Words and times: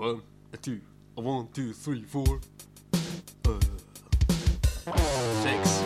one, 0.00 0.22
a 0.54 0.56
two, 0.56 0.80
a 1.18 1.20
one, 1.20 1.46
two, 1.52 1.74
three, 1.74 2.02
four. 2.04 2.40
Uh, 3.46 3.60
six. 5.42 5.82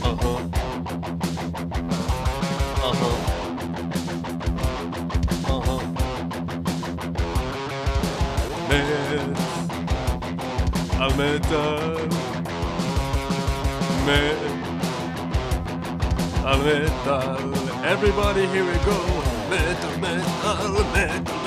Uh 0.00 0.14
huh. 0.22 0.38
Uh 2.80 2.94
huh. 2.94 3.16
Uh 5.50 5.60
huh. 5.66 5.82
Met 8.68 9.38
al 11.00 11.12
metal. 11.16 12.08
Met 14.06 14.38
al 16.44 16.58
metal. 16.58 17.84
Everybody, 17.84 18.46
here 18.46 18.64
we 18.64 18.78
go. 18.84 19.33
Metal, 19.54 19.98
metal, 20.00 20.84
metal, 20.92 21.43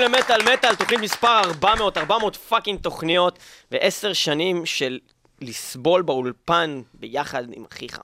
למטאל 0.00 0.52
מטאל, 0.52 0.74
תוכנית 0.74 1.00
מספר 1.00 1.40
400, 1.44 1.98
400 1.98 2.36
fucking 2.36 2.80
תוכניות, 2.80 3.38
ועשר 3.70 4.12
שנים 4.12 4.66
של 4.66 4.98
לסבול 5.40 6.02
באולפן 6.02 6.80
ביחד 6.94 7.44
עם 7.52 7.64
אחיך. 7.72 8.00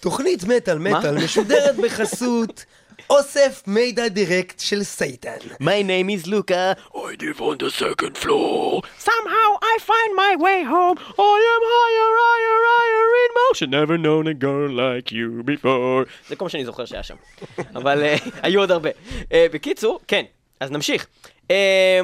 תוכנית 0.00 0.44
מטאל 0.44 0.78
מטאל 0.78 1.24
משודרת 1.24 1.76
בחסות 1.76 2.64
אוסף 3.10 3.62
מידע 3.66 4.08
דירקט 4.08 4.60
של 4.60 4.82
סייטן. 4.82 5.36
My 5.60 5.82
name 5.82 6.08
is 6.08 6.26
Luca. 6.26 6.76
I 6.94 7.16
live 7.22 7.40
on 7.40 7.56
the 7.58 7.70
second 7.70 8.16
floor. 8.18 8.82
Somehow 8.98 9.48
I 9.72 9.74
find 9.90 10.10
my 10.24 10.32
way 10.44 10.58
home. 10.74 10.96
I 11.18 11.38
am 11.52 11.62
higher, 11.74 12.10
higher, 12.22 12.58
higher 12.70 13.06
in 13.22 13.30
motion. 13.42 13.68
Never 13.70 13.96
known 14.06 14.24
a 14.26 14.34
girl 14.34 14.70
like 14.82 15.12
you 15.12 15.42
before. 15.42 16.04
זה 16.28 16.36
כל 16.36 16.44
מה 16.44 16.48
שאני 16.48 16.64
זוכר 16.64 16.84
שהיה 16.84 17.02
שם. 17.02 17.16
אבל 17.78 18.02
אה, 18.02 18.16
היו 18.42 18.60
עוד 18.60 18.70
הרבה. 18.70 18.90
אה, 19.32 19.46
בקיצור, 19.52 20.00
כן, 20.08 20.24
אז 20.64 20.70
נמשיך. 20.70 21.06
אה, 21.50 22.00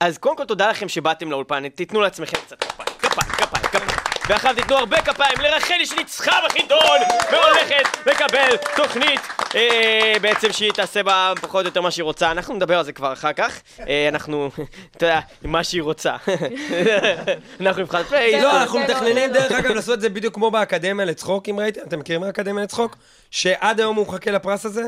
אז 0.00 0.18
קודם 0.18 0.36
כל 0.36 0.44
תודה 0.44 0.70
לכם 0.70 0.88
שבאתם 0.88 1.30
לאולפן, 1.30 1.68
תיתנו 1.68 2.00
לעצמכם 2.00 2.36
קצת 2.46 2.64
כפיים, 2.64 2.88
כפיים, 2.98 3.30
כפיים, 3.32 3.64
כפיים. 3.64 3.98
ואחר 4.28 4.52
תיתנו 4.52 4.76
הרבה 4.76 5.00
כפיים 5.02 5.38
לרחלי 5.40 5.86
שניצחה 5.86 6.32
בחידון 6.46 6.98
והולכת 7.32 8.06
לקבל 8.06 8.56
תוכנית 8.76 9.20
אה, 9.54 10.12
בעצם 10.22 10.52
שהיא 10.52 10.72
תעשה 10.72 11.02
בה 11.02 11.32
פחות 11.40 11.64
או 11.64 11.68
יותר 11.68 11.80
מה 11.80 11.90
שהיא 11.90 12.02
רוצה. 12.04 12.30
אנחנו 12.30 12.54
נדבר 12.54 12.78
על 12.78 12.84
זה 12.84 12.92
כבר 12.92 13.12
אחר 13.12 13.32
כך. 13.32 13.60
אה, 13.88 14.08
אנחנו, 14.08 14.50
אתה 14.96 15.06
יודע, 15.06 15.20
מה 15.42 15.64
שהיא 15.64 15.82
רוצה. 15.82 16.16
אנחנו 17.60 17.82
נבחן 17.82 18.02
פייס. 18.02 18.42
לא, 18.42 18.60
אנחנו 18.60 18.78
לא- 18.78 18.84
מתכננים 18.84 19.16
לא- 19.30 19.40
דרך 19.40 19.52
אגב 19.52 19.70
לעשות 19.70 19.94
את 19.94 20.00
זה 20.00 20.08
בדיוק 20.08 20.34
כמו 20.34 20.50
באקדמיה 20.50 21.06
לצחוק, 21.06 21.48
אם 21.48 21.60
ראיתם? 21.60 21.80
אתם 21.88 21.98
מכירים 21.98 22.20
מהאקדמיה 22.20 22.64
לצחוק? 22.64 22.96
שעד 23.30 23.80
היום 23.80 23.96
הוא 23.96 24.06
מחכה 24.06 24.30
לפרס 24.30 24.66
הזה? 24.66 24.82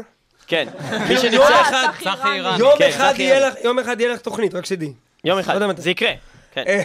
כן, 0.50 0.68
מי 1.08 1.14
יום 1.14 1.22
שניצח, 1.22 1.60
אחד, 1.60 1.88
צחי. 2.04 2.36
יום 2.58 2.72
כן, 2.78 2.88
אחד 2.88 3.12
צחי 3.12 3.22
יהיה 3.22 3.36
אירני. 3.38 3.50
לך, 3.50 3.64
יום 3.64 3.78
אחד 3.78 4.00
יהיה 4.00 4.12
לך 4.12 4.20
תוכנית, 4.20 4.54
רק 4.54 4.64
שתדעי. 4.66 4.92
יום 5.24 5.36
לא 5.38 5.40
אחד. 5.42 5.76
זה 5.76 5.90
יקרה. 5.90 6.10
כן. 6.52 6.64
אה, 6.66 6.82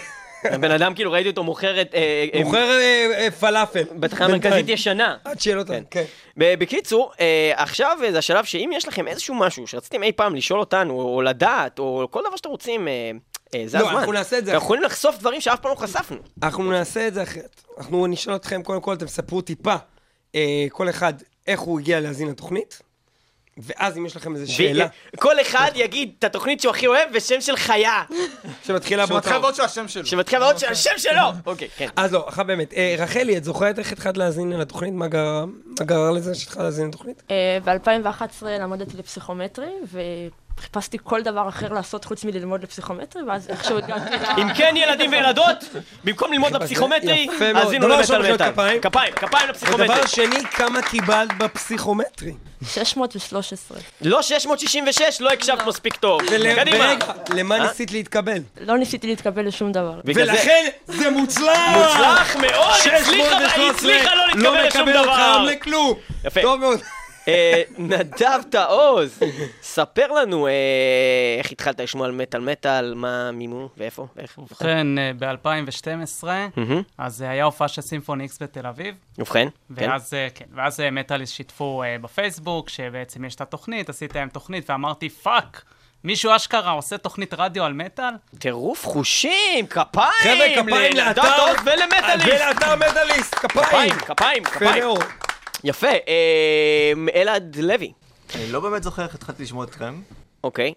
הבן 0.51 0.71
אדם 0.71 0.93
כאילו 0.93 1.11
ראיתי 1.11 1.29
אותו 1.29 1.43
מוכר 1.43 1.81
את... 1.81 1.95
אה, 1.95 2.25
אה, 2.33 2.43
מוכר 2.43 2.69
אה, 2.79 3.07
אה, 3.17 3.31
פלאפל. 3.31 3.83
בתחנה. 3.95 4.27
מרכזית 4.27 4.69
ישנה. 4.69 5.17
עד 5.23 5.39
שיהיה 5.39 5.55
לו 5.55 5.61
את. 5.61 5.67
כן. 5.91 6.03
ב- 6.37 6.59
בקיצור, 6.59 7.11
אה, 7.19 7.51
עכשיו 7.55 7.97
אה, 8.03 8.11
זה 8.11 8.17
השלב 8.17 8.45
שאם 8.45 8.69
יש 8.73 8.87
לכם 8.87 9.07
איזשהו 9.07 9.35
משהו 9.35 9.67
שרציתם 9.67 10.03
אי 10.03 10.11
פעם 10.11 10.35
לשאול 10.35 10.59
אותנו, 10.59 11.01
או 11.01 11.21
לדעת, 11.21 11.79
או 11.79 12.07
כל 12.11 12.21
דבר 12.27 12.35
שאתם 12.35 12.49
רוצים, 12.49 12.87
אה, 12.87 13.11
אה, 13.55 13.63
זה 13.65 13.79
לא, 13.79 13.83
הזמן. 13.87 13.97
אנחנו 13.99 14.11
נעשה 14.13 14.37
את 14.37 14.45
זה 14.45 14.51
אנחנו. 14.53 14.65
יכולים 14.65 14.83
לחשוף 14.83 15.17
דברים 15.19 15.41
שאף 15.41 15.59
פעם 15.59 15.71
לא 15.71 15.75
חשפנו. 15.75 16.17
אנחנו 16.43 16.71
נעשה 16.71 17.07
את 17.07 17.13
זה 17.13 17.23
אחרת. 17.23 17.61
אנחנו 17.77 18.07
נשאל 18.07 18.35
אתכם, 18.35 18.63
קודם 18.63 18.81
כל, 18.81 18.93
אתם 18.93 19.07
ספרו 19.07 19.41
טיפה, 19.41 19.75
אה, 20.35 20.65
כל 20.69 20.89
אחד, 20.89 21.13
איך 21.47 21.59
הוא 21.59 21.79
הגיע 21.79 21.99
להאזין 21.99 22.27
לתוכנית, 22.27 22.81
ואז 23.57 23.97
אם 23.97 24.05
יש 24.05 24.15
לכם 24.15 24.35
איזו 24.35 24.53
שאלה 24.53 24.85
ו- 25.15 25.17
כל 25.17 25.41
אחד 25.41 25.71
יגיד 25.75 26.11
את 26.19 26.23
התוכנית 26.23 26.61
שהוא 26.61 26.69
הכי 26.69 26.87
אוהב 26.87 27.09
ושם 27.13 27.41
של 27.41 27.55
חיה. 27.55 28.03
שמתחילה 28.63 29.05
באותה... 29.05 29.23
שמתחיל 29.23 29.41
ועוד 29.41 29.55
שהשם 29.55 29.87
שלו. 29.87 30.05
שמתחיל 30.05 30.39
מאוד 30.39 30.57
שהשם 30.57 30.91
שלו. 30.97 31.21
אוקיי, 31.45 31.67
כן. 31.77 31.87
אז 31.95 32.13
לא, 32.13 32.25
אחת 32.29 32.45
באמת. 32.45 32.73
אה, 32.73 32.95
רחלי, 32.97 33.37
את 33.37 33.43
זוכרת 33.43 33.79
איך 33.79 33.91
התחלת 33.91 34.17
להאזין 34.17 34.49
לתוכנית? 34.49 34.93
מה 34.93 35.07
גרם? 35.07 35.53
לזה 36.15 36.35
שהתחלת 36.35 36.63
להאזין 36.63 36.87
לתוכנית? 36.87 37.23
ב-2011 37.65 38.45
למדתי 38.45 38.97
לפסיכומטרי, 38.97 39.71
וחיפשתי 40.57 40.97
כל 41.03 41.21
דבר 41.21 41.49
אחר 41.49 41.73
לעשות 41.73 42.05
חוץ 42.05 42.23
מללמוד 42.25 42.63
לפסיכומטרי, 42.63 43.23
ואז 43.23 43.49
איכשהו 43.49 43.77
הגעתי 43.77 44.15
ל... 44.15 44.41
אם 44.41 44.53
כן, 44.53 44.73
ילדים 44.77 45.11
וילדות, 45.11 45.63
במקום 46.03 46.33
ללמוד 46.33 46.51
לפסיכומטרי, 46.53 47.27
מאוד. 47.27 47.55
האזינו 47.55 47.85
דבר 47.85 47.97
ראשון, 47.97 48.15
למטאל 48.15 48.33
מחיאות 48.33 48.41
מטאל. 48.41 48.51
כפיים. 48.51 48.81
כפיים, 48.81 49.13
כפיים 49.13 49.49
לפסיכומטרי. 49.49 49.85
ודבר 49.85 50.05
שני, 50.05 50.45
כמה 50.51 50.81
קיבלת 50.81 51.37
בפסיכומטרי? 51.37 52.33
613. 52.67 53.77
לא 54.01 54.21
666, 54.21 55.21
לא 55.21 55.29
הקשבת 55.29 55.67
מספיק 55.67 55.95
טוב. 55.95 56.21
קדימה. 56.55 56.93
למה 57.29 57.55
אה? 57.55 57.67
ניסית 57.67 57.91
להתקבל? 57.91 58.41
לא 58.61 58.77
ניסיתי 58.77 59.07
להתקבל 59.07 59.47
לשום 59.47 59.71
דבר. 59.71 60.01
ולכן 60.05 60.65
זה 60.87 61.09
מוצלח! 61.09 61.69
מוצלח 61.75 62.35
מאוד, 62.35 62.75
הצליחה, 62.79 62.95
היא 62.95 63.03
613, 63.03 63.69
הצליחה 63.69 64.15
לא 64.15 64.27
להתקבל 64.27 64.37
לשום 64.37 64.55
לא 64.55 64.67
מקבל 64.67 64.97
אותך 64.97 65.09
דבר. 65.09 65.41
לכלום. 65.41 65.93
יפה. 66.25 66.41
טוב 66.41 66.59
מאוד. 66.59 66.79
אה, 67.27 67.61
נדב 67.77 68.41
תעוז, 68.49 69.19
ספר 69.61 70.07
לנו 70.11 70.47
אה, 70.47 70.51
איך 71.39 71.51
התחלת 71.51 71.79
לשמוע 71.79 72.05
על 72.05 72.11
מטאל 72.11 72.41
מטאל, 72.41 72.93
מה 72.93 73.31
מימו 73.31 73.69
ואיפה 73.77 74.07
ואיך. 74.15 74.37
ובכן, 74.37 74.87
ב-2012, 75.19 76.23
מהמם. 76.23 76.81
אז 76.97 77.21
אה, 77.21 77.29
היה 77.29 77.43
הופעה 77.43 77.67
של 77.67 77.81
סימפוני 77.81 78.23
איקס 78.23 78.41
בתל 78.41 78.67
אביב, 78.67 78.95
ובכן, 79.17 79.47
כן. 79.75 79.89
ואז, 79.89 80.13
אה, 80.13 80.27
כן, 80.35 80.45
אה, 80.59 80.91
מטאליסט 80.91 81.33
שיתפו 81.33 81.83
אה, 81.83 81.95
בפייסבוק, 82.01 82.69
שבעצם 82.69 83.25
יש 83.25 83.35
את 83.35 83.41
התוכנית, 83.41 83.89
עשיתי 83.89 84.17
להם 84.17 84.29
תוכנית, 84.29 84.69
ואמרתי, 84.69 85.09
פאק, 85.09 85.63
מישהו 86.03 86.35
אשכרה 86.35 86.71
עושה 86.71 86.97
תוכנית 86.97 87.33
רדיו 87.33 87.63
על 87.63 87.73
מטאל? 87.73 88.13
טירוף 88.39 88.85
חושים, 88.85 89.67
כפיים! 89.69 90.11
חבר'ה, 90.21 90.63
כפיים 90.63 90.95
לאתר... 90.95 91.21
ולמטאליסט! 91.65 92.27
ולאתר 92.27 92.75
מטאליסט, 92.75 93.35
כפיים. 93.35 93.93
כפיים, 93.93 93.93
כפיים, 93.93 94.43
כפיים. 94.43 95.24
יפה, 95.65 95.87
אה, 95.87 96.93
אלעד 97.15 97.55
לוי, 97.55 97.91
אני 98.35 98.51
לא 98.51 98.59
באמת 98.59 98.83
זוכר 98.83 99.03
איך 99.03 99.15
התחלתי 99.15 99.43
לשמוע 99.43 99.65
אתכם. 99.65 100.01
אוקיי. 100.43 100.73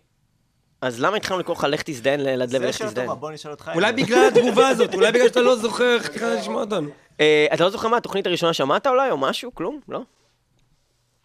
אז 0.81 1.01
למה 1.01 1.17
התחלנו 1.17 1.41
לקרוא 1.41 1.57
לך 1.57 1.65
לך 1.65 1.83
תזדיין 1.83 2.21
לאלעד 2.21 2.51
לוי, 2.53 2.61
זה 2.61 2.69
לך 2.69 2.79
שאלה 2.79 2.89
תזדיין? 2.89 3.07
טובה, 3.07 3.21
בוא 3.21 3.31
נשאל 3.31 3.51
אותך. 3.51 3.71
אולי 3.75 3.93
בגלל 3.93 4.29
התגובה 4.29 4.69
הזאת, 4.69 4.95
אולי 4.95 5.13
בגלל 5.13 5.29
שאתה 5.29 5.41
לא 5.41 5.57
זוכר 5.57 5.95
איך 5.95 6.11
התחלת 6.11 6.41
לשמוע 6.41 6.61
אותנו. 6.61 6.91
אה, 7.21 7.47
אתה 7.55 7.65
לא 7.65 7.71
זוכר 7.71 7.89
מה 7.89 7.97
התוכנית 7.97 8.27
הראשונה 8.27 8.53
שמעת 8.53 8.87
אולי, 8.87 9.11
או 9.11 9.19
משהו? 9.19 9.55
כלום? 9.55 9.81
לא? 9.89 10.01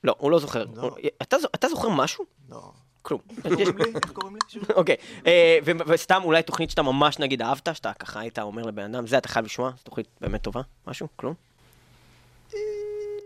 לא, 0.04 0.16
הוא 0.18 0.32
לא 0.32 0.40
זוכר. 0.40 0.66
לא. 0.76 0.96
אתה 1.56 1.68
זוכר 1.70 1.90
משהו? 1.90 2.26
לא. 2.50 2.72
כלום. 3.02 3.20
איך 3.46 4.12
קוראים 4.14 4.36
לי? 4.36 4.60
אוקיי, 4.76 4.96
אה, 5.28 5.58
וסתם 5.88 6.22
אולי 6.24 6.44
תוכנית 6.44 6.70
שאתה 6.70 6.82
ממש 6.82 7.20
נגיד 7.20 7.42
אהבת, 7.42 7.70
שאתה 7.74 7.92
ככה 8.00 8.20
היית 8.20 8.40
אומר 8.40 8.64
לבן 8.64 8.96
אדם, 8.96 9.08
זה 9.08 9.18
אתה 9.18 9.28
חייב 9.28 9.46
לשמוע, 9.46 9.70
זו 9.70 9.84
תוכנית 9.84 10.08
באמת 10.22 10.42
טובה, 10.42 10.62
משהו? 10.88 11.08
כלום? 11.16 11.34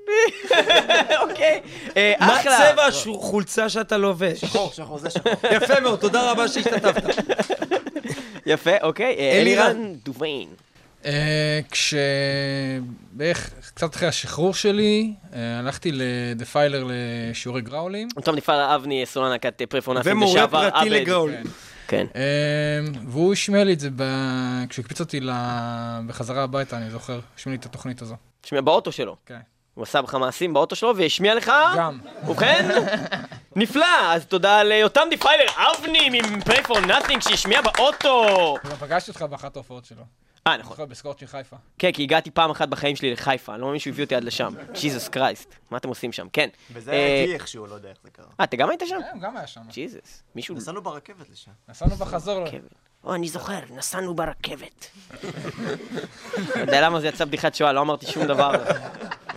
אוקיי, 1.21 1.61
אה, 1.97 2.13
מה. 2.19 2.39
צבע 2.43 2.87
החולצה 2.87 3.69
שאתה 3.69 3.97
לובש? 3.97 4.41
שחור, 4.41 4.71
שחור, 4.73 4.97
זה 4.97 5.09
שחור. 5.09 5.33
יפה 5.57 5.79
מאוד, 5.79 5.99
תודה 5.99 6.31
רבה 6.31 6.47
שהשתתפת. 6.47 7.03
יפה, 8.45 8.71
אוקיי, 8.81 9.15
אה, 9.19 9.41
אלירן. 9.41 9.93
דוביין. 10.05 10.49
אה, 11.05 11.59
כש... 11.71 11.93
בערך 13.11 13.51
קצת 13.75 13.95
אחרי 13.95 14.07
השחרור 14.07 14.53
שלי, 14.53 15.13
הלכתי 15.33 15.91
לדפיילר 15.93 16.87
לשיעורי 16.89 17.61
גראולים. 17.61 18.07
טוב, 18.23 18.35
נפעל 18.35 18.59
אבני 18.59 19.05
סולנה 19.05 19.37
כת 19.37 19.61
פרפונפים 19.69 20.11
ומורה 20.11 20.31
לשעבר 20.31 20.69
פרטי 20.69 20.87
עבד. 20.87 20.91
לגראול. 20.91 21.33
כן. 21.87 22.05
אה, 22.15 22.21
והוא 23.07 23.33
השמיע 23.33 23.63
לי 23.63 23.73
את 23.73 23.79
זה 23.79 23.89
ב... 23.95 24.03
כשהוא 24.69 24.83
הקפיץ 24.83 24.99
אותי 24.99 25.19
ל... 25.19 25.31
בחזרה 26.07 26.43
הביתה, 26.43 26.77
אני 26.77 26.89
זוכר, 26.89 27.19
השמיע 27.35 27.55
לי 27.55 27.59
את 27.59 27.65
התוכנית 27.65 28.01
הזו. 28.01 28.15
תשמע, 28.41 28.61
באוטו 28.61 28.91
שלו. 28.91 29.15
כן. 29.25 29.39
הוא 29.77 29.83
עשה 29.83 30.01
בך 30.01 30.15
מעשים 30.15 30.53
באוטו 30.53 30.75
שלו 30.75 30.97
והשמיע 30.97 31.35
לך? 31.35 31.51
גם. 31.77 31.99
ובכן, 32.27 32.69
נפלא, 33.55 34.13
אז 34.13 34.25
תודה 34.25 34.63
ליותם 34.63 35.07
דיפיילר, 35.09 35.45
אבני 35.55 36.09
מ-Play 36.09 36.67
for 36.67 36.75
Nothing 36.75 37.29
שהשמיע 37.29 37.61
באוטו. 37.61 38.55
גם 38.69 38.75
פגשתי 38.79 39.11
אותך 39.11 39.21
באחת 39.21 39.55
ההופעות 39.55 39.85
שלו. 39.85 40.03
אה, 40.47 40.57
נכון. 40.57 40.69
זוכר 40.71 40.85
בסקורצ'י 40.85 41.27
חיפה. 41.27 41.55
כן, 41.77 41.91
כי 41.91 42.03
הגעתי 42.03 42.31
פעם 42.31 42.51
אחת 42.51 42.69
בחיים 42.69 42.95
שלי 42.95 43.11
לחיפה, 43.11 43.53
אני 43.53 43.61
לא 43.61 43.67
מאמין 43.67 43.79
שהוא 43.79 43.91
הביא 43.91 44.03
אותי 44.03 44.15
עד 44.15 44.23
לשם. 44.23 44.53
ג'יזוס 44.71 45.07
קרייסט, 45.07 45.55
מה 45.71 45.77
אתם 45.77 45.89
עושים 45.89 46.11
שם? 46.11 46.27
כן. 46.33 46.49
וזה 46.73 46.91
אה, 46.91 46.97
היה 46.97 47.21
איתי 47.21 47.33
איכשהו, 47.33 47.67
לא 47.67 47.75
יודע 47.75 47.89
איך 47.89 47.97
זה 48.03 48.09
קרה. 48.09 48.25
אה, 48.39 48.43
אתה 48.43 48.57
גם 48.57 48.69
היית 48.69 48.81
שם? 48.85 48.99
כן, 49.13 49.19
גם 49.19 49.37
היה 49.37 49.47
שם. 49.47 49.61
ג'יזוס. 49.69 50.23
מישהו... 50.35 50.55
נסענו 50.55 50.81
ברכבת 50.81 51.29
לשם. 51.29 51.51
נסענו 51.69 51.95
בחזור. 51.95 52.43
רכבת. 52.43 52.61
או, 53.03 53.15
אני 53.15 53.27
זוכר, 53.27 53.59
נסענו 53.69 54.15
ברכבת. 54.15 54.89
אתה 56.51 56.59
יודע 56.59 56.81
למה 56.81 56.99
זה 56.99 57.07
יצא 57.07 57.25
בדיחת 57.25 57.55
שואה, 57.55 57.73
לא 57.73 57.81
אמרתי 57.81 58.05
שום 58.05 58.25
דבר 58.25 58.51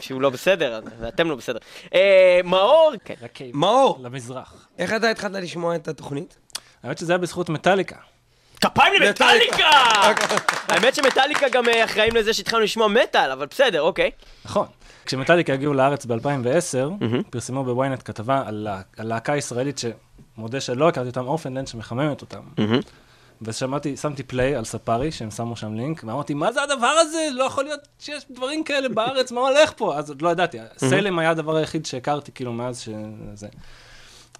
שהוא 0.00 0.20
לא 0.20 0.30
בסדר, 0.30 0.80
ואתם 1.00 1.28
לא 1.30 1.34
בסדר. 1.36 1.58
אה, 1.94 2.40
מאור, 2.44 2.92
כן. 3.04 3.14
מאור, 3.54 3.98
למזרח. 4.02 4.66
איך 4.78 4.92
אתה 4.92 5.10
התחלת 5.10 5.42
לשמוע 5.42 5.76
את 5.76 5.88
התוכנית? 5.88 6.36
האמת 6.82 6.98
שזה 6.98 7.12
היה 7.12 7.18
בזכות 7.18 7.48
מטאליקה. 7.48 7.96
כפיים 8.60 8.92
למטאליקה! 9.02 9.68
האמת 10.68 10.94
שמטאליקה 10.94 11.46
גם 11.48 11.68
אה, 11.68 11.84
אחראים 11.84 12.16
לזה 12.16 12.32
שהתחלנו 12.34 12.62
לשמוע 12.62 12.88
מטאל, 12.88 13.30
אבל 13.30 13.46
בסדר, 13.46 13.82
אוקיי. 13.82 14.10
נכון. 14.44 14.66
כשמטאליקה 15.06 15.52
הגיעו 15.52 15.74
לארץ 15.74 16.04
ב-2010, 16.06 17.04
פרסמו 17.30 17.64
בוויינט 17.64 18.02
כתבה 18.04 18.42
על 18.46 18.54
לה- 18.54 18.80
על 18.98 19.06
להקה 19.06 19.36
ישראלית 19.36 19.80
שמודה 20.36 20.60
שלא 20.60 20.88
הכרתי 20.88 21.08
אותם, 21.08 21.26
אורפנדנט 21.26 21.68
שמחממת 21.68 22.20
אותם. 22.20 22.40
ושמעתי, 23.42 23.96
שמתי 23.96 24.22
פליי 24.22 24.54
על 24.54 24.64
ספארי, 24.64 25.12
שהם 25.12 25.30
שמו 25.30 25.56
שם 25.56 25.74
לינק, 25.74 26.04
ואמרתי, 26.04 26.34
מה 26.34 26.52
זה 26.52 26.62
הדבר 26.62 26.86
הזה? 26.86 27.28
לא 27.32 27.44
יכול 27.44 27.64
להיות 27.64 27.80
שיש 27.98 28.24
דברים 28.30 28.64
כאלה 28.64 28.88
בארץ, 28.88 29.32
מה 29.32 29.40
הולך 29.40 29.72
פה? 29.76 29.98
אז 29.98 30.08
עוד 30.08 30.22
לא 30.22 30.28
ידעתי. 30.28 30.58
סלם 30.76 31.18
היה 31.18 31.30
הדבר 31.30 31.56
היחיד 31.56 31.86
שהכרתי, 31.86 32.32
כאילו, 32.32 32.52
מאז 32.52 32.80
שזה... 32.80 33.48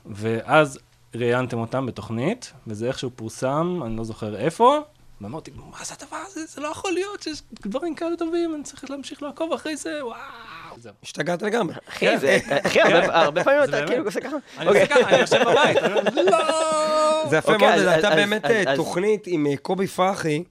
ואז 0.07 0.79
ראיינתם 1.15 1.59
אותם 1.59 1.87
בתוכנית, 1.87 2.53
וזה 2.67 2.87
איכשהו 2.87 3.11
פורסם, 3.17 3.81
אני 3.85 3.97
לא 3.97 4.05
זוכר 4.05 4.37
איפה, 4.37 4.81
ואמרתי, 5.21 5.51
מה 5.71 5.85
זה 5.85 5.95
הדבר 6.01 6.23
הזה? 6.27 6.47
זה 6.47 6.61
לא 6.61 6.69
יכול 6.69 6.93
להיות 6.93 7.23
שיש 7.23 7.43
דברים 7.53 7.95
כאלה 7.95 8.17
טובים, 8.17 8.55
אני 8.55 8.63
צריך 8.63 8.91
להמשיך 8.91 9.23
לעקוב 9.23 9.53
אחרי 9.53 9.77
זה, 9.77 10.07
וואו. 10.07 10.19
זהו. 10.79 10.93
השתגעת 11.03 11.43
לגמרי. 11.43 11.75
אחי, 11.89 12.19
זה- 12.19 12.39
אחי, 12.67 12.81
הרבה- 12.81 13.21
הרבה 13.21 13.45
פעמים 13.45 13.63
אתה. 13.65 13.87
כאילו 13.87 14.05
עושה 14.05 14.21
ככה. 14.21 14.37
אני 14.59 14.69
עושה 14.69 14.87
ככה, 14.87 15.09
אני 15.11 15.19
יושב 15.19 15.43
בבית, 15.43 15.77
אומר, 15.77 16.01
זה 17.31 17.37
יפה 17.37 17.53
אוקיי, 17.53 17.69
מאוד, 17.69 17.79
זו 17.81 17.89
הייתה 17.91 18.11
באמת 18.11 18.45
אה, 18.45 18.77
תוכנית 18.77 19.25
עם 19.27 19.47
אה, 19.47 19.57
קובי 19.57 19.87
פרחי. 19.87 20.43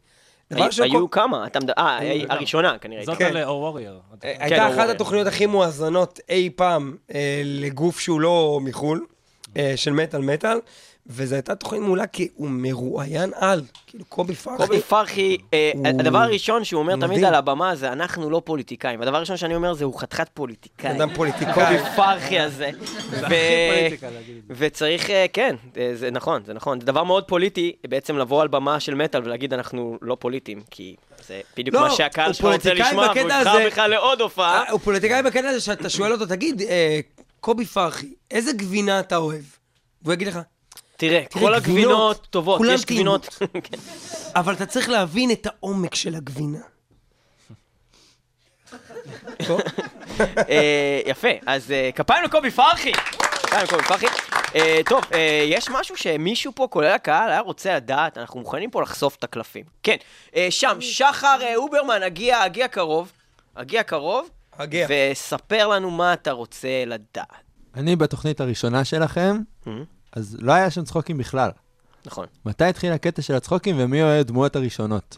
היו- 0.81 1.09
כמה, 1.11 1.47
אתה 1.47 1.59
מדבר, 1.59 1.73
אה, 1.77 1.99
הראשונה 2.29 2.77
כנראה. 2.77 3.03
זאת 3.05 3.17
כן. 3.17 3.25
על 3.25 3.43
אור 3.43 3.61
ווריור. 3.61 3.93
אה, 3.95 3.99
כן, 4.21 4.35
הייתה 4.39 4.69
אחת. 4.69 4.89
התוכניות 4.89 5.27
הכי 5.27 5.45
מואזנות 5.45 6.19
אי 6.29 6.49
פעם 6.55 6.95
אה, 7.13 7.41
לגוף 7.45 7.99
שהוא 7.99 8.21
לא 8.21 8.59
מחו"ל, 8.63 9.05
אה, 9.57 9.73
של 9.75 9.93
מטאל 9.93 10.21
מטאל, 10.21 10.57
וזו 11.11 11.35
הייתה 11.35 11.55
תוכנית 11.55 11.81
מעולה 11.81 12.07
כי 12.07 12.27
הוא 12.35 12.47
מרואיין 12.49 13.31
על, 13.35 13.61
כאילו 13.87 14.05
קובי 14.05 14.35
פרחי. 14.35 14.57
קובי 14.57 14.81
פרחי, 14.81 15.37
אה, 15.53 15.71
הוא- 15.75 15.87
הדבר 15.87 16.17
הראשון 16.17 16.63
שהוא 16.63 16.79
אומר 16.79 16.93
תמיד 16.95 17.09
מדהים. 17.09 17.25
על 17.25 17.35
הבמה 17.35 17.75
זה 17.75 17.91
אנחנו 17.91 18.29
לא 18.29 18.41
פוליטיקאים. 18.45 19.01
הדבר 19.01 19.17
הראשון 19.17 19.37
שאני 19.37 19.55
אומר 19.55 19.73
זה 19.73 19.85
הוא 19.85 19.99
חתיכת 19.99 20.29
פוליטיקאי. 20.33 20.91
אדם 20.91 21.13
קובי 21.13 21.15
פוליטיקאי. 21.15 21.77
פרחי 21.95 22.39
הזה. 22.39 22.69
ו-. 23.29 23.33
וצריך, 24.49 25.09
אה, 25.09 25.25
כן, 25.33 25.55
אה, 25.77 25.91
זה 25.93 26.11
נכון, 26.11 26.41
זה 26.45 26.53
נכון. 26.53 26.79
זה 26.79 26.85
דבר 26.85 27.03
מאוד 27.03 27.23
פוליטי 27.27 27.73
בעצם 27.87 28.17
לבוא 28.17 28.41
על 28.41 28.47
במה 28.47 28.79
של 28.79 28.95
מטאל 28.95 29.21
ולהגיד 29.23 29.53
אנחנו 29.53 29.97
לא 30.01 30.17
פוליטיים, 30.19 30.61
כי 30.71 30.95
זה 31.27 31.41
בדיוק 31.57 31.75
לא, 31.75 31.81
מה 31.81 31.91
שהקהל 31.91 32.25
הוא 32.25 32.33
שלך 32.33 32.45
רוצה 32.45 32.57
פוליטיקאי 32.69 32.87
לשמוע, 32.89 33.07
והוא 33.15 33.19
יבחר 33.29 33.67
בך 33.67 33.77
לעוד 33.77 34.21
הופעה. 34.21 34.69
הוא 34.71 34.79
פוליטיקאי 34.79 35.23
בקטע 35.23 35.47
הזה 35.49 35.61
שאתה 35.61 35.89
שואל 35.89 36.11
אותו, 36.11 36.25
תגיד, 36.25 36.61
קובי 37.39 37.65
פרחי, 37.65 38.13
איזה 38.31 38.51
גבינה 38.53 38.99
אתה 38.99 39.17
אוהב? 39.17 39.43
והוא 40.01 40.13
יגיד 40.13 40.27
לך, 40.27 40.39
תראה, 40.99 41.23
תראה, 41.29 41.43
כל 41.43 41.59
גבינות, 41.59 41.63
הגבינות 41.63 42.27
טובות, 42.29 42.61
יש 42.69 42.85
גבינות. 42.85 43.37
כן. 43.63 43.77
אבל 44.35 44.53
אתה 44.53 44.65
צריך 44.65 44.89
להבין 44.89 45.31
את 45.31 45.47
העומק 45.47 45.95
של 45.95 46.15
הגבינה. 46.15 46.59
אה, 50.49 51.01
יפה, 51.05 51.27
אז 51.45 51.71
אה, 51.71 51.89
כפיים 51.95 52.23
לקובי 52.23 52.51
פרחי. 52.51 52.93
כפיים 52.93 53.63
לקובי 53.63 53.83
פרחי. 53.83 54.05
אה, 54.55 54.79
טוב, 54.89 55.03
יש 55.47 55.69
משהו 55.69 55.97
שמישהו 55.97 56.51
פה, 56.55 56.67
כולל 56.69 56.87
הקהל, 56.91 57.29
היה 57.29 57.39
רוצה 57.39 57.75
לדעת, 57.75 58.17
אנחנו 58.17 58.39
מוכנים 58.39 58.71
פה 58.71 58.81
לחשוף 58.81 59.15
את 59.15 59.23
הקלפים. 59.23 59.63
כן, 59.83 59.95
שם, 60.49 60.77
שחר 60.81 61.37
אוברמן, 61.55 62.03
הגיע, 62.03 62.41
הגיע 62.41 62.67
קרוב, 62.67 63.11
הגיע 63.55 63.83
קרוב, 63.83 64.29
הגיע. 64.57 64.87
וספר 64.89 65.67
לנו 65.67 65.91
מה 65.91 66.13
אתה 66.13 66.31
רוצה 66.31 66.83
לדעת. 66.87 67.27
אני 67.75 67.95
בתוכנית 67.95 68.41
הראשונה 68.41 68.85
שלכם, 68.85 69.37
Mhm. 69.65 69.69
אז 70.11 70.37
לא 70.39 70.51
היה 70.53 70.71
שם 70.71 70.83
צחוקים 70.83 71.17
בכלל. 71.17 71.49
נכון. 72.05 72.25
מתי 72.45 72.63
התחיל 72.65 72.91
הקטע 72.91 73.21
של 73.21 73.35
הצחוקים 73.35 73.75
ומי 73.79 74.01
הוא 74.01 74.09
הדמויות 74.09 74.55
הראשונות? 74.55 75.17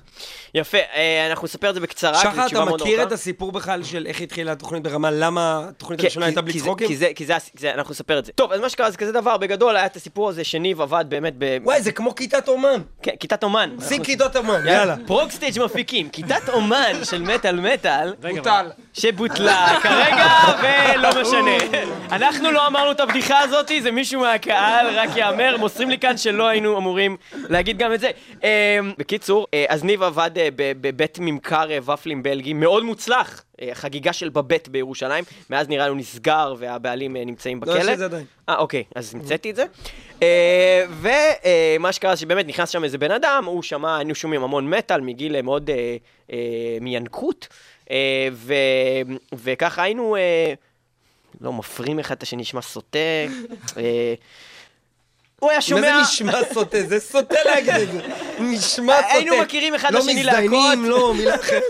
יפה, 0.55 0.77
אה, 0.95 1.27
אנחנו 1.29 1.45
נספר 1.45 1.69
את 1.69 1.73
זה 1.75 1.79
בקצרה, 1.79 2.11
כי 2.21 2.27
זו 2.27 2.33
שחר, 2.33 2.45
אתה 2.47 2.65
מכיר. 2.65 3.03
את 3.03 3.11
הסיפור 3.11 3.51
בכלל 3.51 3.83
של 3.83 4.05
איך 4.07 4.21
התחילה 4.21 4.51
התוכנית 4.51 4.83
ברמה, 4.83 5.11
למה 5.11 5.65
התוכנית 5.69 5.99
הראשונה 5.99 6.25
כי- 6.25 6.29
הייתה 6.29 6.41
בלי 6.41 6.53
כי 6.53 6.59
זה- 6.59 6.65
צחוקים? 6.65 6.87
כי 6.87 6.95
זה, 6.95 7.07
כי 7.15 7.25
זה, 7.25 7.35
הס- 7.35 7.51
זה, 7.59 7.73
אנחנו 7.73 7.91
נספר 7.91 8.19
את 8.19 8.25
זה. 8.25 8.31
טוב, 8.31 8.51
אז 8.51 8.61
מה 8.61 8.69
שקרה 8.69 8.91
זה 8.91 8.97
כזה 8.97 9.11
דבר, 9.11 9.37
בגדול 9.37 9.75
היה 9.75 9.85
את 9.85 9.95
הסיפור 9.95 10.29
הזה 10.29 10.43
שניב 10.43 10.81
עבד 10.81 11.05
באמת 11.09 11.33
ב... 11.37 11.57
וואי, 11.63 11.81
זה 11.81 11.91
כמו 11.91 12.15
כיתת 12.15 12.47
אומן. 12.47 12.81
כן, 13.01 13.11
כיתת 13.19 13.43
אומן. 13.43 13.69
שים 13.69 13.87
אנחנו- 13.87 14.03
כיתות 14.05 14.35
אומן, 14.35 14.67
יאללה. 14.67 14.95
ProgStage 15.07 15.63
מפיקים, 15.63 16.09
כיתת 16.09 16.49
אומן 16.49 16.93
של 17.03 17.21
מטאל 17.21 17.59
מטאל, 17.59 18.13
בוטל. 18.35 18.67
שבוטלה 18.93 19.79
כרגע, 19.83 20.27
ולא 20.61 21.09
משנה. 21.21 21.81
אנחנו 22.17 22.51
לא 22.51 22.67
אמרנו 22.67 22.91
את 22.91 22.99
הבדיחה 22.99 23.39
הזאת, 23.39 23.71
זה 23.83 23.91
מישהו 23.91 24.21
מהקהל, 24.21 24.99
רק 24.99 25.09
יאמר, 25.15 25.57
מוסרים 25.57 25.89
לי 25.89 25.97
כאן 25.99 26.17
שלא 26.17 26.47
היינו 26.47 26.70
אמורים 26.77 27.17
להגיד 27.49 27.77
גם 27.77 27.93
את 27.93 27.99
זה. 27.99 28.11
אה, 28.43 28.79
בקיצור, 28.97 29.47
אה, 29.53 29.65
אז 29.69 29.83
ניב 29.83 30.03
עבד 30.03 30.31
אה, 30.37 30.47
בבית 30.55 31.19
ממכר 31.19 31.71
אה, 31.71 31.93
ופלים 31.93 32.23
בלגי, 32.23 32.53
מאוד 32.53 32.83
מוצלח. 32.83 33.43
חגיגה 33.73 34.13
של 34.13 34.29
בבט 34.29 34.67
בירושלים, 34.67 35.23
מאז 35.49 35.69
נראה 35.69 35.87
הוא 35.87 35.97
נסגר 35.97 36.55
והבעלים 36.57 37.17
נמצאים 37.17 37.61
לא 37.65 37.71
יש 37.71 37.77
בכלא. 37.77 37.93
את 37.93 37.97
זה 37.97 38.05
עדיין. 38.05 38.25
אה, 38.49 38.57
אוקיי, 38.57 38.83
אז 38.95 39.15
המצאתי 39.15 39.51
את 39.51 39.55
זה. 39.55 39.65
ומה 41.77 41.91
שקרה 41.91 42.15
שבאמת 42.15 42.47
נכנס 42.47 42.69
שם 42.69 42.83
איזה 42.83 42.97
בן 42.97 43.11
אדם, 43.11 43.43
הוא 43.45 43.63
שמע, 43.63 43.97
היינו 43.97 44.15
שומעים 44.15 44.43
המון 44.43 44.69
מטאל 44.69 45.01
מגיל 45.01 45.41
מאוד 45.41 45.69
מינקות, 46.81 47.47
וככה 49.33 49.83
היינו, 49.83 50.15
לא, 51.41 51.53
מפרים 51.53 51.99
אחד 51.99 52.15
את 52.15 52.23
השני, 52.23 52.41
נשמע 52.41 52.61
סוטה. 52.61 52.99
אה, 55.43 55.47
הוא 55.47 55.49
היה 55.49 55.57
מה 55.57 55.61
שומע... 55.61 55.81
זה 55.81 56.01
נשמע 56.01 56.39
סוטה? 56.53 56.83
זה 56.83 56.99
סוטה 56.99 57.35
להגיד 57.45 57.73
את 57.73 57.91
זה. 57.91 57.99
נשמע 58.39 58.95
סוטה. 58.95 59.13
היינו 59.13 59.37
מכירים 59.41 59.75
אחד 59.75 59.93
לשני 59.93 60.23
לא 60.23 60.31
מזדיינים, 60.31 60.83
להכות. 60.85 60.99
לא, 61.01 61.13
מילה 61.13 61.35
אחרת. 61.35 61.63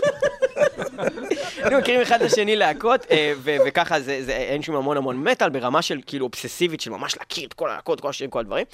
היינו 1.56 1.78
מכירים 1.78 2.00
אחד 2.00 2.22
את 2.22 2.32
השני 2.32 2.56
להקות, 2.56 3.06
אה, 3.10 3.32
וככה 3.44 4.00
זה, 4.00 4.12
אין 4.28 4.62
שום 4.62 4.76
המון 4.76 4.96
המון 4.96 5.16
מטאל 5.28 5.48
ברמה 5.48 5.82
של 5.82 6.00
כאילו 6.06 6.26
אובססיבית 6.26 6.80
של 6.80 6.90
ממש 6.90 7.16
להכיר 7.18 7.46
את 7.48 7.52
כל 7.52 7.70
הלהקות, 7.70 8.00
כל 8.00 8.08
השירים, 8.08 8.30
כל 8.30 8.40
הדברים, 8.40 8.66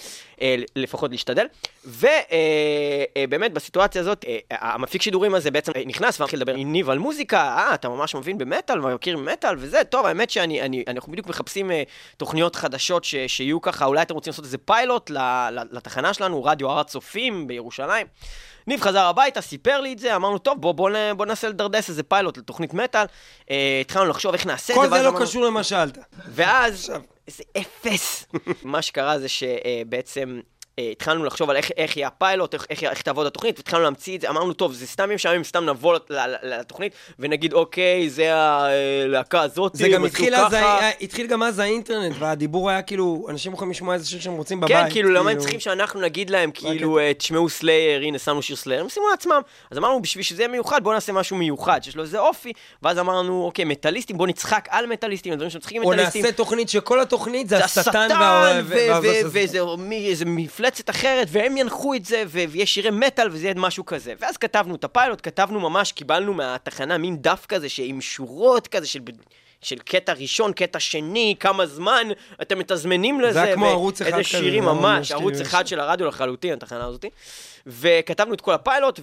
אה, 0.42 0.56
לפחות 0.76 1.10
להשתדל. 1.10 1.46
ובאמת 1.88 3.52
בסיטואציה 3.52 4.00
הזאת, 4.00 4.24
אה, 4.28 4.38
המפיק 4.50 5.02
שידורים 5.02 5.34
הזה 5.34 5.50
בעצם 5.50 5.72
אה, 5.76 5.82
נכנס 5.86 6.20
והתחיל 6.20 6.40
לדבר 6.40 6.54
עם 6.54 6.72
ניב 6.72 6.90
על 6.90 6.98
מוזיקה, 6.98 7.40
אה, 7.40 7.74
אתה 7.74 7.88
ממש 7.88 8.14
מבין 8.14 8.38
במטאל 8.38 8.86
ומכיר 8.86 9.18
מטאל 9.18 9.54
וזה, 9.58 9.84
טוב, 9.84 10.06
האמת 10.06 10.30
שאני, 10.30 10.62
אני, 10.62 10.84
אנחנו 10.88 11.12
בדיוק 11.12 11.26
מחפשים 11.26 11.70
אה, 11.70 11.82
תוכניות 12.16 12.56
חדשות 12.56 13.04
שיהיו 13.26 13.60
ככה, 13.60 13.84
אולי 13.84 14.02
אתם 14.02 14.14
רוצים 14.14 14.30
לעשות 14.30 14.44
איזה 14.44 14.58
פיילוט 14.58 14.87
ל- 15.10 15.48
לתחנה 15.72 16.14
שלנו, 16.14 16.44
רדיו 16.44 16.70
הר 16.70 16.78
הצופים 16.78 17.46
בירושלים. 17.46 18.06
ניב 18.66 18.80
חזר 18.80 19.04
הביתה, 19.04 19.40
סיפר 19.40 19.80
לי 19.80 19.92
את 19.92 19.98
זה, 19.98 20.16
אמרנו, 20.16 20.38
טוב, 20.38 20.60
בוא, 20.60 20.72
בוא, 20.72 20.90
בוא 21.16 21.26
ננסה 21.26 21.48
לדרדס 21.48 21.88
איזה 21.88 22.02
פיילוט 22.02 22.38
לתוכנית 22.38 22.74
מטאל. 22.74 23.04
אה, 23.50 23.78
התחלנו 23.80 24.06
לחשוב 24.10 24.32
איך 24.32 24.46
נעשה 24.46 24.72
את 24.72 24.78
כל 24.78 24.84
זה, 24.84 24.88
זה 24.90 24.94
ואז 24.94 25.04
לא 25.04 25.08
אמרנו- 25.08 25.24
קשור 25.26 25.44
למה 25.44 25.62
שאלת. 25.64 25.98
ואז. 26.28 26.92
איזה 27.28 27.42
אפס. 27.58 28.26
מה 28.62 28.82
שקרה 28.82 29.18
זה 29.18 29.26
שבעצם 29.28 30.36
אה, 30.36 30.57
התחלנו 30.92 31.24
לחשוב 31.24 31.50
על 31.50 31.56
איך, 31.56 31.70
איך 31.76 31.96
יהיה 31.96 32.06
הפיילוט, 32.06 32.54
איך, 32.54 32.66
איך, 32.70 32.82
איך 32.84 33.02
תעבוד 33.02 33.26
התוכנית, 33.26 33.58
והתחלנו 33.58 33.82
להמציא 33.82 34.16
את 34.16 34.20
זה, 34.20 34.28
אמרנו, 34.30 34.52
טוב, 34.52 34.72
זה 34.72 34.86
סתם 34.86 35.14
משעמם, 35.14 35.44
סתם 35.44 35.64
נבוא 35.64 35.98
לתוכנית 36.42 36.92
ונגיד, 37.18 37.52
אוקיי, 37.52 38.10
זה 38.10 38.34
הלהקה 38.34 39.40
הזאת, 39.42 39.74
זה 39.74 39.88
גם 39.88 40.04
התחיל 40.04 40.34
אז, 40.34 40.52
ככה." 40.52 40.78
היה- 40.78 40.90
התחיל 41.00 41.26
גם 41.26 41.42
אז 41.42 41.58
האינטרנט, 41.58 42.16
והדיבור 42.18 42.70
היה 42.70 42.82
כאילו, 42.82 43.26
אנשים 43.30 43.52
יכולים 43.52 43.70
לשמוע 43.70 43.94
איזה 43.94 44.06
שיר 44.08 44.20
שהם 44.20 44.32
רוצים 44.32 44.60
בבית. 44.60 44.76
כן, 44.76 44.90
כאילו, 44.90 45.10
למה 45.12 45.30
הם 45.30 45.38
צריכים 45.38 45.60
שאנחנו 45.60 46.00
נגיד 46.00 46.30
להם, 46.30 46.50
כאילו, 46.50 46.98
אה, 46.98 47.14
תשמעו 47.14 47.48
Slayer, 47.48 48.00
הנה, 48.02 48.18
שמנו 48.18 48.42
שיר 48.42 48.56
Slayer, 48.56 48.80
הם 48.80 48.88
שימו 48.88 49.06
לעצמם. 49.10 49.40
אז 49.70 49.78
אמרנו, 49.78 50.02
בשביל 50.02 50.24
שזה 50.24 50.42
יהיה 50.42 50.48
מיוחד, 50.48 50.82
בואו 50.84 50.94
נעשה 50.94 51.12
משהו 51.12 51.36
מיוחד, 51.36 51.80
שיש 51.82 51.96
לו 51.96 52.02
איזה 52.02 52.18
אופי, 52.18 52.52
ואז 52.82 52.98
אמרנו, 52.98 53.44
אוקיי, 53.44 53.64
מטאליסטים, 53.64 54.16
בואו 54.18 54.28
נצחק 54.28 54.68
על 54.70 54.86
מטאליסטים, 54.86 55.34
דברים 55.34 55.50
שמצחיקים 55.50 55.82
או 55.82 55.90
מטאליסטים. 55.90 56.22
נעשה 56.22 56.36
תוכנית 56.36 56.68
שכל 56.68 57.00
התוכנית 57.00 57.48
זה 57.48 57.58
זה 57.58 57.64
השטן 57.64 57.80
השטן, 57.80 58.08
וה- 58.10 58.60
ו- 58.64 58.74
מפלצת 60.68 60.90
אחרת, 60.90 61.28
והם 61.30 61.56
ינחו 61.56 61.94
את 61.94 62.04
זה, 62.04 62.24
ויש 62.28 62.74
שירי 62.74 62.90
מטאל, 62.90 63.28
וזה 63.32 63.46
יהיה 63.46 63.54
משהו 63.56 63.86
כזה. 63.86 64.14
ואז 64.18 64.36
כתבנו 64.36 64.74
את 64.74 64.84
הפיילוט, 64.84 65.20
כתבנו 65.22 65.60
ממש, 65.60 65.92
קיבלנו 65.92 66.34
מהתחנה 66.34 66.98
מין 66.98 67.16
דף 67.22 67.46
כזה, 67.48 67.68
שעם 67.68 68.00
שורות 68.00 68.66
כזה 68.68 68.86
של... 68.86 69.00
של 69.62 69.78
קטע 69.78 70.12
ראשון, 70.12 70.52
קטע 70.52 70.80
שני, 70.80 71.34
כמה 71.40 71.66
זמן 71.66 72.08
אתם 72.42 72.58
מתזמנים 72.58 73.20
לזה. 73.20 73.42
היה 73.42 73.54
כמו 73.54 73.64
ו- 73.64 73.68
ערוץ 73.68 74.00
אחד 74.02 74.10
איזה 74.18 74.28
כזה, 74.28 74.38
שירים 74.38 74.64
זה 74.64 74.70
היה 74.70 74.78
ממש, 74.80 75.12
ערוץ 75.12 75.32
כאילו 75.34 75.46
אחד 75.46 75.66
של 75.66 75.80
הרדיו 75.80 76.06
לחלוטין, 76.06 76.52
התחנה 76.52 76.84
הזאת. 76.86 77.04
וכתבנו 77.66 78.34
את 78.34 78.40
כל 78.40 78.52
הפיילוט 78.54 79.00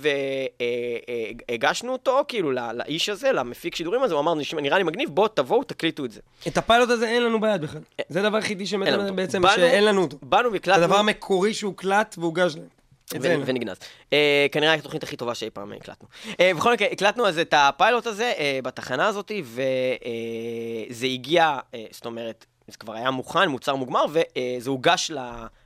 והגשנו 1.50 1.92
אותו 1.94 2.22
כאילו 2.28 2.52
לאיש 2.52 3.10
הזה, 3.10 3.32
למפיק 3.32 3.76
שידורים 3.76 4.04
הזה, 4.04 4.14
הוא 4.14 4.22
אמר, 4.22 4.34
"נשמע- 4.36 4.62
נראה 4.62 4.78
לי 4.78 4.84
מגניב, 4.84 5.10
בואו 5.10 5.28
תבואו, 5.28 5.64
תקליטו 5.64 6.06
את 6.06 6.12
זה. 6.12 6.20
את 6.48 6.58
הפיילוט 6.58 6.90
הזה 6.90 7.08
אין 7.10 7.24
לנו 7.24 7.42
ביד 7.42 7.62
בכלל. 7.62 7.82
זה 8.10 8.20
הדבר 8.20 8.38
היחידי 8.38 8.64
אין 8.64 8.82
לנו 8.82 8.86
שמטל 8.92 9.02
אותו. 9.04 9.14
בעצם, 9.16 9.42
באנו- 9.42 9.56
שאין 9.56 9.84
לנו 9.86 10.02
אותו. 10.02 10.18
באנו 10.22 10.50
זה 10.50 10.54
והקלטנו, 10.54 10.84
הדבר 10.84 10.98
המקורי 10.98 11.54
שהוקלט 11.54 12.16
והוגש 12.18 12.56
להם. 12.56 12.75
ונגנז. 13.14 13.78
אה, 14.14 14.48
כנראה 14.52 14.74
התוכנית 14.74 15.04
הכי 15.04 15.18
טובה 15.18 15.36
שאי 15.36 15.50
פעם 15.50 15.74
הקלטנו. 15.74 16.08
אה, 16.40 16.52
בכל 16.58 16.74
מקרה, 16.74 16.88
הקלטנו 16.92 17.28
אז 17.28 17.40
את 17.40 17.54
הפיילוט 17.58 18.08
הזה 18.08 18.34
אה, 18.38 18.60
בתחנה 18.64 19.08
הזאת, 19.08 19.32
וזה 19.44 21.06
הגיע, 21.06 21.60
זאת 21.92 22.06
אומרת, 22.06 22.46
זה 22.68 22.78
כבר 22.78 22.94
היה 22.94 23.12
מוכן, 23.12 23.50
מוצר 23.50 23.76
מוגמר, 23.76 24.06
וזה 24.10 24.70
הוגש 24.70 25.12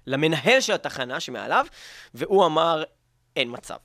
למנהל 0.08 0.62
של 0.62 0.74
התחנה 0.74 1.19
שמעליו, 1.19 1.65
והוא 2.13 2.46
אמר, 2.46 2.84
אין 3.36 3.50
מצב. 3.51 3.75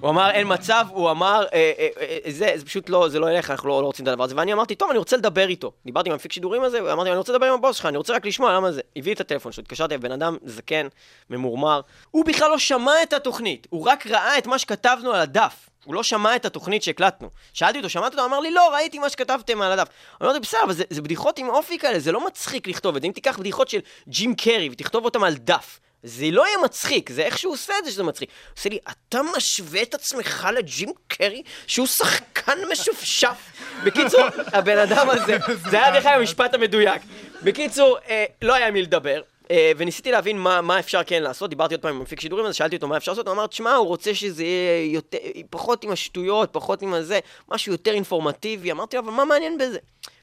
הוא 0.00 0.10
אמר, 0.10 0.30
אין 0.30 0.52
מצב, 0.52 0.86
הוא 0.90 1.10
אמר, 1.10 1.44
אה, 1.52 1.72
אה, 1.78 1.88
אה, 2.00 2.32
זה, 2.32 2.54
פשוט 2.66 2.88
לא, 2.88 3.08
זה 3.08 3.18
לא 3.18 3.30
ילך, 3.30 3.50
אנחנו 3.50 3.68
לא, 3.68 3.82
לא 3.82 3.86
רוצים 3.86 4.02
את 4.02 4.08
הדבר 4.08 4.24
הזה. 4.24 4.34
ואני 4.36 4.52
אמרתי, 4.52 4.74
טוב, 4.74 4.90
אני 4.90 4.98
רוצה 4.98 5.16
לדבר 5.16 5.48
איתו. 5.48 5.72
דיברתי 5.84 6.08
עם 6.08 6.12
המפיק 6.12 6.32
שידורים 6.32 6.62
הזה, 6.62 6.84
ואמרתי, 6.84 7.10
אני 7.10 7.18
רוצה 7.18 7.32
לדבר 7.32 7.46
עם 7.46 7.54
הבוס 7.54 7.76
שלך, 7.76 7.86
אני 7.86 7.96
רוצה 7.96 8.14
רק 8.14 8.26
לשמוע 8.26 8.52
למה 8.52 8.72
זה. 8.72 8.80
הביא 8.96 9.14
את 9.14 9.20
הטלפון 9.20 9.52
שלו, 9.52 9.62
התקשרתי, 9.62 9.98
בן 9.98 10.12
אדם 10.12 10.36
זקן, 10.44 10.88
ממורמר. 11.30 11.80
הוא 12.10 12.24
בכלל 12.24 12.50
לא 12.50 12.58
שמע 12.58 13.02
את 13.02 13.12
התוכנית, 13.12 13.66
הוא 13.70 13.86
רק 13.86 14.06
ראה 14.06 14.38
את 14.38 14.46
מה 14.46 14.58
שכתבנו 14.58 15.12
על 15.12 15.20
הדף. 15.20 15.68
הוא 15.84 15.94
לא 15.94 16.02
שמע 16.02 16.36
את 16.36 16.44
התוכנית 16.44 16.82
שהקלטנו. 16.82 17.30
שאלתי 17.52 17.78
אותו, 17.78 17.88
שמעת 17.88 18.12
אותו? 18.12 18.24
אמר 18.24 18.40
לי, 18.40 18.50
לא, 18.50 18.74
ראיתי 18.74 18.98
מה 18.98 19.10
שכתבתם 19.10 19.62
על 19.62 19.72
הדף. 19.72 19.88
אמרתי, 20.22 20.40
בסדר, 20.40 20.60
אבל 20.64 20.72
זה, 20.72 20.84
זה 20.90 21.02
בדיחות 21.02 21.38
עם 21.38 21.48
אופי 21.48 21.78
כאלה, 21.78 21.98
זה 21.98 22.12
לא 22.12 22.26
מצחיק 22.26 22.68
לכתוב 22.68 22.96
את 22.96 23.02
זה. 23.02 23.08
אם 23.08 23.12
תיקח 23.12 23.38
בדיחות 23.38 23.68
של 23.68 23.78
ג'ים 24.08 24.34
קרי 24.34 24.68
ותכתוב 24.72 25.04
אותם 25.04 25.24
על 25.24 25.34
דף, 25.34 25.80
זה 26.02 26.26
לא 26.30 26.46
יהיה 26.46 26.58
מצחיק, 26.64 27.10
זה 27.10 27.22
איך 27.22 27.38
שהוא 27.38 27.52
עושה 27.52 27.74
את 27.78 27.84
זה 27.84 27.90
שזה 27.90 28.02
מצחיק. 28.02 28.28
הוא 28.28 28.56
עושה 28.56 28.68
לי, 28.68 28.78
אתה 28.90 29.20
משווה 29.36 29.82
את 29.82 29.94
עצמך 29.94 30.48
לג'ים 30.54 30.92
קרי, 31.08 31.42
שהוא 31.66 31.86
שחקן 31.86 32.58
משופשף? 32.72 33.36
בקיצור, 33.84 34.20
הבן 34.52 34.78
אדם 34.78 35.10
הזה, 35.10 35.36
זה 35.70 35.82
היה 35.82 35.92
דרך 35.92 36.06
אגב 36.06 36.18
המשפט 36.18 36.54
המדויק. 36.54 37.02
בקיצור, 37.42 37.98
אה, 38.08 38.24
לא 38.42 38.54
היה 38.54 38.70
מי 38.70 38.82
לדבר. 38.82 39.22
אה, 39.50 39.72
וניסיתי 39.76 40.10
להבין 40.10 40.38
מה, 40.38 40.60
מה 40.60 40.78
אפשר 40.78 41.00
כן 41.06 41.22
לעשות, 41.22 41.50
דיברתי 41.50 41.74
עוד 41.74 41.82
פעם 41.82 41.94
עם 41.94 42.02
מפיק 42.02 42.20
שידורים 42.20 42.46
הזה, 42.46 42.54
שאלתי 42.54 42.76
אותו 42.76 42.88
מה 42.88 42.96
אפשר 42.96 43.12
לעשות, 43.12 43.26
הוא 43.26 43.34
אמר, 43.34 43.46
תשמע, 43.46 43.74
הוא 43.74 43.86
רוצה 43.86 44.14
שזה 44.14 44.44
יהיה 44.44 44.92
יותר, 44.92 45.18
פחות 45.50 45.84
עם 45.84 45.92
השטויות, 45.92 46.48
פחות 46.52 46.82
עם 46.82 46.94
הזה, 46.94 47.18
משהו 47.48 47.72
יותר 47.72 47.90
אינפורמטיבי, 47.90 48.72
אמרתי 48.72 48.96
לו, 48.96 49.02
אבל 49.02 49.12
מה 49.12 49.24
מעניין 49.24 49.58
בזה? 49.58 49.78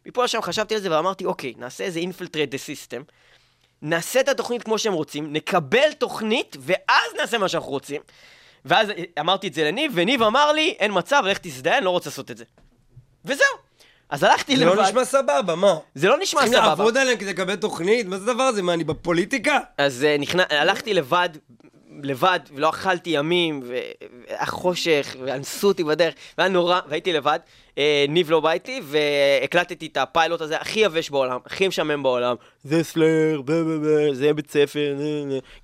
מפה 0.06 0.24
לשם 0.24 0.42
חשבתי 0.42 0.76
על 0.76 0.82
זה 0.82 0.92
ואמרתי, 0.92 1.26
אוקיי, 1.26 1.54
נעשה 1.58 1.84
איזה 1.84 2.00
infiltrate 2.00 2.54
the 2.54 2.58
system, 2.58 3.12
נעשה 3.82 4.20
את 4.20 4.30
התוכנית 4.30 4.64
כמו 4.64 4.78
שהם 4.78 4.94
רוצים, 4.94 5.34
נקבל 5.34 5.92
תוכנית, 5.98 6.58
ואז 6.60 7.14
נעשה 7.18 7.38
מה 7.38 7.50
שאנחנו 7.50 7.70
רוצים. 7.70 8.02
ואז 8.66 8.88
אמרתי 9.20 9.48
את 9.48 9.54
זה 9.54 9.64
לניב, 9.64 9.92
וניב 9.96 10.24
אמר 10.24 10.52
לי, 10.52 10.76
אין 10.80 10.92
מצב, 10.94 11.24
לך 11.28 11.38
תזדיין, 11.42 11.84
לא 11.84 11.90
רוצה 11.90 12.10
לעשות 12.10 12.32
את 12.32 12.38
זה. 12.38 12.44
וזהו. 13.26 13.46
אז 14.10 14.24
הלכתי 14.24 14.58
זה 14.58 14.66
לבד. 14.66 14.76
לא 14.76 14.84
נשמע 14.84 15.06
סבבה, 15.06 15.56
מה? 15.56 15.76
זה 15.96 16.08
לא 16.08 16.18
נשמע 16.18 16.40
צריכים 16.40 16.58
סבבה. 16.58 16.70
לעבוד 16.70 16.98
עליהם 16.98 17.18
כדי 17.18 17.30
לקבל 17.30 17.56
תוכנית? 17.56 18.08
מה 18.08 18.18
זה 18.18 18.32
הדבר 18.32 18.44
הזה? 18.44 18.62
מה, 18.62 18.74
אני 18.74 18.84
בפוליטיקה? 18.84 19.60
אז 19.78 20.06
uh, 20.06 20.22
נכנ... 20.22 20.40
הלכתי 20.50 20.94
לבד, 20.94 21.30
לבד, 22.04 22.40
ולא 22.54 22.70
אכלתי 22.70 23.10
ימים, 23.10 23.62
ו- 23.64 23.78
והיה 24.28 24.46
חושך, 24.46 25.16
ואנסו 25.26 25.68
אותי 25.68 25.84
בדרך, 25.84 26.14
והיה 26.38 26.50
נורא, 26.50 26.80
והייתי 26.88 27.14
לבד. 27.14 27.40
Uh, 27.70 27.82
ניב 28.10 28.32
לא 28.32 28.40
בא 28.40 28.52
איתי, 28.52 28.82
והקלטתי 28.84 29.88
את 29.88 29.98
הפיילוט 29.98 30.42
הזה 30.42 30.58
הכי 30.58 30.80
יבש 30.80 31.10
בעולם, 31.10 31.38
הכי 31.46 31.68
משעמם 31.68 32.04
בעולם. 32.04 32.36
זה 32.64 32.84
סלאר, 32.84 33.42
זה 34.12 34.34
בית 34.34 34.52
ספר. 34.52 34.96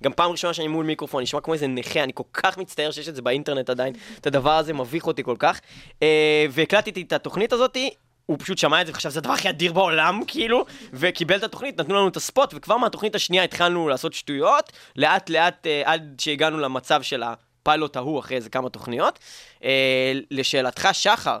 גם 0.02 0.12
פעם 0.12 0.30
ראשונה 0.30 0.54
שאני 0.54 0.68
מול 0.68 0.86
מיקרופון, 0.86 1.22
נשמע 1.22 1.40
כמו 1.40 1.54
איזה 1.54 1.66
נכה, 1.66 2.02
אני 2.02 2.12
כל 2.14 2.22
כך 2.32 2.58
מצטער 2.58 2.90
שיש 2.90 3.08
את 3.08 3.14
זה 3.14 3.22
באינטרנט 3.22 3.70
עדיין, 3.70 3.94
את 4.20 4.26
הדבר 4.26 4.56
הזה 4.56 4.72
מביך 4.72 5.06
אותי 5.06 5.22
כל 5.22 5.36
כך. 5.38 5.60
Uh, 5.90 6.02
והקלטתי 6.50 7.02
את 7.02 7.12
התוכנית 7.12 7.52
הזאתי, 7.52 7.90
הוא 8.26 8.36
פשוט 8.40 8.58
שמע 8.58 8.80
את 8.80 8.86
זה 8.86 8.92
וחשב 8.92 9.10
שזה 9.10 9.18
הדבר 9.18 9.32
הכי 9.32 9.48
אדיר 9.48 9.72
בעולם, 9.72 10.20
כאילו, 10.26 10.64
וקיבל 10.92 11.36
את 11.36 11.42
התוכנית, 11.42 11.80
נתנו 11.80 11.94
לנו 11.94 12.08
את 12.08 12.16
הספוט, 12.16 12.54
וכבר 12.54 12.76
מהתוכנית 12.76 13.14
השנייה 13.14 13.44
התחלנו 13.44 13.88
לעשות 13.88 14.12
שטויות, 14.12 14.72
לאט 14.96 15.30
לאט 15.30 15.66
אה, 15.66 15.82
עד 15.84 16.14
שהגענו 16.18 16.58
למצב 16.58 17.02
של 17.02 17.22
הפיילוט 17.22 17.96
ההוא 17.96 18.20
אחרי 18.20 18.36
איזה 18.36 18.50
כמה 18.50 18.68
תוכניות. 18.68 19.18
אה, 19.64 20.12
לשאלתך, 20.30 20.88
שחר, 20.92 21.38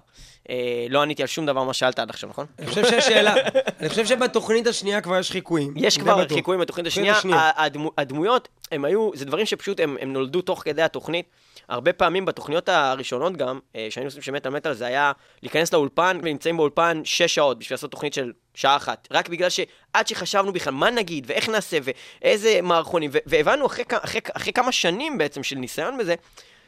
אה, 0.50 0.86
לא 0.90 1.02
עניתי 1.02 1.22
על 1.22 1.28
שום 1.28 1.46
דבר 1.46 1.62
מה 1.64 1.74
שאלת 1.74 1.98
עד 1.98 2.10
עכשיו, 2.10 2.28
נכון? 2.30 2.46
אני 2.58 2.66
חושב 2.66 2.84
שיש 2.84 3.04
שאלה. 3.04 3.34
אני 3.80 3.88
חושב 3.88 4.06
שבתוכנית 4.06 4.66
השנייה 4.66 5.00
כבר 5.00 5.18
יש 5.18 5.30
חיקויים. 5.30 5.74
יש 5.76 5.98
כבר 5.98 6.16
בטוח. 6.24 6.36
חיקויים 6.36 6.60
בתוכנית 6.60 6.86
השנייה, 6.86 7.14
הדמו- 7.56 7.90
הדמויות, 7.98 8.48
הם 8.72 8.84
היו, 8.84 9.10
זה 9.14 9.24
דברים 9.24 9.46
שפשוט 9.46 9.80
הם, 9.80 9.96
הם 10.00 10.12
נולדו 10.12 10.42
תוך 10.42 10.62
כדי 10.64 10.82
התוכנית. 10.82 11.26
הרבה 11.68 11.92
פעמים 11.92 12.24
בתוכניות 12.24 12.68
הראשונות 12.68 13.36
גם, 13.36 13.58
אה, 13.76 13.86
שהיינו 13.90 14.08
עושים 14.08 14.22
של 14.22 14.32
מטאל 14.32 14.52
מטאל, 14.52 14.72
זה 14.72 14.86
היה 14.86 15.12
להיכנס 15.42 15.72
לאולפן, 15.72 16.18
ונמצאים 16.22 16.56
באולפן 16.56 17.00
שש 17.04 17.34
שעות 17.34 17.58
בשביל 17.58 17.74
לעשות 17.74 17.90
תוכנית 17.90 18.14
של 18.14 18.32
שעה 18.54 18.76
אחת. 18.76 19.08
רק 19.10 19.28
בגלל 19.28 19.48
שעד 19.50 20.06
שחשבנו 20.06 20.52
בכלל 20.52 20.72
מה 20.72 20.90
נגיד, 20.90 21.24
ואיך 21.28 21.48
נעשה, 21.48 21.78
ואיזה 22.22 22.60
מערכונים, 22.62 23.10
והבנו 23.26 23.66
אחרי, 23.66 23.84
אחרי, 23.90 24.20
אחרי 24.32 24.52
כמה 24.52 24.72
שנים 24.72 25.18
בעצם 25.18 25.42
של 25.42 25.56
ניסיון 25.56 25.98
בזה, 25.98 26.14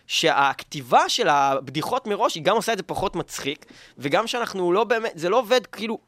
שהכתיבה 0.06 1.08
של 1.08 1.28
הבדיחות 1.28 2.06
מראש, 2.06 2.34
היא 2.34 2.42
גם 2.42 2.56
עושה 2.56 2.72
את 2.72 2.78
זה 2.78 2.82
פחות 2.82 3.16
מצחיק, 3.16 3.66
וגם 3.98 4.26
שאנחנו 4.26 4.72
לא 4.72 4.84
באמת, 4.84 5.12
זה 5.14 5.28
לא 5.28 5.38
עובד 5.38 5.66
כאילו, 5.66 5.98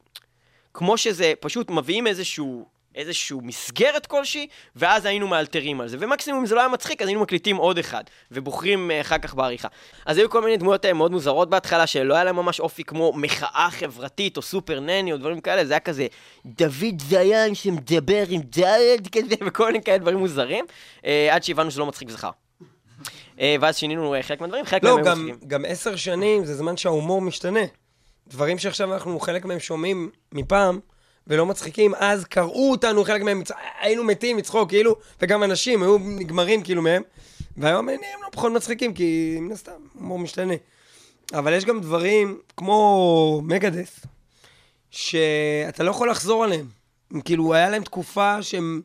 כמו 0.74 0.96
שזה, 0.96 1.32
פשוט 1.40 1.70
מביאים 1.70 2.06
איזשהו, 2.06 2.79
איזשהו 2.94 3.40
מסגרת 3.42 4.06
כלשהי, 4.06 4.46
ואז 4.76 5.04
היינו 5.04 5.28
מאלתרים 5.28 5.80
על 5.80 5.88
זה. 5.88 5.96
ומקסימום 6.00 6.40
אם 6.40 6.46
זה 6.46 6.54
לא 6.54 6.60
היה 6.60 6.68
מצחיק, 6.68 7.02
אז 7.02 7.08
היינו 7.08 7.22
מקליטים 7.22 7.56
עוד 7.56 7.78
אחד, 7.78 8.04
ובוחרים 8.30 8.90
אה, 8.90 9.00
אחר 9.00 9.18
כך 9.18 9.34
בעריכה. 9.34 9.68
אז 10.06 10.18
היו 10.18 10.30
כל 10.30 10.42
מיני 10.42 10.56
דמויות 10.56 10.84
אה, 10.84 10.92
מאוד 10.92 11.12
מוזרות 11.12 11.50
בהתחלה, 11.50 11.86
שלא 11.86 12.14
היה 12.14 12.24
להם 12.24 12.36
ממש 12.36 12.60
אופי 12.60 12.84
כמו 12.84 13.12
מחאה 13.16 13.68
חברתית, 13.70 14.36
או 14.36 14.42
סופר 14.42 14.80
נני, 14.80 15.12
או 15.12 15.16
דברים 15.16 15.40
כאלה, 15.40 15.64
זה 15.64 15.72
היה 15.72 15.80
כזה 15.80 16.06
דוד 16.46 17.00
זיין 17.00 17.54
שמדבר 17.54 18.24
עם 18.28 18.40
דלת 18.44 19.08
כזה, 19.16 19.34
וכל 19.46 19.66
מיני 19.66 19.82
כאלה 19.82 19.98
דברים 19.98 20.18
מוזרים, 20.18 20.64
אה, 21.04 21.34
עד 21.34 21.42
שהבנו 21.42 21.70
שזה 21.70 21.80
לא 21.80 21.86
מצחיק 21.86 22.08
וזכר. 22.08 22.30
אה, 23.40 23.56
ואז 23.60 23.76
שינינו 23.76 24.14
חלק 24.22 24.40
מהדברים, 24.40 24.64
חלק 24.64 24.84
לא, 24.84 24.96
מהם 24.96 25.04
היו 25.04 25.14
גם, 25.14 25.26
מצחיקים. 25.26 25.48
גם 25.48 25.64
עשר 25.68 25.96
שנים 25.96 26.44
זה 26.44 26.54
זמן 26.54 26.76
שההומור 26.76 27.20
משתנה. 27.20 27.60
דברים 28.28 28.58
שעכשיו 28.58 28.94
אנחנו 28.94 29.20
חלק 29.20 29.44
מהם 29.44 29.60
שומעים 29.60 30.10
מפעם, 30.32 30.80
ולא 31.30 31.46
מצחיקים, 31.46 31.94
אז 31.94 32.24
קראו 32.24 32.70
אותנו, 32.70 33.04
חלק 33.04 33.22
מהם, 33.22 33.42
היינו 33.80 34.04
מתים 34.04 34.36
מצחוק, 34.36 34.68
כאילו, 34.68 34.96
וגם 35.20 35.42
אנשים 35.42 35.82
היו 35.82 35.98
נגמרים 35.98 36.62
כאילו 36.62 36.82
מהם, 36.82 37.02
והיום 37.56 37.88
הם 37.88 37.98
לא 38.22 38.28
פחות 38.32 38.52
מצחיקים, 38.52 38.94
כי 38.94 39.38
מן 39.40 39.52
הסתם, 39.52 39.72
הומור 39.94 40.18
משתנה. 40.18 40.54
אבל 41.32 41.52
יש 41.52 41.64
גם 41.64 41.80
דברים 41.80 42.38
כמו 42.56 43.40
מגדס, 43.44 44.00
שאתה 44.90 45.82
לא 45.82 45.90
יכול 45.90 46.10
לחזור 46.10 46.44
עליהם. 46.44 46.66
הם 47.10 47.20
כאילו, 47.20 47.54
היה 47.54 47.70
להם 47.70 47.84
תקופה 47.84 48.42
שהם 48.42 48.82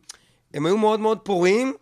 הם 0.54 0.66
היו 0.66 0.78
מאוד 0.78 1.00
מאוד 1.00 1.20
פוריים, 1.20 1.74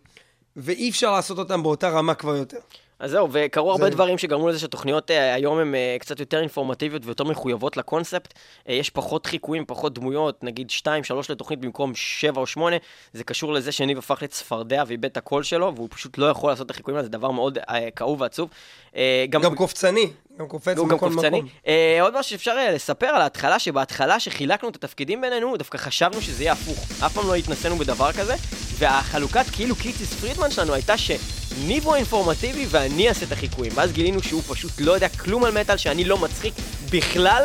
ואי 0.56 0.90
אפשר 0.90 1.12
לעשות 1.12 1.38
אותם 1.38 1.62
באותה 1.62 1.88
רמה 1.88 2.14
כבר 2.14 2.36
יותר. 2.36 2.58
אז 3.04 3.10
זהו, 3.10 3.28
וקרו 3.32 3.70
הרבה 3.70 3.90
דברים 3.90 4.18
שגרמו 4.18 4.48
לזה 4.48 4.58
שהתוכניות 4.58 5.10
אה, 5.10 5.34
היום 5.34 5.58
הן 5.58 5.74
אה, 5.74 5.96
קצת 6.00 6.20
יותר 6.20 6.40
אינפורמטיביות 6.40 7.06
ויותר 7.06 7.24
מחויבות 7.24 7.76
לקונספט. 7.76 8.34
אה, 8.68 8.74
יש 8.74 8.90
פחות 8.90 9.26
חיקויים, 9.26 9.64
פחות 9.66 9.94
דמויות, 9.94 10.44
נגיד 10.44 10.70
2-3 10.70 10.86
לתוכנית 11.28 11.60
במקום 11.60 11.94
7 11.94 12.40
או 12.40 12.46
8. 12.46 12.76
זה 13.12 13.24
קשור 13.24 13.52
לזה 13.52 13.72
שניב 13.72 13.98
הפך 13.98 14.22
לצפרדע 14.22 14.84
ואיבד 14.86 15.04
את 15.04 15.16
הקול 15.16 15.42
שלו, 15.42 15.72
והוא 15.74 15.88
פשוט 15.90 16.18
לא 16.18 16.26
יכול 16.26 16.50
לעשות 16.50 16.66
את 16.66 16.70
החיקויים 16.70 16.96
האלה, 16.96 17.04
זה 17.04 17.10
דבר 17.10 17.30
מאוד 17.30 17.58
כאוב 17.96 18.20
ועצוב. 18.20 18.48
אה, 18.96 19.24
גם 19.30 19.54
קופצני, 19.54 20.10
גם 20.38 20.48
קופץ 20.48 20.76
גם 20.76 20.86
מכל 20.86 20.96
קופצני. 20.98 21.38
מקום. 21.38 21.50
אה, 21.66 21.98
עוד 22.02 22.18
משהו 22.18 22.30
שאפשר 22.30 22.56
לספר 22.74 23.06
על 23.06 23.22
ההתחלה, 23.22 23.58
שבהתחלה 23.58 24.20
שחילקנו 24.20 24.68
את 24.68 24.76
התפקידים 24.76 25.20
בינינו, 25.20 25.56
דווקא 25.56 25.78
חשבנו 25.78 26.20
שזה 26.20 26.42
יהיה 26.42 26.52
הפוך. 26.52 27.02
אף 27.06 27.12
פעם 27.12 27.26
לא 27.26 27.34
התנסינו 27.34 27.76
בדבר 27.76 28.12
כזה, 28.12 28.34
והחלוקת 28.78 29.44
כאילו 29.52 29.76
קיציס 29.76 30.14
פרידמן 30.14 30.50
שלנו 30.50 30.74
הייתה 30.74 30.98
שניב 30.98 31.43
הוא 31.84 31.94
האינפורמטיבי 31.94 32.66
ואני 32.70 33.08
אעשה 33.08 33.26
את 33.26 33.32
החיקויים. 33.32 33.72
ואז 33.74 33.92
גילינו 33.92 34.22
שהוא 34.22 34.42
פשוט 34.48 34.72
לא 34.78 34.92
יודע 34.92 35.08
כלום 35.08 35.44
על 35.44 35.60
מטאל, 35.60 35.76
שאני 35.76 36.04
לא 36.04 36.18
מצחיק 36.18 36.54
בכלל, 36.90 37.44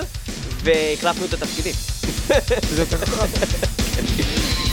והחלפנו 0.64 1.26
את 1.26 1.34
התפקידים. 1.34 1.74
זה 2.76 2.82
יותר 2.82 2.98
חכם. 2.98 4.66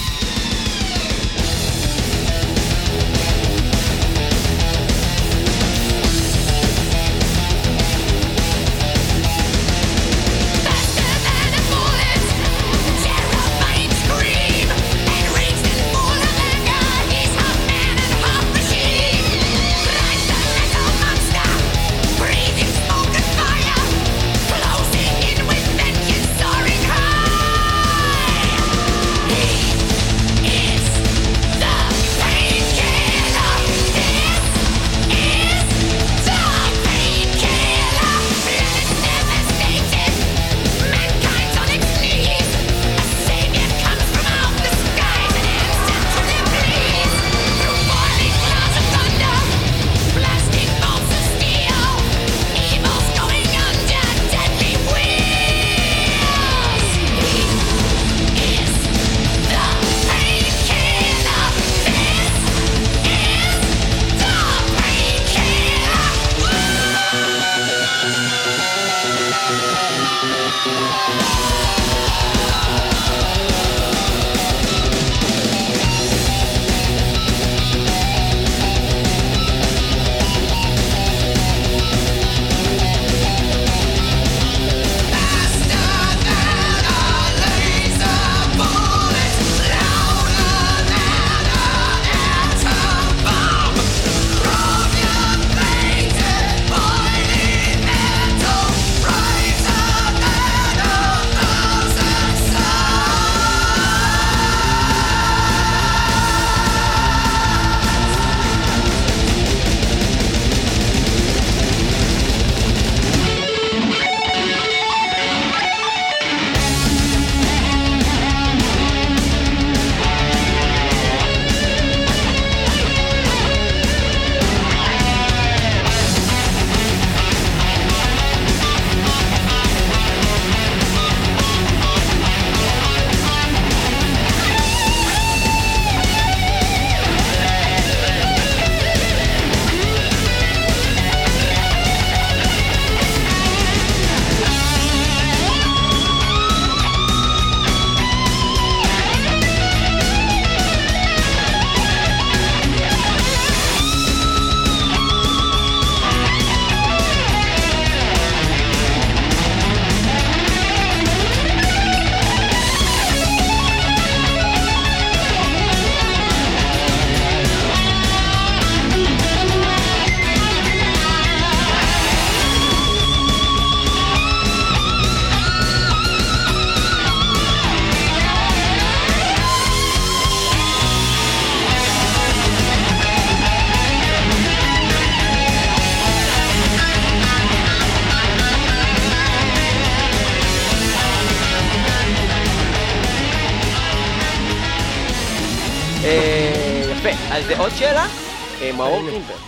מאור 198.76 199.02
גרינברג. 199.02 199.38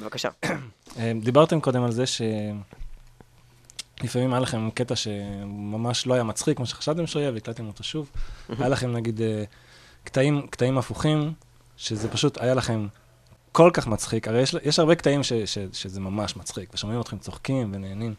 בבקשה. 0.00 0.28
אה, 0.98 1.12
דיברתם 1.22 1.60
קודם 1.60 1.82
על 1.82 1.92
זה 1.92 2.04
שלפעמים 2.06 2.62
היה 4.32 4.40
לכם 4.40 4.70
קטע 4.70 4.96
שממש 4.96 6.06
לא 6.06 6.14
היה 6.14 6.22
מצחיק, 6.22 6.56
כמו 6.56 6.66
שחשבתם 6.66 7.06
שהוא 7.06 7.20
יהיה, 7.20 7.32
והקלטתם 7.32 7.66
אותו 7.66 7.84
שוב. 7.84 8.10
היה 8.58 8.68
לכם 8.68 8.92
נגיד 8.92 9.22
אה, 9.22 9.44
קטעים, 10.04 10.46
קטעים 10.46 10.78
הפוכים, 10.78 11.32
שזה 11.76 12.08
פשוט 12.08 12.38
היה 12.40 12.54
לכם 12.54 12.86
כל 13.52 13.70
כך 13.72 13.86
מצחיק. 13.86 14.28
הרי 14.28 14.42
יש, 14.42 14.54
יש 14.64 14.78
הרבה 14.78 14.94
קטעים 14.94 15.22
ש, 15.22 15.32
ש, 15.32 15.58
שזה 15.72 16.00
ממש 16.00 16.36
מצחיק, 16.36 16.74
ושומעים 16.74 17.00
אתכם 17.00 17.18
צוחקים 17.18 17.70
ונהנים. 17.74 18.14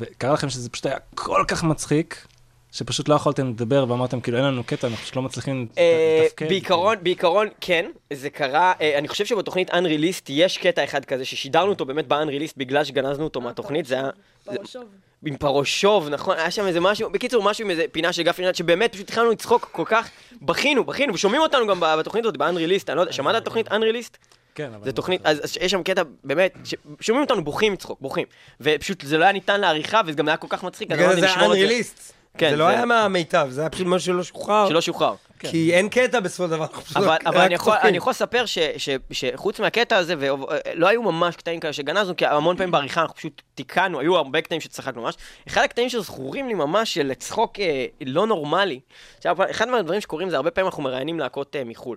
וקרה 0.00 0.32
לכם 0.32 0.50
שזה 0.50 0.68
פשוט 0.68 0.86
היה 0.86 0.96
כל 1.14 1.44
כך 1.48 1.64
מצחיק, 1.64 2.26
שפשוט 2.72 3.08
לא 3.08 3.14
יכולתם 3.14 3.48
לדבר 3.48 3.84
ואמרתם, 3.88 4.20
כאילו, 4.20 4.38
אין 4.38 4.46
לנו 4.46 4.64
קטע, 4.64 4.86
אנחנו 4.86 5.02
פשוט 5.02 5.16
לא 5.16 5.22
מצליחים 5.22 5.66
אה, 5.78 6.22
לתפקד. 6.24 6.48
בעיקרון, 6.48 6.96
בעיקרון 7.02 7.48
כן, 7.60 7.90
זה 8.12 8.30
קרה, 8.30 8.72
אה, 8.80 8.98
אני 8.98 9.08
חושב 9.08 9.24
שבתוכנית 9.26 9.70
Unreleased 9.70 10.24
יש 10.28 10.58
קטע 10.58 10.84
אחד 10.84 11.04
כזה 11.04 11.24
ששידרנו 11.24 11.70
אותו 11.70 11.84
באמת 11.84 12.08
ב-Unreleased 12.08 12.54
בגלל 12.56 12.84
שגנזנו 12.84 13.24
אותו 13.24 13.40
מהתוכנית, 13.40 13.86
זה 13.86 13.94
היה... 13.94 14.10
פרושוב. 14.44 14.84
עם 15.26 15.36
פרושוב, 15.36 16.08
נכון? 16.08 16.36
היה 16.36 16.50
שם 16.50 16.66
איזה 16.66 16.80
משהו, 16.80 17.10
בקיצור, 17.10 17.42
משהו 17.42 17.64
עם 17.64 17.70
איזה 17.70 17.84
פינה 17.92 18.12
של 18.12 18.22
גפני 18.22 18.46
שבאמת 18.54 18.92
פשוט 18.92 19.08
התחלנו 19.08 19.30
לצחוק 19.30 19.68
כל 19.72 19.84
כך, 19.86 20.10
בכינו, 20.42 20.84
בכינו, 20.84 21.14
ושומעים 21.14 21.42
אותנו 21.42 21.66
גם 21.66 21.80
בתוכנית 21.80 22.24
הזאת, 22.24 22.36
ב-Unreleased, 22.36 22.84
אני 22.88 22.96
לא 22.96 23.00
יודע, 23.00 23.12
שמעת 23.12 23.36
את 23.36 23.42
התוכנית 23.42 23.68
Unreleased? 23.68 24.16
כן, 24.54 24.70
אבל... 24.74 24.84
זה 24.84 24.92
תוכנית, 24.92 25.20
אז 25.24 25.40
אז 25.44 25.56
יש 25.60 25.70
שם 25.70 25.82
קטע, 25.82 26.02
באמת, 26.24 26.54
ש- 26.64 26.74
שומעים 27.00 27.24
אותנו 27.24 27.44
בוכים 27.44 27.72
מצחוק, 27.72 28.00
בוכים. 28.00 28.26
ופשוט 28.60 29.00
זה 29.06 29.18
לא 29.18 29.24
היה 29.24 29.32
ניתן 29.32 29.60
לעריכה, 29.60 30.00
וזה 30.06 30.16
גם 30.16 30.28
היה 30.28 30.36
כל 30.36 30.46
כך 30.50 30.64
מצחיק, 30.64 30.90
אז 30.90 30.96
בגלל 30.96 31.06
אמרתי 31.06 31.20
זה 31.20 31.26
לשמור 31.26 31.54
את 31.54 31.58
זה. 31.58 31.66
unreleased. 31.66 32.19
כן, 32.38 32.50
זה 32.50 32.56
לא 32.56 32.64
זה- 32.64 32.70
היה 32.70 32.84
מהמיטב, 32.84 33.46
זה 33.50 33.60
היה 33.60 33.70
פשוט 33.70 33.86
משהו 33.86 34.06
שלא 34.06 34.22
שוחרר. 34.22 34.68
שלא 34.68 34.80
שוחרר. 34.80 35.14
כי 35.38 35.74
אין 35.74 35.88
קטע 35.88 36.20
בסופו 36.20 36.44
של 36.44 36.50
דבר. 36.50 36.66
אבל, 36.96 37.16
אבל 37.26 37.40
אני, 37.40 37.54
יכול. 37.54 37.74
אני 37.82 37.96
יכול 37.96 38.10
לספר 38.10 38.46
ש, 38.46 38.58
ש, 38.76 38.88
שחוץ 39.12 39.60
מהקטע 39.60 39.96
הזה, 39.96 40.14
ולא 40.18 40.88
היו 40.88 41.02
ממש 41.02 41.36
קטעים 41.36 41.60
כאלה 41.60 41.72
שגנזנו, 41.72 42.16
כי 42.16 42.26
המון 42.26 42.56
פעמים 42.56 42.70
בעריכה 42.70 43.00
אנחנו 43.00 43.16
פשוט 43.16 43.42
תיקנו, 43.54 44.00
היו 44.00 44.16
הרבה 44.16 44.40
קטעים 44.40 44.60
שצחקנו 44.60 45.02
ממש. 45.02 45.14
אחד 45.48 45.62
הקטעים 45.62 45.88
שזכורים 45.88 46.48
לי 46.48 46.54
ממש 46.54 46.94
של 46.94 47.14
צחוק 47.14 47.60
אה, 47.60 47.86
לא 48.06 48.26
נורמלי, 48.26 48.80
עכשיו, 49.16 49.36
אחד 49.50 49.68
מהדברים 49.68 50.00
שקורים 50.00 50.30
זה 50.30 50.36
הרבה 50.36 50.50
פעמים 50.50 50.66
אנחנו 50.66 50.82
מראיינים 50.82 51.18
להקות 51.20 51.56
אה, 51.56 51.64
מחו"ל. 51.64 51.96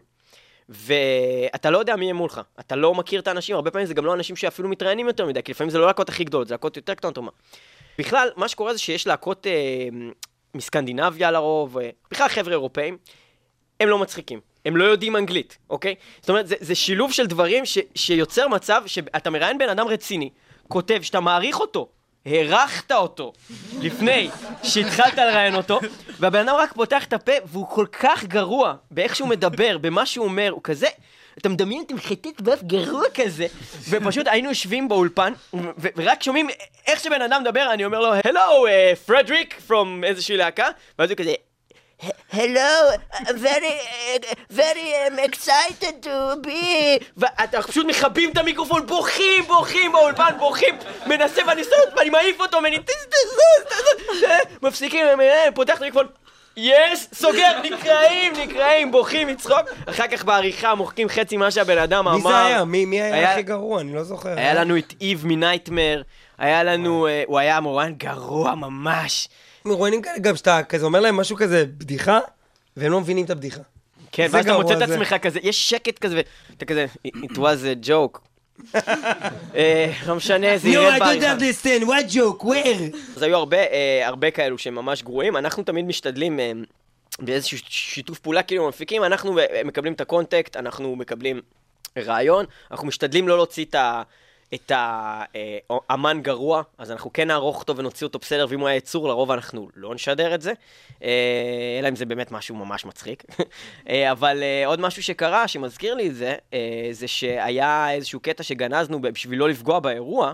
ואתה 0.70 1.70
לא 1.70 1.78
יודע 1.78 1.96
מי 1.96 2.10
הם 2.10 2.16
מולך, 2.16 2.42
אתה 2.60 2.76
לא 2.76 2.94
מכיר 2.96 3.20
את 3.20 3.28
האנשים, 3.28 3.56
הרבה 3.56 3.72
פעמים 3.72 3.88
זה 3.88 3.94
גם 3.94 4.06
לא 4.06 4.14
אנשים 4.14 4.36
שאפילו 4.36 4.70
מתראיינים 4.70 5.08
יותר 5.08 5.26
מדי, 5.26 5.44
כי 5.44 5.52
לפעמים 5.52 5.70
זה 5.72 5.78
לא 5.78 5.86
להקות 5.88 6.10
הכי 6.10 6.24
גדולות, 6.24 6.48
זה 6.48 6.54
להקות 6.54 6.78
יותר 6.78 6.94
קטנות 6.94 7.18
או 7.18 7.22
מה. 7.22 7.32
בכלל, 7.98 8.30
מה 8.36 8.48
שקורה 8.48 8.74
זה 8.74 8.80
שיש 8.80 9.08
להקות 9.08 9.48
אה, 9.48 9.88
מסקנדינביה 10.54 11.32
לרוב, 11.32 11.78
אה, 11.78 11.90
בכלל 12.12 12.28
חבר'ה 12.28 12.52
אירופאים, 12.52 12.98
הם 13.80 13.90
לא 13.90 14.00
מצחיקים. 14.00 14.40
הם 14.66 14.78
לא 14.78 14.84
יודעים 14.84 15.16
אנגלית, 15.16 15.58
אוקיי? 15.70 15.96
זאת 16.20 16.30
אומרת, 16.30 16.48
זה, 16.48 16.56
זה 16.60 16.76
שילוב 16.76 17.12
של 17.12 17.28
דברים 17.28 17.66
ש, 17.66 17.78
שיוצר 17.96 18.48
מצב 18.48 18.84
שאתה 18.86 19.30
מראיין 19.30 19.58
בן 19.58 19.70
אדם 19.70 19.88
רציני, 19.88 20.30
כותב 20.68 21.02
שאתה 21.02 21.20
מעריך 21.20 21.60
אותו, 21.60 21.90
הערכת 22.26 22.92
אותו 22.92 23.34
לפני 23.82 24.30
שהתחלת 24.64 25.18
לראיין 25.18 25.56
אותו, 25.56 25.80
והבן 26.20 26.40
אדם 26.40 26.56
רק 26.56 26.74
פותח 26.74 27.04
את 27.04 27.14
הפה 27.14 27.32
והוא 27.46 27.68
כל 27.68 27.86
כך 27.92 28.24
גרוע 28.24 28.74
באיך 28.92 29.16
שהוא 29.16 29.30
מדבר, 29.30 29.78
במה 29.78 30.06
שהוא 30.06 30.26
אומר, 30.26 30.50
הוא 30.52 30.62
כזה... 30.64 30.88
אתה 31.38 31.50
מדמיין, 31.50 31.84
אתם 31.86 31.98
חיטית 31.98 32.42
באף 32.42 32.64
גרוע 32.64 33.04
כזה, 33.14 33.48
ופשוט 33.90 34.28
היינו 34.28 34.50
יושבים 34.50 34.90
באולפן, 34.90 35.34
ורק 35.96 36.24
שומעים 36.24 36.48
איך 36.88 37.00
שבן 37.00 37.22
אדם 37.22 37.42
מדבר, 37.42 37.74
אני 37.74 37.86
אומר 37.86 38.00
לו, 38.00 38.14
הלו, 38.24 38.66
פרדריק, 39.06 39.60
פרום 39.68 40.04
איזושהי 40.04 40.38
להקה, 40.38 40.68
ואז 41.00 41.10
הוא 41.10 41.18
כזה, 41.18 41.34
I'm 42.32 43.38
very, 43.38 43.76
very 44.50 44.94
um, 45.08 45.20
excited 45.20 46.04
to 46.04 46.38
be... 46.42 47.04
ואתה 47.18 47.62
פשוט 47.62 47.86
מכבים 47.86 48.32
את 48.32 48.38
המיקרופון, 48.38 48.86
בוכים, 48.86 49.44
בוכים 49.48 49.92
באולפן, 49.92 50.32
בוכים, 50.40 50.76
מנסה 51.06 51.42
ואני 51.48 51.62
אותו, 51.62 51.96
ואני 51.98 52.10
מעיף 52.10 52.40
אותו, 52.40 52.58
ואני... 52.64 52.80
מפסיקים, 54.62 55.22
אה, 55.22 55.48
פותח 55.56 55.78
את 55.78 55.82
המיקרופון, 55.82 56.08
יש, 56.58 57.08
סוגר, 57.14 57.60
נקרעים, 57.64 58.34
נקרעים, 58.44 58.92
בוכים 58.92 59.28
מצחוק, 59.28 59.60
אחר 59.86 60.08
כך 60.12 60.26
בעריכה 60.26 60.76
מוחקים 60.76 61.10
חצי 61.10 61.38
מה 61.38 61.52
שהבן 61.52 61.78
אדם 61.78 62.08
אמר. 62.08 62.16
מי 62.18 62.22
זה 62.22 62.46
היה? 62.46 62.66
מי 62.66 62.86
מי 62.86 63.02
היה- 63.02 63.14
היה 63.16 63.32
הכי 63.34 63.42
גרוע? 63.42 63.82
אני 63.82 63.94
לא 63.96 64.04
זוכר. 64.04 64.38
היה 64.38 64.54
לנו 64.54 64.78
את 64.78 64.94
איב 65.02 65.24
מנייטמר, 65.28 66.02
היה 66.38 66.64
לנו, 66.64 67.08
אה, 67.08 67.24
הוא 67.28 67.40
היה 67.40 67.60
מורן 67.60 67.94
גרוע 67.94 68.56
ממש. 68.56 69.28
מרואיינים 69.66 70.02
כאלה 70.02 70.20
גם 70.20 70.36
שאתה 70.36 70.64
כזה 70.64 70.86
אומר 70.86 71.00
להם 71.00 71.18
משהו 71.18 71.36
כזה, 71.38 71.66
בדיחה, 71.78 72.20
והם 72.78 72.92
לא 72.92 73.00
מבינים 73.02 73.26
את 73.26 73.30
הבדיחה. 73.30 73.62
כן, 74.12 74.28
ואז 74.32 74.46
אתה 74.46 74.58
מוצא 74.58 74.78
את. 74.78 74.82
עצמך 74.82 75.16
כזה, 75.22 75.40
יש 75.44 75.70
שקט 75.70 76.00
כזה, 76.00 76.22
ואתה 76.50 76.66
כזה, 76.66 76.86
it 77.08 77.32
was 77.32 77.40
a 77.84 77.88
joke. 77.88 78.20
אה, 79.56 79.92
לא 80.08 80.16
משנה, 80.16 80.58
זה 80.58 80.70
ירד 80.70 81.00
בעריכה. 81.00 81.38
understand, 81.38 81.84
what 81.84 82.14
joke, 82.14 82.44
where? 82.44 82.98
אז 83.16 83.22
היו 83.22 83.36
הרבה, 83.36 83.58
אה, 83.58 84.08
הרבה 84.08 84.32
כאלו 84.32 84.58
שהם 84.58 84.76
ממש 84.76 85.04
גרועים, 85.04 85.38
אנחנו 85.38 85.64
תמיד 85.64 85.86
משתדלים 85.86 86.40
אה, 86.40 86.52
באיזשהו 87.20 87.58
שיתוף 87.68 88.20
פעולה 88.20 88.44
כאילו 88.44 88.62
עם 88.62 88.66
המפיקים, 88.66 89.04
אנחנו 89.04 89.38
מקבלים 89.66 89.94
את 89.94 90.02
ה 90.02 90.08
contact, 90.08 90.58
אנחנו 90.58 90.96
מקבלים 90.96 91.42
ריאיון, 91.98 92.46
אנחנו 92.72 92.88
משתדלים 92.88 93.28
לא 93.28 93.36
להוציא 93.36 93.66
את 93.66 93.76
ה... 93.76 94.04
את 94.54 94.72
האמן 95.70 96.22
גרוע, 96.22 96.62
אז 96.78 96.92
אנחנו 96.92 97.14
כן 97.14 97.28
נערוך 97.28 97.60
אותו 97.60 97.78
ונוציא 97.78 98.08
אותו 98.08 98.20
בסדר, 98.20 98.46
ואם 98.50 98.60
הוא 98.60 98.68
היה 98.68 98.78
יצור, 98.78 99.08
לרוב 99.08 99.32
אנחנו 99.32 99.70
לא 99.76 99.96
נשדר 99.96 100.36
את 100.36 100.42
זה, 100.42 100.54
אה, 101.04 101.78
אלא 101.80 101.90
אם 101.90 101.96
זה 101.96 102.06
באמת 102.06 102.32
משהו 102.32 102.56
ממש 102.56 102.86
מצחיק. 102.86 103.24
אה, 103.90 104.12
אבל 104.12 104.44
אה, 104.44 104.68
עוד 104.68 104.80
משהו 104.80 105.04
שקרה, 105.04 105.48
שמזכיר 105.48 105.94
לי 105.94 106.08
את 106.08 106.16
זה, 106.16 106.36
אה, 106.54 106.88
זה 106.92 107.08
שהיה 107.08 107.92
איזשהו 107.92 108.20
קטע 108.20 108.44
שגנזנו 108.44 109.02
בשביל 109.02 109.40
לא 109.40 109.50
לפגוע 109.50 109.80
באירוע, 109.80 110.34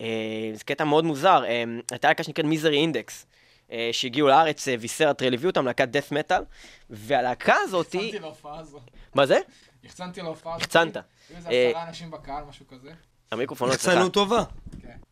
אה, 0.00 0.06
זה 0.54 0.64
קטע 0.64 0.84
מאוד 0.84 1.04
מוזר, 1.04 1.44
אה, 1.44 1.64
הייתה 1.90 2.08
להקה 2.08 2.22
שנקראת 2.22 2.46
Misery 2.46 2.76
Index. 2.76 3.26
אה, 3.72 3.90
שהגיעו 3.92 4.28
לארץ, 4.28 4.68
אה, 4.68 4.74
ויסרטרל 4.80 5.34
הביאו 5.34 5.50
אותם, 5.50 5.66
להקת 5.66 5.88
death 5.88 6.12
metal, 6.12 6.42
והלהקה 6.90 7.54
הזאתי... 7.62 7.98
יחצנתי 7.98 8.18
להופעה 8.18 8.58
הזו. 8.58 8.80
מה 9.14 9.26
זה? 9.26 9.38
יחצנתי 9.82 10.22
להופעה 10.22 10.54
הזו. 10.54 10.60
יחצנת. 10.62 10.96
היו 10.96 11.36
איזה 11.36 11.50
אה, 11.50 11.70
עשרה 11.70 11.88
אנשים 11.88 12.10
בקהל, 12.10 12.44
משהו 12.44 12.66
כזה. 12.66 12.90
המיקרופון 13.34 13.68
לא 13.68 13.74
אצלך. 13.74 13.92
יחצנות 13.92 14.12
טובה. 14.12 14.42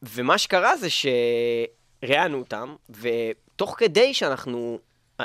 ומה 0.03 0.39
שקרה 0.39 0.77
זה 0.77 0.89
שראיינו 0.91 2.39
אותם, 2.39 2.75
ותוך 2.91 3.75
כדי 3.79 4.15
שאנחנו 4.15 4.79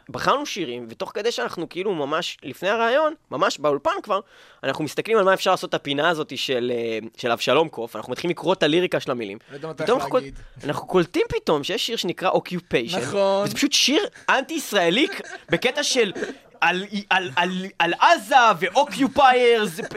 בחרנו 0.10 0.46
שירים, 0.46 0.88
ותוך 0.90 1.12
כדי 1.14 1.32
שאנחנו 1.32 1.70
כאילו 1.70 1.96
ממש 1.96 2.38
לפני 2.44 2.70
הריאיון, 2.70 3.14
ממש 3.32 3.60
באולפן 3.60 3.92
כבר, 4.04 4.20
אנחנו 4.64 4.84
מסתכלים 4.84 5.18
על 5.18 5.24
מה 5.24 5.34
אפשר 5.34 5.52
לעשות 5.52 5.70
את 5.70 5.74
הפינה 5.74 6.10
הזאת 6.10 6.38
של, 6.38 6.72
אה, 6.76 7.00
של 7.18 7.32
אבשלום 7.32 7.70
קוף, 7.70 7.96
אנחנו 7.96 8.12
מתחילים 8.12 8.32
לקרוא 8.32 8.54
את 8.54 8.64
הליריקה 8.64 9.00
של 9.00 9.12
המילים. 9.12 9.38
לא 9.52 9.56
יודע 9.56 9.70
מתי 9.70 9.84
פתאום 9.84 9.98
איך 9.98 10.06
אנחנו, 10.06 10.18
להגיד. 10.18 10.40
אנחנו 10.64 10.88
קולטים 10.88 11.26
פתאום 11.30 11.64
שיש 11.64 11.86
שיר 11.86 11.96
שנקרא 11.96 12.30
Occupation. 12.30 13.00
נכון. 13.02 13.44
וזה 13.46 13.56
פשוט 13.56 13.74
שיר 13.74 14.02
אנטי-ישראלי 14.30 15.08
בקטע 15.52 15.84
של... 15.84 16.12
על, 16.62 16.86
על, 17.10 17.30
על, 17.36 17.66
על 17.80 17.94
עזה 18.00 18.36
ו-occupiers, 18.60 19.96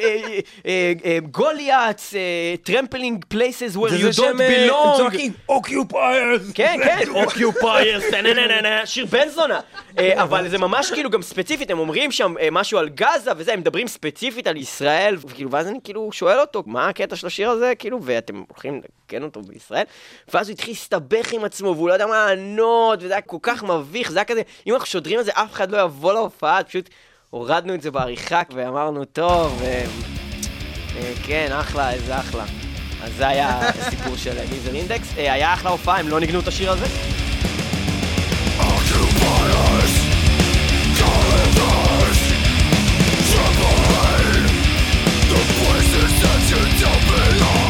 Goliaths, 1.30 2.14
trampling 2.62 3.24
places 3.28 3.76
where 3.76 3.90
you 3.90 4.18
don't 4.18 4.38
belong. 4.38 4.96
צועקים, 4.96 5.32
occupiers. 5.48 6.52
כן, 6.54 6.80
כן, 6.84 7.08
occupiers, 7.14 8.04
שיר 8.84 9.06
בן 9.06 9.28
זונה. 9.28 9.60
אה, 9.98 10.22
אבל 10.22 10.48
זה 10.48 10.58
ממש 10.58 10.90
כאילו 10.90 11.10
גם 11.10 11.22
ספציפית, 11.22 11.70
הם 11.70 11.78
אומרים 11.78 12.12
שם 12.12 12.34
אה, 12.40 12.48
משהו 12.52 12.78
על 12.78 12.88
גזה 12.88 13.30
וזה, 13.36 13.52
הם 13.52 13.60
מדברים 13.60 13.88
ספציפית 13.88 14.46
על 14.46 14.56
ישראל, 14.56 15.16
וכאילו, 15.20 15.50
ואז 15.50 15.68
אני 15.68 15.78
כאילו 15.84 16.12
שואל 16.12 16.40
אותו, 16.40 16.62
מה 16.66 16.88
הקטע 16.88 17.16
של 17.16 17.26
השיר 17.26 17.50
הזה, 17.50 17.72
כאילו, 17.78 17.98
ואתם 18.02 18.42
הולכים 18.48 18.80
לנגן 19.06 19.22
אותו 19.22 19.42
בישראל? 19.42 19.84
ואז 20.34 20.48
הוא 20.48 20.54
התחיל 20.54 20.74
להסתבך 20.74 21.32
עם 21.32 21.44
עצמו, 21.44 21.74
והוא 21.76 21.88
לא 21.88 21.92
יודע 21.92 22.06
מה 22.06 22.26
לענות, 22.26 22.98
וזה 23.02 23.12
היה 23.12 23.20
כל 23.20 23.36
כך 23.42 23.62
מביך, 23.62 24.10
זה 24.10 24.18
היה 24.18 24.24
כזה, 24.24 24.42
אם 24.66 24.74
אנחנו 24.74 24.86
שודרים 24.86 25.20
את 25.20 25.24
זה, 25.24 25.30
אף 25.34 25.52
אחד 25.52 25.70
לא 25.70 25.80
יבוא 25.80 26.12
להופעה, 26.12 26.49
פשוט 26.66 26.90
הורדנו 27.30 27.74
את 27.74 27.82
זה 27.82 27.90
בעריכה, 27.90 28.42
ואמרנו, 28.54 29.04
טוב, 29.04 29.62
אה, 29.62 29.84
אה, 30.96 31.12
כן, 31.26 31.48
אחלה, 31.60 31.92
איזה 31.92 32.20
אחלה. 32.20 32.44
אז 33.02 33.12
זה 33.16 33.28
היה 33.28 33.58
הסיפור 33.68 34.16
של 34.16 34.34
מיזר 34.50 34.74
אינדקס. 34.74 35.18
אה, 35.18 35.32
היה 35.32 35.54
אחלה 35.54 35.70
הופעה, 35.70 36.00
הם 36.00 36.08
לא 36.08 36.20
ניגנו 36.20 36.40
את 36.40 36.48
השיר 36.48 36.70
הזה. 36.70 36.86
Ain't 46.52 47.48
fucking 47.48 47.69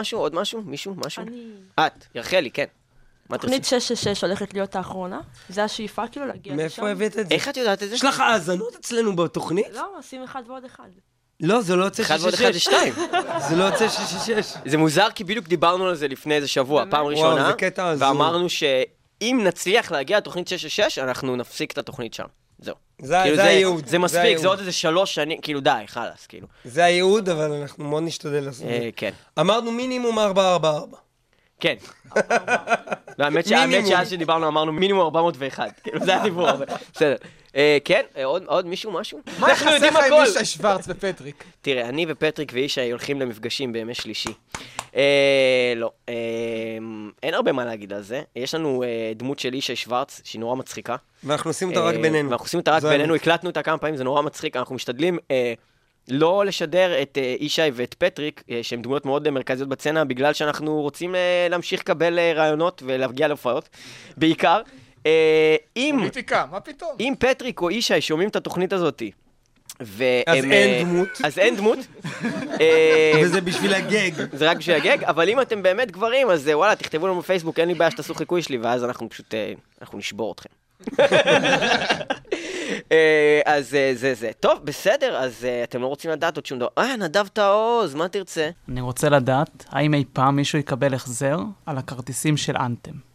משהו? 0.00 0.20
עוד 0.20 0.34
משהו? 0.34 0.62
מישהו? 0.62 0.94
משהו? 1.06 1.22
אני... 1.22 1.46
את, 1.80 2.06
רחלי, 2.14 2.50
כן. 2.50 2.64
מה 3.30 3.38
תרצי? 3.38 3.46
תוכנית 3.46 3.64
666 3.64 4.24
הולכת 4.24 4.54
להיות 4.54 4.76
האחרונה. 4.76 5.20
זה 5.48 5.64
השאיפה 5.64 6.08
כאילו 6.08 6.26
להגיע 6.26 6.52
לשם. 6.52 6.62
מאיפה 6.62 6.90
הבאת 6.90 7.18
את 7.18 7.28
זה? 7.28 7.34
איך 7.34 7.48
את 7.48 7.56
יודעת 7.56 7.82
את 7.82 7.88
זה? 7.88 7.94
יש 7.94 8.04
לך 8.04 8.20
האזנות 8.20 8.74
אצלנו 8.80 9.16
בתוכנית? 9.16 9.66
לא, 9.72 9.88
עושים 9.96 10.22
אחד 10.22 10.42
ועוד 10.46 10.64
אחד. 10.64 10.88
לא, 11.40 11.60
זה 11.60 11.76
לא 11.76 11.84
יוצא 11.84 12.02
אחד 12.02 12.18
ועוד 12.20 12.34
אחד 12.34 12.50
זה 12.50 12.60
666. 12.60 12.64
שתיים. 12.64 12.94
זה 13.48 13.56
לא 13.56 13.64
יוצא 13.64 13.88
666. 13.88 14.56
זה 14.66 14.76
מוזר, 14.76 15.08
כי 15.14 15.24
בדיוק 15.24 15.48
דיברנו 15.48 15.86
על 15.86 15.94
זה 15.94 16.08
לפני 16.08 16.34
איזה 16.34 16.48
שבוע? 16.48 16.84
פעם 16.90 17.06
וואו, 17.06 17.08
ראשונה. 17.08 17.46
זה 17.46 17.52
קטע 17.52 17.86
הזוי. 17.86 18.08
ואמרנו 18.08 18.48
שאם 18.48 19.40
נצליח 19.44 19.92
להגיע 19.92 20.16
לתוכנית 20.16 20.48
666, 20.48 20.98
אנחנו 20.98 21.36
נפסיק 21.36 21.72
את 21.72 21.78
התוכנית 21.78 22.14
שם. 22.14 22.26
זהו. 22.58 22.74
זה 23.02 23.20
כאילו 23.22 23.36
זה 23.36 23.44
הייעוד. 23.44 23.86
זה 23.86 23.98
מספיק, 23.98 24.20
הייעוד. 24.20 24.42
זה 24.42 24.48
עוד 24.48 24.58
איזה 24.58 24.72
שלוש 24.72 25.14
שנים, 25.14 25.40
כאילו 25.40 25.60
די, 25.60 25.84
חלאס, 25.86 26.26
כאילו. 26.26 26.46
זה 26.64 26.84
הייעוד, 26.84 27.28
אבל 27.28 27.52
אנחנו 27.52 27.84
מאוד 27.84 28.02
נשתדל 28.02 28.40
לעשות 28.44 28.66
את 28.66 28.70
אה, 28.70 28.78
זה. 28.80 28.90
כן. 28.96 29.10
אמרנו 29.40 29.72
מינימום 29.72 30.18
444. 30.18 30.96
כן. 31.60 31.74
מינימום. 33.66 33.90
שאז 33.90 34.10
שדיברנו 34.10 34.48
אמרנו 34.48 34.72
מינימום 34.72 35.02
401, 35.04 35.80
כאילו 35.80 36.04
זה 36.04 36.16
הדיבור, 36.16 36.50
אבל 36.50 36.66
בסדר. 36.94 37.16
אה, 37.56 37.78
כן, 37.84 38.02
אה, 38.16 38.24
עוד 38.24 38.44
עוד 38.46 38.66
מישהו 38.66 38.92
משהו? 38.92 39.20
מה 39.38 39.48
אנחנו 39.50 39.70
יודעים 39.70 39.92
יחסיך 39.92 40.12
עם 40.12 40.20
הכל. 40.20 40.24
ישי 40.40 40.44
שוורץ 40.44 40.84
ופטריק? 40.88 41.44
תראה, 41.62 41.88
אני 41.88 42.06
ופטריק 42.08 42.50
וישי 42.54 42.90
הולכים 42.90 43.20
למפגשים 43.20 43.72
בימי 43.72 43.94
שלישי. 43.94 44.32
אה, 44.96 45.72
לא, 45.76 45.90
אה, 46.08 46.14
אין 47.22 47.34
הרבה 47.34 47.52
מה 47.52 47.64
להגיד 47.64 47.92
על 47.92 48.02
זה. 48.02 48.22
יש 48.36 48.54
לנו 48.54 48.82
אה, 48.82 49.12
דמות 49.16 49.38
של 49.38 49.54
ישי 49.54 49.76
שוורץ, 49.76 50.20
שהיא 50.24 50.40
נורא 50.40 50.56
מצחיקה. 50.56 50.96
ואנחנו 51.24 51.50
עושים 51.50 51.68
אותה 51.68 51.80
רק 51.80 51.94
אה, 51.94 52.00
בינינו. 52.00 52.28
ואנחנו 52.30 52.44
עושים 52.44 52.60
אותה 52.60 52.76
רק 52.76 52.82
בינינו. 52.82 53.14
הקלטנו 53.14 53.50
אותה 53.50 53.62
כמה 53.62 53.78
פעמים, 53.78 53.96
זה 53.96 54.04
נורא 54.04 54.22
מצחיק, 54.22 54.56
אנחנו 54.56 54.74
משתדלים 54.74 55.18
אה, 55.30 55.54
לא 56.08 56.44
לשדר 56.46 57.02
את 57.02 57.18
אה, 57.18 57.36
ישי 57.40 57.62
ואת 57.72 57.94
פטריק, 57.94 58.42
שהם 58.62 58.82
דמויות 58.82 59.06
מאוד 59.06 59.30
מרכזיות 59.30 59.68
בסצנה, 59.68 60.04
בגלל 60.04 60.32
שאנחנו 60.32 60.80
רוצים 60.80 61.14
להמשיך 61.50 61.80
לקבל 61.80 62.18
ראיונות 62.34 62.82
ולהגיע 62.86 63.28
להופעות, 63.28 63.68
בעיקר. 64.16 64.60
אה, 65.06 65.56
אם, 65.76 65.96
פוליטיקה, 65.98 66.44
מה 66.50 66.60
פתאום? 66.60 66.90
אם 67.00 67.14
פטריק 67.18 67.60
או 67.60 67.70
ישי 67.70 68.00
שומעים 68.00 68.28
את 68.28 68.36
התוכנית 68.36 68.72
הזאת, 68.72 69.02
והם... 69.80 70.22
אז 70.26 70.44
אה, 70.44 70.50
אין 70.52 70.88
דמות. 70.88 71.08
אז 71.24 71.38
אין 71.38 71.56
דמות. 71.56 71.78
אה, 72.60 73.12
וזה 73.22 73.40
בשביל 73.40 73.74
הגג. 73.74 74.10
זה 74.32 74.50
רק 74.50 74.56
בשביל 74.56 74.76
הגג, 74.76 75.04
אבל 75.04 75.28
אם 75.28 75.40
אתם 75.40 75.62
באמת 75.62 75.90
גברים, 75.90 76.30
אז 76.30 76.48
אה, 76.48 76.58
וואלה, 76.58 76.76
תכתבו 76.76 77.06
לנו 77.06 77.18
בפייסבוק, 77.20 77.58
אין 77.58 77.68
לי 77.68 77.74
בעיה 77.74 77.90
שתעשו 77.90 78.14
חיקוי 78.14 78.42
שלי, 78.42 78.56
ואז 78.56 78.84
אנחנו 78.84 79.10
פשוט, 79.10 79.34
אה, 79.34 79.52
אנחנו 79.80 79.98
נשבור 79.98 80.32
אתכם. 80.32 80.48
אה, 82.92 83.40
אז 83.44 83.74
אה, 83.74 83.92
זה 83.94 84.14
זה. 84.14 84.30
טוב, 84.40 84.58
בסדר, 84.64 85.16
אז 85.16 85.44
אה, 85.44 85.64
אתם 85.64 85.82
לא 85.82 85.86
רוצים 85.86 86.10
לדעת 86.10 86.36
עוד 86.36 86.46
שום 86.46 86.58
דבר. 86.58 86.68
אה, 86.78 86.96
נדב 86.96 87.26
טעוז, 87.26 87.94
מה 87.94 88.08
תרצה? 88.08 88.50
אני 88.68 88.80
רוצה 88.80 89.08
לדעת, 89.08 89.64
האם 89.68 89.94
אי 89.94 90.04
פעם 90.12 90.36
מישהו 90.36 90.58
יקבל 90.58 90.94
החזר 90.94 91.38
על 91.66 91.78
הכרטיסים 91.78 92.36
של 92.36 92.56
אנתם? 92.56 93.13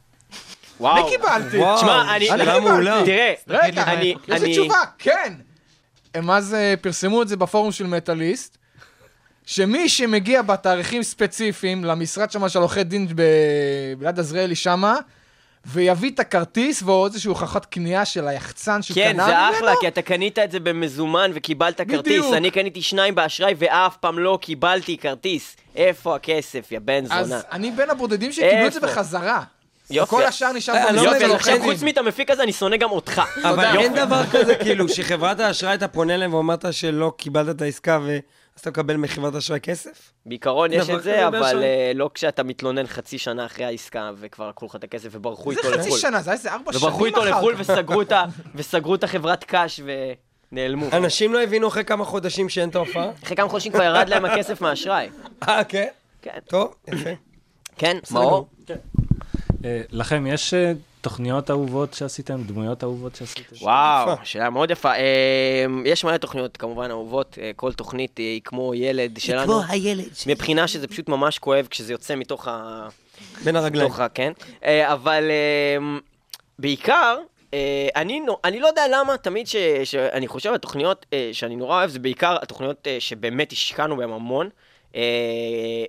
וואו. 0.79 0.97
אני 0.97 1.17
קיבלתי. 1.17 1.57
וואו, 1.57 1.77
תשמע, 1.77 2.15
אני... 2.15 2.25
שאלה 2.25 2.59
מעולה. 2.59 3.01
תראה, 3.05 3.33
רגע, 3.47 3.83
אני... 3.83 4.15
יש 4.27 4.41
לי 4.41 4.51
תשובה, 4.51 4.81
כן. 4.97 5.33
הם 6.15 6.31
אז 6.31 6.53
אה, 6.53 6.73
פרסמו 6.81 7.21
את 7.21 7.27
זה 7.27 7.37
בפורום 7.37 7.71
של 7.71 7.87
מטאליסט, 7.87 8.57
שמי 9.45 9.89
שמגיע 9.89 10.41
בתאריכים 10.41 11.03
ספציפיים 11.03 11.85
למשרד 11.85 12.31
שם 12.31 12.49
של 12.49 12.59
עורכי 12.59 12.83
דין 12.83 13.07
ביד 13.97 14.19
עזריאלי 14.19 14.55
שמה, 14.55 14.95
ויביא 15.65 16.11
את 16.11 16.19
הכרטיס 16.19 16.83
ועוד 16.83 17.11
איזושהי 17.11 17.29
הוכחת 17.29 17.65
קנייה 17.65 18.05
של 18.05 18.27
היחצן 18.27 18.81
שהוא 18.81 18.95
כן, 18.95 19.13
קנה 19.13 19.25
זה 19.25 19.31
ממנו, 19.31 19.57
אחלה, 19.57 19.73
כי 19.79 19.87
אתה 19.87 20.01
קנית 20.01 20.39
את 20.39 20.51
זה 20.51 20.59
במזומן 20.59 21.31
וקיבלת 21.33 21.77
כרטיס. 21.81 21.99
בדיוק. 21.99 22.33
אני 22.33 22.51
קניתי 22.51 22.81
שניים 22.81 23.15
באשראי 23.15 23.53
ואף 23.57 23.97
פעם 23.97 24.19
לא 24.19 24.39
קיבלתי 24.41 24.97
כרטיס. 24.97 25.55
איפה 25.75 26.15
הכסף, 26.15 26.71
יא 26.71 26.79
בן 26.79 27.03
אז 27.09 27.27
זונה? 27.27 27.41
אני 27.51 27.71
בין 27.71 27.89
הבודדים 27.89 28.31
שקיבלו 28.31 28.67
את 28.67 28.73
זה? 28.73 28.79
בחזרה. 28.79 29.43
יופי. 29.91 30.09
כל 30.09 30.23
השאר 30.23 30.51
נשאר 30.53 30.73
אה, 30.75 30.91
לא 30.91 31.01
במשרד 31.01 31.05
יופי, 31.05 31.17
מבין, 31.17 31.29
עורכי 31.29 31.59
חוץ. 31.59 31.83
מאת 31.83 31.97
המפיק 31.97 32.31
הזה, 32.31 32.43
אני 32.43 32.53
שונא 32.53 32.77
גם 32.77 32.91
אותך. 32.91 33.21
אבל 33.43 33.63
יופי. 33.65 33.77
אין 33.77 33.93
דבר 33.93 34.21
כזה, 34.31 34.55
כאילו, 34.55 34.89
שחברת 34.89 35.39
האשראי, 35.39 35.73
אתה 35.73 35.87
פונה 35.87 36.15
אליהם 36.15 36.33
ואומרת 36.33 36.65
שלא 36.73 37.13
קיבלת 37.17 37.55
את 37.55 37.61
העסקה, 37.61 37.99
ואז 38.03 38.19
אתה 38.61 38.69
מקבל 38.69 38.97
מחברת 38.97 39.35
האשראי 39.35 39.59
כסף? 39.59 40.11
בעיקרון 40.25 40.73
יש 40.73 40.87
דבר 40.87 40.97
את 40.97 41.03
זה, 41.03 41.27
אבל. 41.27 41.63
אה, 41.63 41.91
לא 41.95 42.09
כשאתה 42.13 42.43
מתלונן 42.43 42.87
חצי 42.87 43.17
שנה 43.17 43.45
אחרי 43.45 43.65
העסקה 43.65 44.11
וכבר 44.19 44.49
לקחו 44.49 44.65
לך 44.65 44.75
את 44.75 44.83
הכסף 44.83 45.09
וברחו 45.11 45.53
זה 45.53 45.59
איתו 45.59 45.71
חצי 45.77 45.87
לחו"ל. 45.87 45.99
שנה, 45.99 46.21
זה 46.21 46.29
היה 46.31 46.37
איזה 46.37 46.51
ארבע 46.53 46.73
שנים 46.73 46.83
וברחו 46.85 47.05
איתו 47.05 47.21
אחר 47.21 47.29
לחו"ל 47.29 47.53
כך. 47.55 47.59
וסגרו 47.59 48.01
את 48.01 48.11
ה- 48.11 48.25
וסגרו 48.55 48.95
את 48.95 49.03
החברת 49.03 49.53
ונעלמו. 50.51 50.85
אנשים 50.93 51.33
לא 51.33 51.43
הבינו 51.43 51.67
אחרי 51.67 51.85
כמה 51.85 52.05
חודשים 52.05 52.49
שאין 52.49 52.69
את 52.69 52.75
ההופעה? 52.75 53.11
אחרי 53.23 53.37
כמה 53.37 53.49
חודשים 53.49 53.71
כבר 53.71 53.83
ירד 53.83 54.09
להם 54.09 54.25
הכסף 54.25 54.61
מהאשראי. 54.61 55.09
אה, 55.47 55.63
כן? 55.63 55.87
כן. 56.21 56.39
טוב, 56.47 56.75
יפה. 56.87 57.09
כן, 57.77 57.97
מאור? 58.11 58.47
אה, 59.65 59.81
לכם 59.91 60.27
יש 60.27 60.53
אה, 60.53 60.71
תוכניות 61.01 61.51
אהובות 61.51 61.93
שעשיתם, 61.93 62.43
דמויות 62.43 62.83
אהובות 62.83 63.15
שעשיתם? 63.15 63.55
וואו, 63.61 64.15
שאלה 64.23 64.49
מאוד 64.49 64.71
יפה. 64.71 64.91
אה, 64.91 65.65
יש 65.85 66.03
מלא 66.03 66.17
תוכניות 66.17 66.57
כמובן 66.57 66.91
אהובות, 66.91 67.37
אה, 67.41 67.51
כל 67.55 67.73
תוכנית 67.73 68.17
היא 68.17 68.41
כמו 68.43 68.73
ילד 68.75 69.17
שלנו. 69.19 69.61
הילד. 69.67 70.05
מבחינה 70.27 70.67
שזה 70.67 70.87
פשוט 70.87 71.09
ממש 71.09 71.39
כואב 71.39 71.67
כשזה 71.69 71.93
יוצא 71.93 72.15
מתוך 72.15 72.47
ה... 72.47 72.87
בין 73.43 73.55
הרגליים. 73.55 73.85
מתוך 73.85 73.99
ה... 73.99 74.09
כן. 74.09 74.31
אבל 74.63 75.23
בעיקר, 76.59 77.17
אה, 77.53 77.89
אני, 77.95 78.21
אני 78.43 78.59
לא 78.59 78.67
יודע 78.67 78.85
למה, 78.91 79.17
תמיד 79.17 79.47
ש, 79.47 79.55
שאני 79.83 80.27
חושב 80.27 80.49
על 80.49 80.57
תוכניות 80.57 81.05
אה, 81.13 81.29
שאני 81.31 81.55
נורא 81.55 81.77
אוהב, 81.77 81.89
זה 81.89 81.99
בעיקר 81.99 82.37
התוכניות 82.41 82.87
אה, 82.87 82.97
שבאמת 82.99 83.51
השקענו 83.51 83.97
בהן 83.97 84.09
המון. 84.09 84.49
אה, 84.95 85.01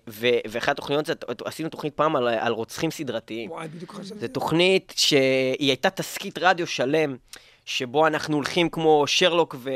ו- 0.08 0.38
ואחת 0.48 0.68
התוכניות 0.68 1.10
עשינו 1.44 1.68
תוכנית 1.68 1.94
פעם 1.94 2.16
על, 2.16 2.28
על 2.28 2.52
רוצחים 2.52 2.90
סדרתיים. 2.90 3.50
וואי, 3.50 3.68
בדיוק 3.68 3.94
חשבתי. 3.94 4.20
זו 4.20 4.28
תוכנית 4.28 4.94
שהיא 4.96 5.68
הייתה 5.68 5.90
תסכית 5.90 6.38
רדיו 6.38 6.66
שלם, 6.66 7.16
שבו 7.64 8.06
אנחנו 8.06 8.36
הולכים 8.36 8.68
כמו 8.68 9.04
שרלוק 9.06 9.56
ו... 9.58 9.70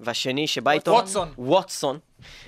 והשני 0.00 0.46
שבא 0.46 0.70
איתו... 0.70 0.90
ווטסון. 0.90 1.28
ווטסון. 1.38 1.98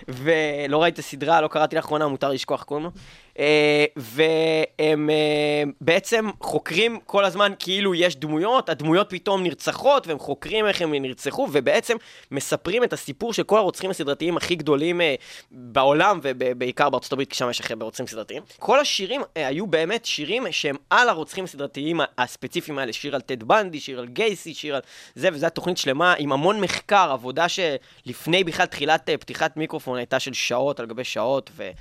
ולא 0.09 0.83
ראיתי 0.83 0.95
את 0.95 0.99
הסדרה, 0.99 1.41
לא 1.41 1.49
קראתי 1.49 1.77
לאחרונה, 1.77 2.09
מותר 2.09 2.29
לשכוח 2.29 2.63
קוראים 2.63 2.85
לו. 2.85 2.91
אה, 3.39 3.85
והם 3.97 5.11
אה, 5.11 5.63
בעצם 5.81 6.31
חוקרים 6.41 6.99
כל 7.07 7.25
הזמן 7.25 7.53
כאילו 7.59 7.95
יש 7.95 8.17
דמויות, 8.17 8.69
הדמויות 8.69 9.11
פתאום 9.11 9.43
נרצחות, 9.43 10.07
והם 10.07 10.19
חוקרים 10.19 10.67
איך 10.67 10.83
הם 10.83 10.95
נרצחו, 10.95 11.49
ובעצם 11.53 11.97
מספרים 12.31 12.85
את 12.85 12.93
הסיפור 12.93 13.33
של 13.33 13.43
כל 13.43 13.59
הרוצחים 13.59 13.91
הסדרתיים 13.91 14.37
הכי 14.37 14.55
גדולים 14.55 15.01
אה, 15.01 15.15
בעולם, 15.51 16.21
ובעיקר 16.23 16.91
בארצות 16.91 17.13
הברית, 17.13 17.31
כי 17.31 17.37
שם 17.37 17.51
יש 17.51 17.71
הרבה 17.71 17.85
רוצחים 17.85 18.07
סדרתיים. 18.07 18.43
כל 18.59 18.81
השירים 18.81 19.21
היו 19.35 19.67
באמת 19.67 20.05
שירים 20.05 20.45
שהם 20.51 20.77
על 20.91 21.09
הרוצחים 21.09 21.45
הסדרתיים 21.45 22.01
הספציפיים 22.19 22.79
האלה, 22.79 22.93
שיר 22.93 23.15
על 23.15 23.21
טד 23.21 23.43
בנדי, 23.43 23.81
שיר 23.81 23.99
על 23.99 24.07
גייסי, 24.07 24.55
שיר 24.55 24.75
על 24.75 24.81
זה, 25.15 25.29
וזו 25.29 25.47
הייתה 25.47 25.55
תוכנית 25.55 25.79
שלמה 25.79 26.15
עם 26.19 26.33
המון 26.33 26.61
מחקר, 26.61 27.11
עבודה 27.13 27.47
שלפני 27.49 28.45
בכלל 28.45 28.67
תחילת 28.67 29.11
פתיחת 29.21 29.57
מיקרופון 29.57 29.99
הייתה 29.99 30.21
של 30.21 30.33
שעות 30.33 30.81
על 30.81 30.87
גבי 30.87 31.05
שעות, 31.05 31.51
ואני 31.57 31.73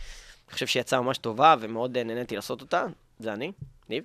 חושב 0.56 0.68
שהיא 0.68 0.82
יצאה 0.82 1.02
ממש 1.02 1.18
טובה, 1.18 1.56
ומאוד 1.60 1.98
אה, 1.98 2.04
נהניתי 2.04 2.36
לעשות 2.36 2.62
אותה. 2.62 2.86
זה 3.20 3.34
אני, 3.34 3.52
ניב. 3.90 4.04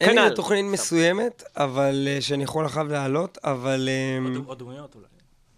אין 0.00 0.10
כנ"ל. 0.10 0.28
לי 0.28 0.34
תוכנית 0.34 0.64
מסוימת, 0.64 1.42
אבל 1.56 2.08
אה, 2.10 2.20
שאני 2.20 2.44
יכול 2.44 2.66
אחריו 2.66 2.88
להעלות, 2.88 3.38
אבל... 3.44 3.88
אה, 3.88 4.42
עוד 4.46 4.58
דמויות 4.58 4.94
אולי. 4.94 5.06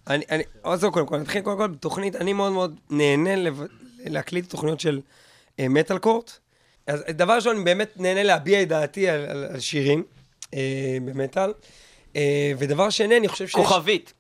אני, 0.07 0.25
אני, 0.31 0.43
אז 0.65 0.81
זהו, 0.81 0.93
קודם 0.93 1.07
כל, 1.07 1.19
נתחיל 1.19 1.43
קודם 1.43 1.57
כל 1.57 1.67
בתוכנית, 1.67 2.17
אני 2.17 2.33
מאוד 2.33 2.53
מאוד 2.53 2.81
נהנה 2.91 3.37
לב, 3.37 3.63
להקליט 3.99 4.51
תוכניות 4.51 4.81
של 4.81 5.01
אה, 5.61 5.69
מטאל 5.69 5.99
קורט. 5.99 6.39
אז 6.87 7.05
דבר 7.11 7.35
ראשון, 7.35 7.57
אני 7.57 7.65
באמת 7.65 7.93
נהנה 7.97 8.23
להביע 8.23 8.63
את 8.63 8.69
דעתי 8.69 9.09
על, 9.09 9.21
על, 9.21 9.45
על 9.45 9.61
שירים 9.61 10.03
אה, 10.55 10.99
במטאל. 11.05 11.53
אה, 12.17 12.53
ודבר 12.59 12.91
שני, 12.91 13.17
אני 13.17 13.29
חושב 13.29 13.47
שיש... 13.47 13.57
כוכבית. 13.57 14.13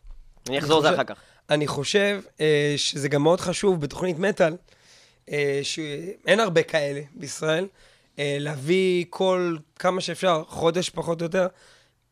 אני 0.48 0.58
אחזור 0.58 0.80
לזה 0.80 0.94
אחר 0.94 1.04
כך. 1.04 1.18
אני 1.50 1.66
חושב 1.66 2.20
אה, 2.40 2.74
שזה 2.76 3.08
גם 3.08 3.22
מאוד 3.22 3.40
חשוב 3.40 3.80
בתוכנית 3.80 4.18
מטאל, 4.18 4.52
אה, 4.52 4.56
שאין 5.62 6.40
הרבה 6.40 6.62
כאלה 6.62 7.00
בישראל, 7.14 7.66
אה, 8.18 8.36
להביא 8.40 9.04
כל 9.10 9.56
כמה 9.78 10.00
שאפשר, 10.00 10.42
חודש 10.48 10.90
פחות 10.90 11.20
או 11.20 11.26
יותר, 11.26 11.46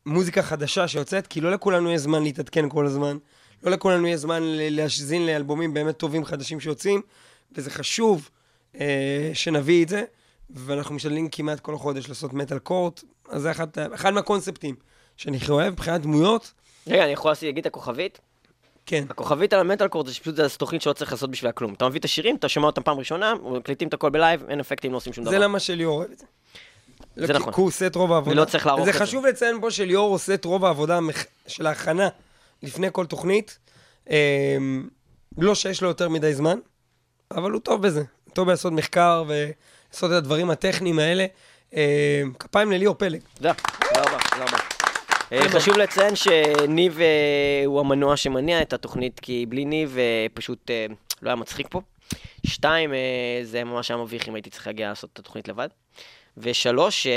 מוזיקה 0.05 0.41
חדשה 0.41 0.87
שיוצאת, 0.87 1.27
כי 1.27 1.41
לא 1.41 1.51
לכולנו 1.51 1.91
יש 1.91 2.01
זמן 2.01 2.23
להתעדכן 2.23 2.69
כל 2.69 2.85
הזמן, 2.85 3.17
לא 3.63 3.71
לכולנו 3.71 4.07
יש 4.07 4.19
זמן 4.19 4.43
ל- 4.43 4.75
להאזין 4.75 5.25
לאלבומים 5.25 5.73
באמת 5.73 5.97
טובים 5.97 6.25
חדשים 6.25 6.59
שיוצאים, 6.59 7.01
וזה 7.51 7.69
חשוב 7.71 8.29
אה, 8.79 9.31
שנביא 9.33 9.83
את 9.83 9.89
זה, 9.89 10.03
ואנחנו 10.49 10.95
משתדלים 10.95 11.29
כמעט 11.29 11.59
כל 11.59 11.77
חודש 11.77 12.09
לעשות 12.09 12.33
מטאל 12.33 12.59
קורט, 12.59 13.03
אז 13.29 13.41
זה 13.41 13.51
אחד, 13.51 13.67
אחד 13.93 14.13
מהקונספטים 14.13 14.75
שאני 15.17 15.37
הכי 15.37 15.51
אוהב, 15.51 15.73
מבחינת 15.73 16.01
דמויות, 16.01 16.53
רגע, 16.87 17.03
אני 17.03 17.11
יכול 17.11 17.33
להגיד 17.41 17.57
את 17.57 17.65
הכוכבית? 17.65 18.19
כן. 18.85 19.03
הכוכבית 19.09 19.53
על 19.53 19.59
המטאל 19.59 19.87
קורד 19.87 20.07
זה 20.07 20.13
פשוט 20.13 20.35
זה 20.35 20.49
תוכנית 20.57 20.81
שלא 20.81 20.93
צריך 20.93 21.11
לעשות 21.11 21.31
בשבילה 21.31 21.51
כלום. 21.51 21.73
אתה 21.73 21.87
מביא 21.89 21.99
את 21.99 22.05
השירים, 22.05 22.35
אתה 22.35 22.49
שומע 22.49 22.65
אותם 22.65 22.83
פעם 22.83 22.97
ראשונה, 22.99 23.33
מקליטים 23.43 23.87
את 23.87 23.93
הכל 23.93 24.09
בלייב, 24.09 24.43
אין 24.49 24.59
אפקטים, 24.59 24.91
לא 24.91 24.97
עושים 24.97 25.13
שום 25.13 25.23
זה 25.25 25.31
דבר. 25.31 25.39
למה 25.39 25.59
שליאור 25.59 25.97
אוהב 25.97 26.11
את 26.11 26.19
זה. 26.19 26.25
זה 27.15 27.21
לא, 27.21 27.27
כי- 27.27 27.33
נכון. 27.39 27.53
כי 27.53 27.59
הוא 27.61 27.67
עושה 27.67 27.87
את 27.87 27.95
רוב 27.95 28.11
העבודה. 28.13 28.31
ולא 28.35 28.45
צריך 28.45 28.65
לערוך 28.65 28.83
זה 28.85 28.89
את 28.89 28.95
זה. 28.95 28.99
חשוב 28.99 29.25
לציין 29.25 29.61
פה 29.61 29.71
שליאור 29.71 30.11
עושה 30.13 30.33
את 30.33 30.45
רוב 30.45 30.65
העבודה 30.65 30.99
של 31.47 31.67
ההכנה 31.67 32.09
לפני 32.63 32.87
כל 32.91 33.05
תוכנית. 33.05 33.57
אמ, 34.09 34.87
לא 35.37 35.55
שיש 35.55 35.81
לו 35.81 35.87
יותר 35.87 36.09
מדי 36.09 36.33
זמן, 36.33 36.57
אבל 37.31 37.51
הוא 37.51 37.61
טוב 37.61 37.81
בזה. 37.81 38.03
טוב 38.33 38.47
בלעשות 38.47 38.73
מחקר 38.73 39.23
ולעשות 39.27 40.11
את 40.11 40.15
הדברים 40.15 40.49
הטכניים 40.49 40.99
האלה. 40.99 41.25
אה, 41.75 42.21
כפיים 42.39 42.71
לליאור 42.71 42.95
פלג. 42.95 43.19
תודה 43.35 43.51
רבה, 43.95 44.17
תודה 44.31 44.43
רבה. 44.45 44.57
אה, 45.31 45.49
חשוב 45.49 45.77
לציין 45.77 46.15
שניב 46.15 46.99
אה, 46.99 47.05
הוא 47.65 47.79
המנוע 47.79 48.17
שמניע 48.17 48.61
את 48.61 48.73
התוכנית, 48.73 49.19
כי 49.19 49.45
בלי 49.49 49.65
ניב 49.65 49.97
אה, 49.97 50.25
פשוט 50.33 50.71
לא 51.21 51.29
היה 51.29 51.35
מצחיק 51.35 51.67
פה. 51.69 51.81
שתיים, 52.45 52.93
זה 53.43 53.63
ממש 53.63 53.91
היה 53.91 53.97
מביך 53.97 54.29
אם 54.29 54.35
הייתי 54.35 54.49
צריך 54.49 54.67
להגיע 54.67 54.89
לעשות 54.89 55.09
את 55.13 55.19
התוכנית 55.19 55.47
לבד. 55.47 55.67
ושלוש, 56.37 57.07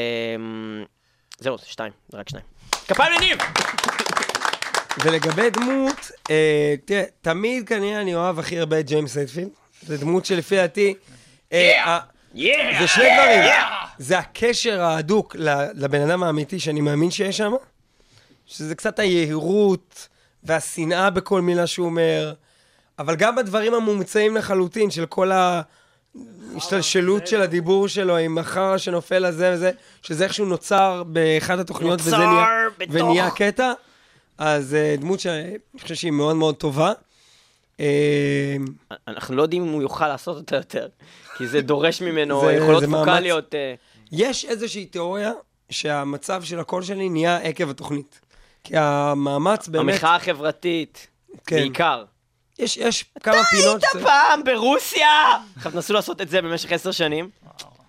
זהו, 1.38 1.58
זה 1.58 1.66
שתיים, 1.66 1.92
זה 2.08 2.18
רק 2.18 2.28
שניים. 2.28 2.44
כפיים 2.88 3.12
לניב! 3.12 3.38
ולגבי 5.02 5.50
דמות, 5.50 6.10
אה, 6.30 6.74
תראה, 6.84 7.02
תמיד 7.20 7.68
כנראה 7.68 8.00
אני 8.00 8.14
אוהב 8.14 8.38
הכי 8.38 8.58
הרבה 8.58 8.80
את 8.80 8.86
ג'יימס 8.86 9.16
הטפילד. 9.16 9.48
זו 9.82 9.96
דמות 9.96 10.24
שלפי 10.24 10.56
דעתי... 10.56 10.94
זה 12.78 12.86
שני 12.86 13.08
דברים. 13.14 13.50
זה 13.98 14.18
הקשר 14.18 14.80
ההדוק 14.80 15.36
לבן 15.74 16.00
אדם 16.00 16.22
האמיתי 16.22 16.60
שאני 16.60 16.80
מאמין 16.80 17.10
שיש 17.10 17.36
שם, 17.36 17.52
שזה 18.48 18.74
קצת 18.74 18.98
היהירות 18.98 20.08
והשנאה 20.44 21.10
בכל 21.10 21.40
מילה 21.40 21.66
שהוא 21.66 21.86
אומר, 21.86 22.32
אבל 22.98 23.16
גם 23.16 23.36
בדברים 23.36 23.74
המומצאים 23.74 24.36
לחלוטין 24.36 24.90
של 24.90 25.06
כל 25.06 25.30
ההשתלשלות 26.54 27.26
של 27.26 27.40
הדיבור 27.42 27.88
שלו 27.88 28.16
עם 28.16 28.38
החרא 28.38 28.78
שנופל 28.78 29.18
לזה 29.28 29.50
וזה, 29.54 29.70
שזה 30.02 30.24
איכשהו 30.24 30.46
נוצר 30.46 31.02
באחת 31.06 31.58
התוכניות 31.58 32.00
וזה 32.00 32.16
נהיה, 32.16 32.46
בתוך. 32.78 32.94
ונהיה 32.94 33.30
קטע. 33.30 33.72
אז 34.38 34.74
אה, 34.74 34.94
דמות 34.98 35.20
שאני 35.20 35.50
חושב 35.82 35.94
שהיא 35.94 36.12
מאוד 36.12 36.36
מאוד 36.36 36.54
טובה. 36.54 36.92
אה, 37.80 38.56
אנחנו 39.08 39.36
לא 39.36 39.42
יודעים 39.42 39.62
אם 39.62 39.72
הוא 39.72 39.82
יוכל 39.82 40.08
לעשות 40.08 40.36
אותה 40.36 40.56
יותר, 40.56 40.88
כי 41.36 41.46
זה 41.46 41.60
דורש 41.60 42.02
ממנו 42.02 42.40
זה- 42.40 42.52
יכולות. 42.52 42.84
פוקאליות. 42.90 43.54
אה, 43.54 43.74
יש 44.12 44.44
איזושהי 44.44 44.86
תיאוריה 44.86 45.32
שהמצב 45.70 46.42
של 46.42 46.60
הקול 46.60 46.82
שלי 46.82 47.08
נהיה 47.08 47.36
עקב 47.36 47.70
התוכנית. 47.70 48.20
כי 48.68 48.74
המאמץ 48.76 49.68
באמת... 49.68 49.94
המחאה 49.94 50.16
החברתית, 50.16 51.06
כן. 51.46 51.56
בעיקר. 51.56 52.04
יש, 52.58 52.76
יש 52.76 53.04
כמה 53.22 53.44
פינות... 53.50 53.82
היית 53.94 54.06
פעם 54.06 54.44
ברוסיה! 54.44 55.08
עכשיו 55.56 55.72
תנסו 55.72 55.92
לעשות 55.94 56.20
את 56.20 56.28
זה 56.28 56.42
במשך 56.42 56.72
עשר 56.72 56.90
שנים. 56.90 57.30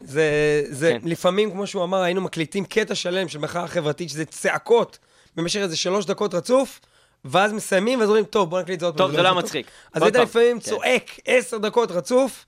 זה, 0.01 0.63
זה 0.69 0.97
כן. 1.01 1.09
לפעמים, 1.09 1.51
כמו 1.51 1.67
שהוא 1.67 1.83
אמר, 1.83 2.01
היינו 2.01 2.21
מקליטים 2.21 2.65
קטע 2.65 2.95
שלם 2.95 3.27
של 3.27 3.39
מחאה 3.39 3.67
חברתית, 3.67 4.09
שזה 4.09 4.25
צעקות 4.25 4.97
במשך 5.35 5.59
איזה 5.59 5.77
שלוש 5.77 6.05
דקות 6.05 6.33
רצוף, 6.33 6.79
ואז 7.25 7.53
מסיימים, 7.53 7.99
ואז 7.99 8.09
אומרים, 8.09 8.25
טוב, 8.25 8.49
בוא 8.49 8.61
נקליט 8.61 8.75
את 8.75 8.79
זה 8.79 8.85
עוד 8.85 8.97
פעם. 8.97 9.07
טוב, 9.07 9.15
זה 9.15 9.21
לא 9.21 9.27
היה 9.27 9.37
מצחיק. 9.37 9.67
אז 9.93 10.01
היית. 10.01 10.15
לפעמים 10.15 10.59
כן. 10.59 10.69
צועק 10.69 11.11
עשר 11.25 11.57
דקות 11.57 11.91
רצוף, 11.91 12.45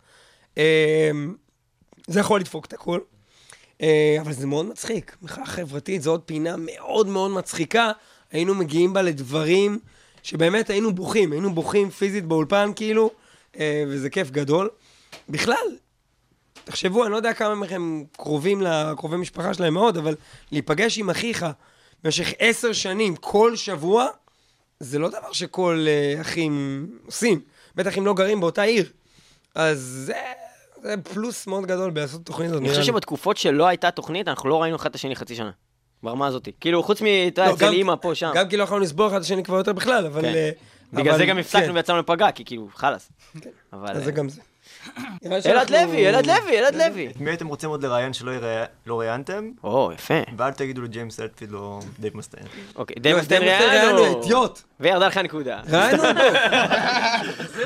אמ, 0.57 0.61
זה 2.07 2.19
יכול 2.19 2.39
לדפוק 2.39 2.65
את 2.65 2.73
הכול. 2.73 3.01
אה, 3.81 4.17
אבל 4.21 4.33
זה 4.33 4.47
מאוד 4.47 4.65
מצחיק. 4.65 5.15
מחאה 5.21 5.45
חברתית 5.45 6.01
זו 6.01 6.11
עוד 6.11 6.21
פינה 6.25 6.55
מאוד 6.57 7.07
מאוד 7.07 7.31
מצחיקה. 7.31 7.91
היינו 8.31 8.55
מגיעים 8.55 8.93
בה 8.93 9.01
לדברים 9.01 9.79
שבאמת 10.23 10.69
היינו 10.69 10.95
בוכים, 10.95 11.31
היינו 11.31 11.53
בוכים 11.53 11.89
פיזית 11.89 12.25
באולפן 12.25 12.71
כאילו, 12.75 13.11
אה, 13.59 13.83
וזה 13.87 14.09
כיף 14.09 14.31
גדול. 14.31 14.69
בכלל, 15.29 15.77
תחשבו, 16.63 17.03
אני 17.03 17.11
לא 17.11 17.15
יודע 17.15 17.33
כמה 17.33 17.55
מכם 17.55 18.03
קרובים 18.11 18.61
לקרובי 18.61 19.17
משפחה 19.17 19.53
שלהם 19.53 19.73
מאוד, 19.73 19.97
אבל 19.97 20.15
להיפגש 20.51 20.97
עם 20.97 21.09
אחיך 21.09 21.45
במשך 22.03 22.33
עשר 22.39 22.73
שנים, 22.73 23.15
כל 23.15 23.55
שבוע, 23.55 24.07
זה 24.79 24.99
לא 24.99 25.09
דבר 25.09 25.31
שכל 25.31 25.85
אה, 25.87 26.21
אחים 26.21 26.87
עושים. 27.05 27.41
בטח 27.75 27.97
אם 27.97 28.05
לא 28.05 28.13
גרים 28.13 28.39
באותה 28.39 28.61
עיר. 28.61 28.89
אז 29.55 29.79
זה, 29.79 30.13
זה 30.81 30.95
פלוס 31.13 31.47
מאוד 31.47 31.65
גדול 31.65 31.91
בלעשות 31.91 32.25
תוכנית. 32.25 32.51
אני 32.51 32.69
חושב. 32.69 32.83
שבתקופות 32.83 33.37
שלא 33.37 33.67
הייתה 33.67 33.91
תוכנית, 33.91 34.27
אנחנו 34.27 34.49
לא 34.49 34.61
ראינו 34.61 34.75
אחד 34.75 34.89
את 34.89 34.95
השני 34.95 35.15
חצי 35.15 35.35
שנה. 35.35 35.51
ברמה 36.03 36.27
הזאת. 36.27 36.47
כאילו, 36.59 36.83
חוץ 36.83 37.01
מ... 37.01 37.05
אתה 37.05 37.41
יודע, 37.41 37.51
לא, 37.51 37.55
אצל 37.55 37.65
גם- 37.65 37.73
אימא 37.73 37.95
פה, 38.01 38.15
שם. 38.15 38.31
גם 38.35 38.49
כי 38.49 38.57
לא 38.57 38.63
יכולנו 38.63 38.83
לסבור 38.83 39.07
אחד 39.07 39.15
את 39.15 39.21
השני 39.21 39.43
כבר 39.43 39.57
יותר 39.57 39.73
בכלל, 39.73 40.05
אבל... 40.05 40.21
כן. 40.21 40.27
אה, 40.27 40.49
בגלל 40.93 41.09
אבל- 41.09 41.17
זה 41.17 41.25
גם 41.25 41.37
הפסקנו 41.37 41.65
כן, 41.65 41.75
ויצאנו 41.75 41.99
לפגרה, 41.99 42.31
כי 42.31 42.45
כאילו, 42.45 42.67
חלאס. 42.75 43.09
אבל... 43.73 43.89
אז 43.91 43.97
אה, 43.97 44.01
זה 44.03 44.11
גם 44.11 44.29
זה. 44.29 44.41
אלעד 45.45 45.69
לוי, 45.69 46.09
אלעד 46.09 46.25
לוי, 46.25 46.59
אלעד 46.59 46.75
לוי. 46.75 47.07
את 47.07 47.17
מי 47.21 47.29
הייתם 47.29 47.47
רוצים 47.47 47.69
עוד 47.69 47.85
לראיין 47.85 48.13
שלא 48.13 48.31
לא 48.85 48.99
ראיינתם? 48.99 49.49
או, 49.63 49.91
יפה. 49.95 50.13
ואל 50.37 50.51
תגידו 50.51 50.81
לג'יימס 50.81 51.19
הטפילד 51.19 51.53
או 51.53 51.79
דייב 51.99 52.17
מסטיין. 52.17 52.45
אוקיי, 52.75 52.95
לא, 52.97 53.01
דייב 53.01 53.21
סטיין 53.21 53.41
דייב 53.41 53.61
מסטיין 53.61 53.95
ראיינו. 53.95 54.21
אידיוט. 54.21 54.61
וירדה 54.79 55.07
לך 55.07 55.17
נקודה. 55.17 55.59
ראיינו 55.71 56.03
אותו. 56.05 56.19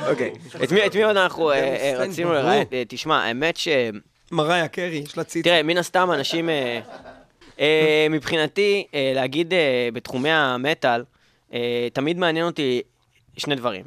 אוקיי. 0.12 0.34
את 0.64 0.72
מי- 0.96 1.04
עוד 1.04 1.18
אנחנו 1.18 1.52
אה, 1.52 1.56
אה, 1.58 1.94
רצינו. 1.98 2.34
לראיין? 2.34 2.64
אה, 2.74 2.84
תשמע, 2.88 3.24
האמת 3.24 3.58
ש... 3.58 3.68
מריה 4.32 4.68
קרי, 4.68 4.96
יש 5.06 5.18
לה 5.18 5.24
ציצי. 5.24 5.44
תראה, 5.44 5.64
מן 5.64 5.78
הסתם 5.78 6.12
אנשים... 6.12 6.50
אה, 7.60 8.08
מבחינתי, 8.10 8.88
אה, 8.94 9.12
להגיד 9.16 9.54
אה, 9.54 9.90
בתחומי 9.94 10.30
המטאל, 10.30 11.04
תמיד 11.94 12.18
מעניין 12.18 12.46
אותי 12.46 12.82
שני 13.38 13.56
דברים, 13.56 13.86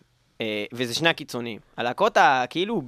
וזה 0.73 0.95
שני 0.95 1.09
הקיצוניים. 1.09 1.61
הלהקות 1.77 2.17
הכאילו 2.21 2.83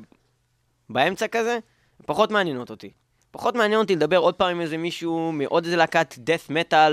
באמצע 0.90 1.28
כזה, 1.28 1.58
פחות 2.06 2.30
מעניינות 2.30 2.70
אותי. 2.70 2.90
פחות 3.30 3.54
מעניין 3.54 3.80
אותי 3.80 3.96
לדבר 3.96 4.16
עוד 4.16 4.34
פעם 4.34 4.50
עם 4.50 4.60
איזה 4.60 4.76
מישהו 4.76 5.32
מעוד 5.32 5.64
איזה 5.64 5.76
להקת 5.76 6.14
death 6.14 6.50
metal 6.50 6.92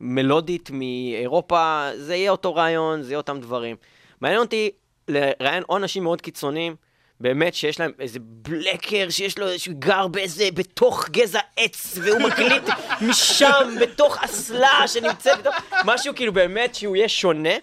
מלודית 0.00 0.70
מאירופה, 0.72 1.88
זה 1.96 2.14
יהיה 2.14 2.30
אותו 2.30 2.54
רעיון, 2.54 3.02
זה 3.02 3.12
יהיה 3.12 3.18
אותם 3.18 3.40
דברים. 3.40 3.76
מעניין 4.20 4.40
אותי 4.40 4.70
לראיין 5.08 5.62
או 5.68 5.76
אנשים 5.76 6.02
מאוד 6.02 6.20
קיצוניים, 6.20 6.76
באמת 7.20 7.54
שיש 7.54 7.80
להם 7.80 7.92
איזה 8.00 8.18
בלקר 8.22 9.10
שיש 9.10 9.38
לו 9.38 9.48
איזשהו 9.48 9.72
גר 9.78 10.06
באיזה, 10.06 10.48
בתוך 10.54 11.08
גזע 11.10 11.40
עץ, 11.56 11.98
והוא 12.02 12.20
מקליט 12.20 12.62
משם, 13.00 13.74
בתוך 13.80 14.18
אסלה 14.24 14.88
שנמצאת, 14.88 15.38
בתוך... 15.38 15.54
משהו 15.84 16.14
כאילו 16.14 16.32
באמת 16.32 16.74
שהוא 16.74 16.96
יהיה 16.96 17.08
שונה. 17.08 17.54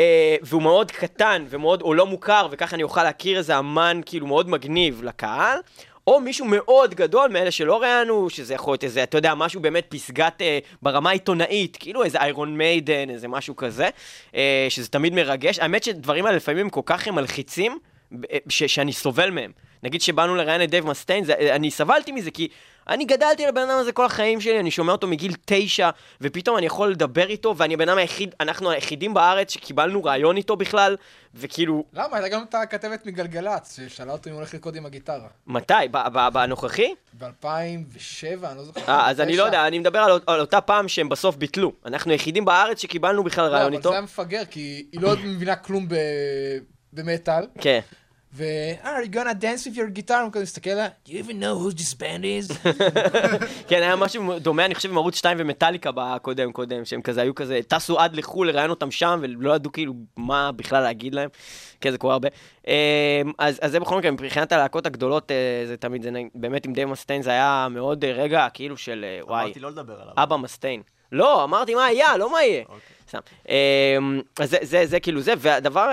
אה, 0.00 0.36
והוא 0.42 0.62
מאוד 0.62 0.90
קטן 0.90 1.44
ומאוד, 1.48 1.82
או 1.82 1.94
לא 1.94 2.06
מוכר, 2.06 2.48
וככה 2.50 2.76
אני 2.76 2.82
אוכל 2.82 3.02
להכיר 3.02 3.38
איזה 3.38 3.58
אמן 3.58 4.00
כאילו 4.06 4.26
מאוד 4.26 4.48
מגניב 4.48 5.02
לקהל, 5.04 5.58
או 6.06 6.20
מישהו 6.20 6.46
מאוד 6.48 6.94
גדול 6.94 7.30
מאלה 7.30 7.50
שלא 7.50 7.82
ראיינו, 7.82 8.30
שזה 8.30 8.54
יכול 8.54 8.72
להיות 8.72 8.84
איזה, 8.84 9.02
אתה 9.02 9.18
יודע, 9.18 9.34
משהו 9.34 9.60
באמת 9.60 9.86
פסגת 9.88 10.42
אה, 10.42 10.58
ברמה 10.82 11.10
העיתונאית, 11.10 11.76
כאילו 11.80 12.04
איזה 12.04 12.18
Iron 12.18 12.58
Maiden, 12.58 13.10
איזה 13.10 13.28
משהו 13.28 13.56
כזה, 13.56 13.88
אה, 14.34 14.66
שזה 14.68 14.88
תמיד 14.88 15.14
מרגש. 15.14 15.58
האמת 15.58 15.84
שדברים 15.84 16.26
האלה 16.26 16.36
לפעמים 16.36 16.60
הם 16.60 16.70
כל 16.70 16.80
כך 16.86 17.08
מלחיצים, 17.08 17.78
ש- 18.48 18.62
שאני 18.64 18.92
סובל 18.92 19.30
מהם. 19.30 19.52
נגיד 19.82 20.00
שבאנו 20.00 20.34
לראיין 20.34 20.62
את 20.62 20.70
דייב 20.70 20.86
מסטיין, 20.86 21.24
זה, 21.24 21.34
אני 21.34 21.70
סבלתי 21.70 22.12
מזה 22.12 22.30
כי 22.30 22.48
אני 22.88 23.04
גדלתי 23.04 23.42
על 23.42 23.48
הבן 23.48 23.60
אדם 23.60 23.78
הזה 23.78 23.92
כל 23.92 24.04
החיים 24.04 24.40
שלי, 24.40 24.60
אני 24.60 24.70
שומע 24.70 24.92
אותו 24.92 25.06
מגיל 25.06 25.32
תשע, 25.44 25.90
ופתאום 26.20 26.56
אני 26.58 26.66
יכול 26.66 26.90
לדבר 26.90 27.26
איתו, 27.28 27.54
ואני 27.56 27.74
הבן 27.74 27.88
אדם 27.88 27.98
היחיד, 27.98 28.34
אנחנו 28.40 28.70
היחידים 28.70 29.14
בארץ 29.14 29.52
שקיבלנו 29.52 30.04
רעיון 30.04 30.36
איתו 30.36 30.56
בכלל, 30.56 30.96
וכאילו, 31.34 31.84
למה? 31.92 32.16
הייתה 32.16 32.28
גם 32.28 32.42
את 32.42 32.54
הכתבת 32.54 33.06
מגלגלצ, 33.06 33.76
ששאלה 33.76 34.12
אותו 34.12 34.28
אם 34.30 34.34
הוא 34.34 34.38
הולך 34.40 34.54
לרקוד 34.54 34.76
עם 34.76 34.86
הגיטרה. 34.86 35.28
מתי? 35.46 35.72
בנוכחי? 36.32 36.94
ב-2007, 37.18 37.26
אני 38.46 38.56
לא 38.56 38.64
זוכר. 38.64 38.80
אה, 38.88 39.10
אז 39.10 39.20
אני 39.20 39.36
לא 39.36 39.44
2009. 39.44 39.46
יודע, 39.46 39.66
אני 39.66 39.78
מדבר 39.78 39.98
על, 39.98 40.20
על 40.26 40.40
אותה 40.40 40.60
פעם 40.60 40.88
שהם 40.88 41.08
בסוף 41.08 41.36
ביטלו. 41.36 41.72
אנחנו 41.86 42.12
היחידים 42.12 42.44
בארץ 42.44 42.82
שקיבלנו 42.82 43.24
בכלל 43.24 43.44
לא, 43.48 43.52
רעיון 43.52 43.66
אבל 43.66 43.76
איתו. 43.76 43.88
זה 43.88 43.94
היה 43.94 44.02
מפגר, 44.02 44.42
כי 44.50 44.86
היא 44.92 45.00
לא 45.00 45.14
מבינה 45.24 45.56
כלום 45.56 45.88
ב- 45.88 45.94
במטאל. 46.92 47.44
כן. 47.60 47.80
ו... 48.34 48.44
אה, 48.84 48.98
are 48.98 49.04
you 49.04 49.14
gonna 49.14 49.42
dance 49.42 49.66
with 49.66 49.76
your 49.76 49.98
guitar? 49.98 50.20
הוא 50.22 50.32
כזה 50.32 50.42
מסתכל 50.42 50.70
עליה, 50.70 50.88
do 51.06 51.08
you 51.08 51.12
even 51.12 51.40
know 51.40 51.54
who 51.58 51.78
this 51.78 51.94
band 51.94 52.22
is? 52.24 52.68
כן, 53.68 53.82
היה 53.82 53.96
משהו 53.96 54.38
דומה, 54.38 54.64
אני 54.64 54.74
חושב, 54.74 54.90
עם 54.90 54.96
ערוץ 54.96 55.16
2 55.16 55.36
ומטאליקה 55.40 55.90
בקודם 55.94 56.52
קודם, 56.52 56.84
שהם 56.84 57.02
כזה 57.02 57.22
היו 57.22 57.34
כזה, 57.34 57.60
טסו 57.68 57.98
עד 57.98 58.16
לחו"ל 58.16 58.46
לראיין 58.46 58.70
אותם 58.70 58.90
שם, 58.90 59.18
ולא 59.22 59.54
ידעו 59.54 59.72
כאילו 59.72 59.94
מה 60.16 60.52
בכלל 60.52 60.82
להגיד 60.82 61.14
להם. 61.14 61.28
כן, 61.80 61.90
זה 61.90 61.98
קורה 61.98 62.12
הרבה. 62.12 62.28
אמ, 62.66 62.72
אז, 63.38 63.58
אז 63.62 63.70
זה 63.70 63.80
בכל 63.80 63.98
מקרה, 63.98 64.10
מבחינת 64.10 64.52
הלהקות 64.52 64.86
הגדולות, 64.86 65.30
אה, 65.30 65.62
זה 65.66 65.76
תמיד, 65.76 66.02
זה 66.02 66.10
באמת 66.34 66.66
עם 66.66 66.72
דייב 66.72 66.88
מסטיין, 66.88 67.22
זה 67.22 67.30
היה 67.30 67.68
מאוד 67.70 68.04
אה, 68.04 68.12
רגע, 68.12 68.46
כאילו 68.54 68.76
של, 68.76 69.04
וואי, 69.20 69.44
אמרתי 69.44 69.60
לא 69.60 69.70
לדבר 69.70 70.00
עליו. 70.00 70.12
אבא 70.16 70.36
מסטיין. 70.36 70.82
לא, 71.12 71.44
אמרתי 71.44 71.74
מה 71.74 71.84
היה, 71.84 72.16
לא 72.16 72.32
מה 72.32 72.42
יהיה. 72.42 72.64
סתם. 73.08 73.18
אמ, 73.48 74.20
אז 74.40 74.50
זה, 74.50 74.56
זה, 74.62 74.86
זה 74.86 75.00
כאילו 75.00 75.20
זה, 75.20 75.34
והדבר, 75.38 75.90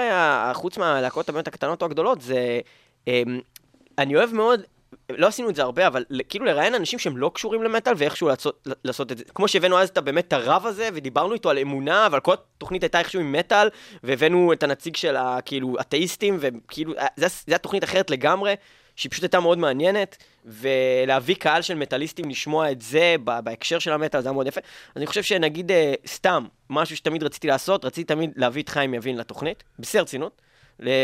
חוץ 0.54 0.78
מהלהקות 0.78 1.30
באמת 1.30 1.48
הקטנות 1.48 1.82
או 1.82 1.88
הגדולות, 1.88 2.22
זה... 2.22 2.60
אמ, 3.08 3.40
אני 3.98 4.16
אוהב 4.16 4.34
מאוד, 4.34 4.62
לא 5.10 5.28
עשינו 5.28 5.50
את 5.50 5.56
זה 5.56 5.62
הרבה, 5.62 5.88
אבל 5.88 6.06
כאילו 6.30 6.46
לראיין 6.46 6.76
אנשים 6.76 7.00
שהם 7.00 7.18
לא 7.18 7.32
קשורים 7.34 7.64
למטאל 7.64 7.94
ואיכשהו 7.98 8.28
לעשות, 8.28 8.68
לעשות 8.84 9.12
את 9.12 9.18
זה. 9.18 9.24
כמו 9.36 9.48
שהבאנו 9.48 9.80
אז 9.80 9.90
את 9.90 9.98
באמת 9.98 10.34
הרב 10.34 10.66
הזה, 10.66 10.90
ודיברנו 10.94 11.34
איתו 11.34 11.50
על 11.50 11.60
אמונה, 11.60 12.06
אבל 12.06 12.20
כל 12.20 12.34
התוכנית 12.34 12.84
הייתה 12.84 13.00
איכשהו 13.00 13.20
עם 13.20 13.32
מטאל, 13.32 13.70
והבאנו 14.04 14.54
את 14.54 14.64
הנציג 14.64 14.96
של 14.96 15.16
הכאילו 15.16 15.76
אתאיסטים, 15.80 16.38
וכאילו, 16.40 16.94
זה, 17.16 17.28
זה 17.28 17.44
היה 17.48 17.58
תוכנית 17.58 17.84
אחרת 17.84 18.10
לגמרי. 18.10 18.54
שהיא 18.96 19.12
פשוט 19.12 19.24
הייתה 19.24 19.40
מאוד 19.40 19.58
מעניינת, 19.58 20.18
ולהביא 20.46 21.36
קהל 21.36 21.62
של 21.62 21.76
מטאליסטים 21.76 22.30
לשמוע 22.30 22.72
את 22.72 22.82
זה 22.82 23.16
בהקשר 23.44 23.80
של 23.80 23.92
המטאל, 23.92 24.22
זה 24.22 24.30
היה 24.30 24.34
מאוד 24.34 24.48
יפה. 24.48 24.62
אז 24.62 24.98
אני 24.98 25.06
חושב 25.08 25.24
שנגיד, 25.24 25.72
אה, 25.72 25.94
סתם, 26.08 26.46
משהו 26.70 26.96
שתמיד 26.98 27.24
רציתי 27.24 27.48
לעשות, 27.48 27.86
רציתי 27.86 28.14
תמיד 28.14 28.32
להביא 28.36 28.64
את 28.64 28.70
חיים 28.70 28.94
יבין 28.94 29.18
לתוכנית, 29.18 29.64
בשיא 29.80 30.00
הרצינות, 30.00 30.42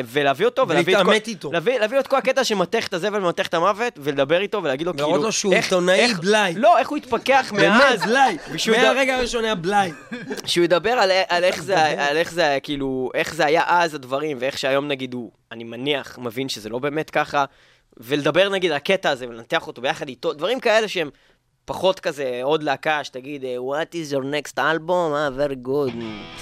ולהביא 0.05 0.45
אותו, 0.45 0.67
ולהביא 0.67 0.97
את 0.97 1.05
כל... 1.05 1.13
איתו. 1.27 1.51
להביא, 1.51 1.79
להביא 1.79 1.95
לו 1.95 2.01
את 2.01 2.07
כל 2.07 2.17
הקטע 2.17 2.43
שמתך 2.43 2.87
את 2.87 2.93
הזבל 2.93 3.25
ומתך 3.25 3.47
את 3.47 3.53
המוות, 3.53 3.93
ולדבר 3.97 4.41
איתו 4.41 4.63
ולהגיד 4.63 4.87
לו 4.87 4.93
כאילו... 4.93 5.07
להראות 5.07 5.23
לו 5.25 5.31
שהוא 5.31 5.53
עיתונאי 5.53 5.99
איך- 5.99 6.19
בלאי. 6.19 6.53
לא, 6.55 6.77
איך 6.77 6.89
הוא 6.89 6.97
התפכח 6.97 7.51
מאז. 7.55 8.01
בלאי. 8.05 8.37
ידע- 8.67 8.81
מהרגע 8.93 9.15
הראשון 9.17 9.43
היה 9.43 9.55
בלאי. 9.55 9.91
שהוא 10.45 10.63
ידבר 10.63 10.91
על, 10.91 11.11
על 11.29 11.43
איך 11.43 11.63
זה, 11.63 11.79
על 12.07 12.17
איך 12.17 12.31
זה, 12.31 12.57
כאילו, 12.63 13.09
איך 13.13 13.33
זה 13.35 13.45
היה 13.45 13.63
אז 13.67 13.95
הדברים, 13.95 14.37
ואיך 14.39 14.57
שהיום 14.57 14.87
נגיד 14.87 15.13
הוא, 15.13 15.31
אני 15.51 15.63
מניח, 15.63 16.17
מבין 16.21 16.49
שזה 16.49 16.69
לא 16.69 16.79
באמת 16.79 17.09
ככה, 17.09 17.45
ולדבר 17.97 18.49
נגיד 18.49 18.71
על 18.71 18.77
הקטע 18.77 19.09
הזה 19.09 19.27
ולנתח 19.27 19.67
אותו 19.67 19.81
ביחד 19.81 20.07
איתו, 20.07 20.33
דברים 20.33 20.59
כאלה 20.59 20.87
שהם 20.87 21.09
פחות 21.65 21.99
כזה 21.99 22.39
עוד 22.43 22.63
להקה 22.63 23.03
שתגיד, 23.03 23.45
אה, 23.45 23.55
What 23.57 23.87
is 23.93 24.13
your 24.13 24.23
next 24.23 24.57
album? 24.57 24.89
Ah, 24.89 25.39
very 25.39 25.67
good, 25.67 25.93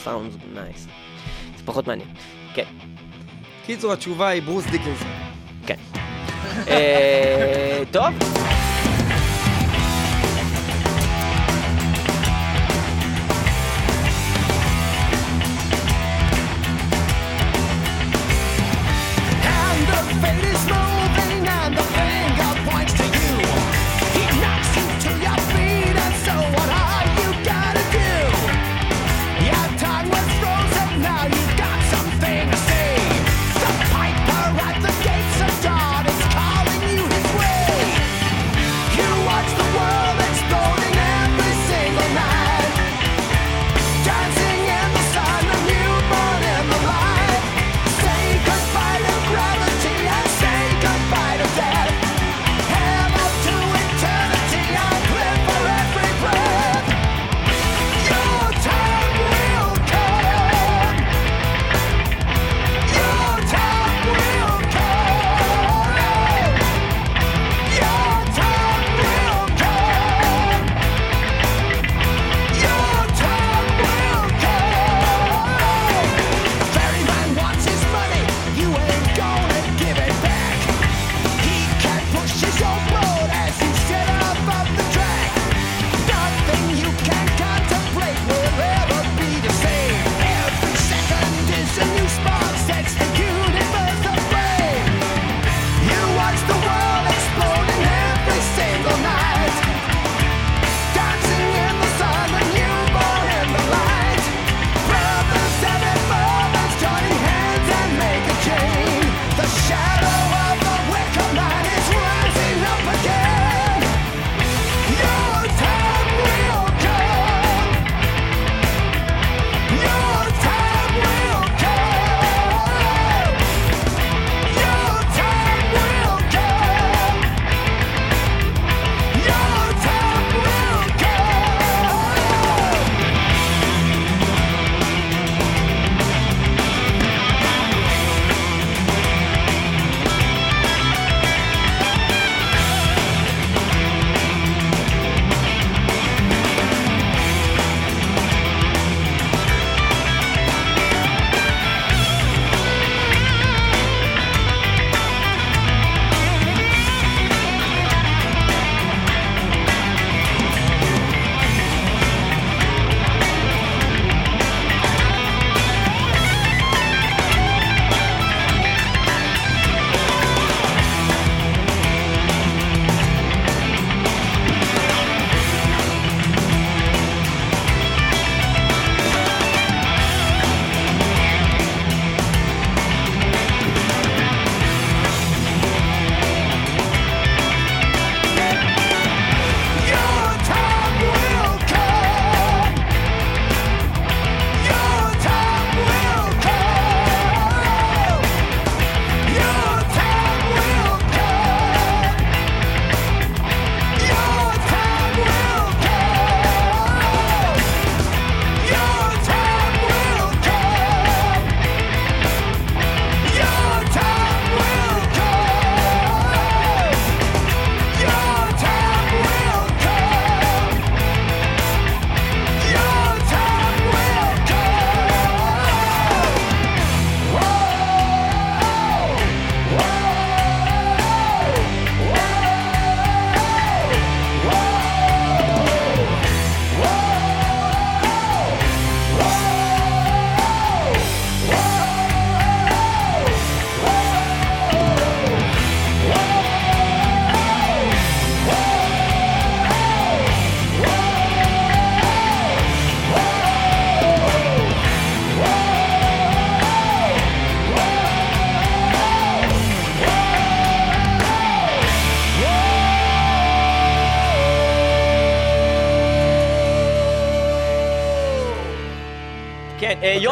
sounds 0.06 0.56
nice. 0.56 0.90
זה 1.58 1.64
פחות 1.66 1.88
מעניין. 1.88 2.10
כן, 2.54 2.66
קיצור, 3.66 3.94
התשובה 3.94 4.28
היא 4.28 4.42
ברוס 4.42 4.66
דיקנסון. 4.66 5.12
כן. 5.66 5.78
אה, 6.68 7.84
טוב. 7.92 8.06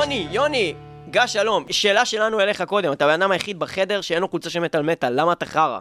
יוני, 0.08 0.28
יוני, 0.32 0.74
גש 1.10 1.34
שלום, 1.34 1.66
שאלה 1.72 2.06
שלנו 2.06 2.40
אליך 2.40 2.62
קודם, 2.62 2.94
אתה 2.94 3.06
הבן 3.06 3.22
אדם 3.22 3.32
היחיד 3.32 3.60
בחדר 3.60 4.02
שאין 4.02 4.22
לו 4.22 4.28
חולצה 4.28 4.50
של 4.50 4.60
מטאל 4.60 4.82
מטאל, 4.82 5.22
למה 5.22 5.34
אתה 5.34 5.46
חרא? 5.46 5.80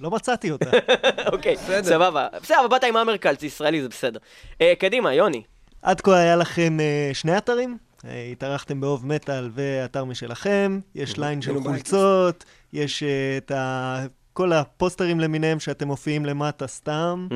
לא 0.00 0.10
מצאתי 0.10 0.50
אותה. 0.50 0.70
אוקיי, 1.32 1.56
סבבה. 1.82 2.28
בסדר, 2.42 2.60
אבל 2.60 2.68
באת 2.68 2.84
עם 2.84 2.96
אמרקל, 2.96 3.34
זה 3.38 3.46
ישראלי, 3.46 3.82
זה 3.82 3.88
בסדר. 3.88 4.18
אה, 4.60 4.72
קדימה, 4.78 5.14
יוני. 5.14 5.42
עד 5.82 6.00
כה 6.00 6.16
היה 6.16 6.36
לכם 6.36 6.80
אה, 6.80 7.10
שני 7.12 7.36
אתרים. 7.36 7.78
אה, 8.04 8.28
התארחתם 8.32 8.80
באוב 8.80 9.06
מטאל 9.06 9.50
ואתר 9.54 10.04
משלכם, 10.04 10.80
יש 10.94 11.18
ליין 11.18 11.42
של 11.42 11.60
חולצות, 11.62 12.44
יש 12.72 13.02
את 13.36 13.50
ה... 13.50 14.06
כל 14.32 14.52
הפוסטרים 14.52 15.20
למיניהם 15.20 15.60
שאתם 15.60 15.86
מופיעים 15.86 16.26
למטה 16.26 16.66
סתם. 16.66 17.28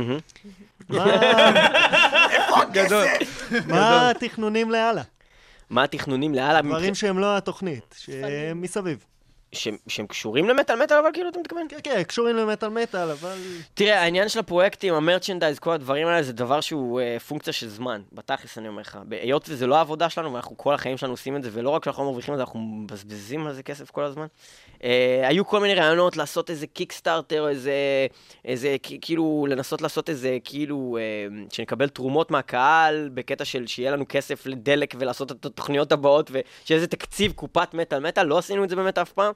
מה 3.68 4.10
התכנונים 4.10 4.70
להלאה? 4.70 5.02
מה 5.74 5.84
התכנונים 5.84 6.34
לאללה? 6.34 6.62
דברים 6.62 6.94
שהם 6.94 7.18
לא 7.18 7.36
התוכנית, 7.36 7.94
שהם 7.98 8.60
מסביב. 8.60 9.04
שהם 9.54 9.76
שהם 9.88 10.06
קשורים 10.06 10.48
למטאל 10.48 10.82
מטאל, 10.82 10.96
אבל 10.96 11.08
כאילו 11.12 11.28
אתה 11.28 11.38
מתכוון? 11.38 11.66
כן, 11.68 11.76
כן, 11.82 12.02
קשורים 12.02 12.36
למטאל 12.36 12.68
מטאל, 12.68 13.10
אבל... 13.10 13.36
תראה, 13.74 14.02
העניין 14.02 14.28
של 14.28 14.38
הפרויקטים, 14.38 14.94
המרצ'נדייז, 14.94 15.58
כל 15.58 15.72
הדברים 15.72 16.06
האלה, 16.06 16.22
זה 16.22 16.32
דבר 16.32 16.60
שהוא 16.60 17.00
אה, 17.00 17.16
פונקציה 17.28 17.52
של 17.52 17.68
זמן. 17.68 18.02
בתכלס, 18.12 18.58
אני 18.58 18.68
אומר 18.68 18.80
לך. 18.80 18.98
היות 19.10 19.46
וזה 19.48 19.66
לא 19.66 19.76
העבודה 19.76 20.10
שלנו, 20.10 20.32
ואנחנו 20.32 20.56
כל 20.56 20.74
החיים 20.74 20.96
שלנו 20.96 21.12
עושים 21.12 21.36
את 21.36 21.42
זה, 21.42 21.50
ולא 21.52 21.70
רק 21.70 21.84
שאנחנו 21.84 22.04
מרוויחים 22.04 22.34
את 22.34 22.38
זה, 22.38 22.42
אנחנו 22.42 22.60
מבזבזים 22.60 23.46
על 23.46 23.52
זה 23.52 23.62
כסף 23.62 23.90
כל 23.90 24.04
הזמן. 24.04 24.26
אה, 24.84 25.28
היו 25.28 25.46
כל 25.46 25.60
מיני 25.60 25.74
רעיונות 25.74 26.16
לעשות 26.16 26.50
איזה 26.50 26.66
קיקסטארטר, 26.66 27.40
או 27.40 27.48
איזה, 27.48 27.72
איזה, 28.44 28.76
כאילו, 29.00 29.46
לנסות 29.48 29.82
לעשות 29.82 30.10
איזה, 30.10 30.38
כאילו, 30.44 30.98
אה, 31.00 31.44
שנקבל 31.52 31.88
תרומות 31.88 32.30
מהקהל, 32.30 33.10
בקטע 33.14 33.44
של 33.44 33.66
שיהיה 33.66 33.90
לנו 33.90 34.04
כסף 34.08 34.46
לדלק 34.46 34.94
ולעשות 34.98 35.32
את 35.32 35.46
התוכניות 35.46 35.92
הבאות, 35.92 36.30
ושיהיה 36.30 36.76
איזה 36.76 36.86
תקציב 36.86 37.32
קופת 37.32 37.74
מטאל 37.74 38.00
מטאל, 38.00 38.26
לא 38.26 38.38
עשינו 38.38 38.64
את 38.64 38.68
זה 38.68 38.76
באמת 38.76 38.98
אף 38.98 39.12
פעם. 39.12 39.32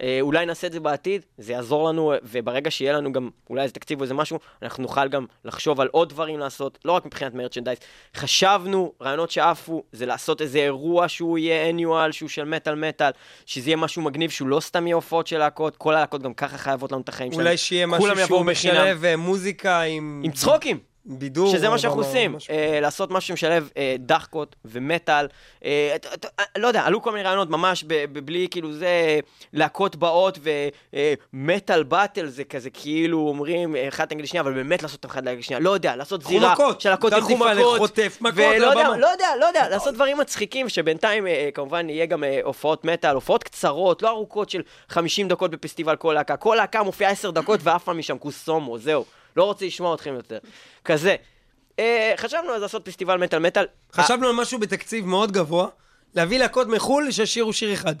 אה, 0.00 0.18
אולי 0.20 0.46
נעשה 0.46 0.66
את 0.66 0.72
זה 0.72 0.80
בעתיד, 0.80 1.24
זה 1.38 1.52
יעזור 1.52 1.88
לנו, 1.88 2.12
וברגע 2.22 2.70
שיהיה 2.70 2.92
לנו 2.92 3.12
גם 3.12 3.30
אולי 3.50 3.62
איזה 3.62 3.74
תקציב 3.74 3.98
או 3.98 4.02
איזה 4.02 4.14
משהו, 4.14 4.38
אנחנו 4.62 4.82
נוכל 4.82 5.08
גם 5.08 5.26
לחשוב 5.44 5.80
על 5.80 5.88
עוד 5.92 6.08
דברים 6.08 6.38
לעשות, 6.38 6.78
לא 6.84 6.92
רק 6.92 7.06
מבחינת 7.06 7.34
מרצ'נדייז. 7.34 7.78
חשבנו, 8.16 8.92
רעיונות 9.02 9.30
שעפו, 9.30 9.82
זה 9.92 10.06
לעשות 10.06 10.42
איזה 10.42 10.58
אירוע 10.58 11.08
שהוא 11.08 11.38
יהיה 11.38 11.70
annual, 11.70 12.12
שהוא 12.12 12.28
של 12.28 12.44
מטאל 12.44 12.74
מטאל, 12.74 13.10
שזה 13.46 13.70
יהיה 13.70 13.76
משהו 13.76 14.02
מגניב, 14.02 14.30
שהוא 14.30 14.48
לא 14.48 14.60
סתם 14.60 14.86
יהיה 14.86 14.94
הופעות 14.94 15.26
של 15.26 15.38
להקות, 15.38 15.76
כל 15.76 15.94
הלהקות 15.94 16.22
גם 16.22 16.34
ככה 16.34 16.58
חייבות 16.58 16.92
לנו 16.92 17.00
את 17.00 17.08
החיים 17.08 17.32
שלנו. 17.32 17.44
אולי 17.44 17.56
שיהיה 17.56 17.86
משהו 17.86 18.16
שהוא. 18.26 18.44
משלב 18.44 19.04
אה, 19.04 19.16
מוזיקה 19.16 19.80
עם... 19.82 20.22
עם 20.24 20.32
צחוקים. 20.32 20.89
בידור. 21.18 21.52
שזה 21.52 21.68
מה 21.68 21.78
שאנחנו 21.78 21.98
ממש- 21.98 22.06
עושים, 22.06 22.36
אה, 22.50 22.80
לעשות 22.80 23.10
משהו 23.10 23.28
שמשלב 23.36 23.70
אה, 23.76 23.96
דחקות 23.98 24.56
ומטאל. 24.64 25.26
אה, 25.64 25.96
לא 26.58 26.68
יודע, 26.68 26.82
עלו 26.82 27.02
כל 27.02 27.12
מיני 27.12 27.24
רעיונות 27.24 27.50
ממש 27.50 27.84
בלי 28.12 28.48
כאילו 28.50 28.72
זה, 28.72 29.20
להקות 29.52 29.96
באות 29.96 30.38
ומטאל 31.32 31.82
באטל 31.82 32.26
זה 32.26 32.44
כזה 32.44 32.70
כאילו 32.70 33.18
אומרים 33.28 33.76
אחד 33.88 34.12
נגד 34.12 34.24
השנייה, 34.24 34.42
אבל 34.42 34.52
באמת 34.52 34.82
לעשות 34.82 35.06
אחד 35.06 35.28
נגד 35.28 35.38
השנייה. 35.38 35.60
לא 35.60 35.70
יודע, 35.70 35.96
לעשות 35.96 36.22
זירה 36.22 36.54
גם 37.10 37.18
ילכו 37.18 37.36
תפעל, 37.36 37.58
מכות. 37.58 37.78
חוטף 37.78 38.18
מכות 38.20 38.34
ולא 38.38 38.66
יודע. 38.66 38.96
לא 38.96 39.06
יודע, 39.06 39.28
לא 39.40 39.46
יודע, 39.46 39.68
לעשות 39.68 39.94
דברים 39.94 40.18
מצחיקים, 40.18 40.68
שבינתיים 40.68 41.26
כמובן 41.54 41.90
יהיה 41.90 42.06
גם 42.06 42.24
הופעות 42.42 42.84
מטאל, 42.84 43.14
הופעות 43.14 43.44
קצרות, 43.44 44.02
לא 44.02 44.08
ארוכות 44.08 44.50
של 44.50 44.62
50 44.88 45.28
דקות 45.28 45.50
בפסטיבל 45.50 45.96
כל 45.96 46.12
להקה. 46.12 46.36
כל 46.36 46.54
להקה 46.54 46.82
מופיעה 46.82 47.10
10 47.10 47.30
דקות 47.30 47.60
ועף 47.62 47.84
פעם 47.84 47.98
משם 47.98 48.18
קוסומו, 48.18 48.78
זהו. 48.78 49.04
לא 49.36 49.44
רוצה 49.44 49.66
לשמוע 49.66 49.94
אתכם 49.94 50.14
יותר. 50.14 50.38
כזה. 50.84 51.16
אה, 51.78 52.12
חשבנו 52.16 52.54
אז 52.54 52.62
לעשות 52.62 52.84
פסטיבל 52.84 53.16
מטאל 53.16 53.38
מטאל. 53.38 53.66
חשבנו 53.92 54.28
על 54.28 54.34
משהו 54.34 54.58
בתקציב 54.58 55.06
מאוד 55.06 55.32
גבוה, 55.32 55.68
להביא 56.14 56.38
להקות 56.38 56.68
מחו"ל 56.68 57.10
שישירו 57.10 57.52
שיר 57.52 57.72
אחד. 57.74 57.94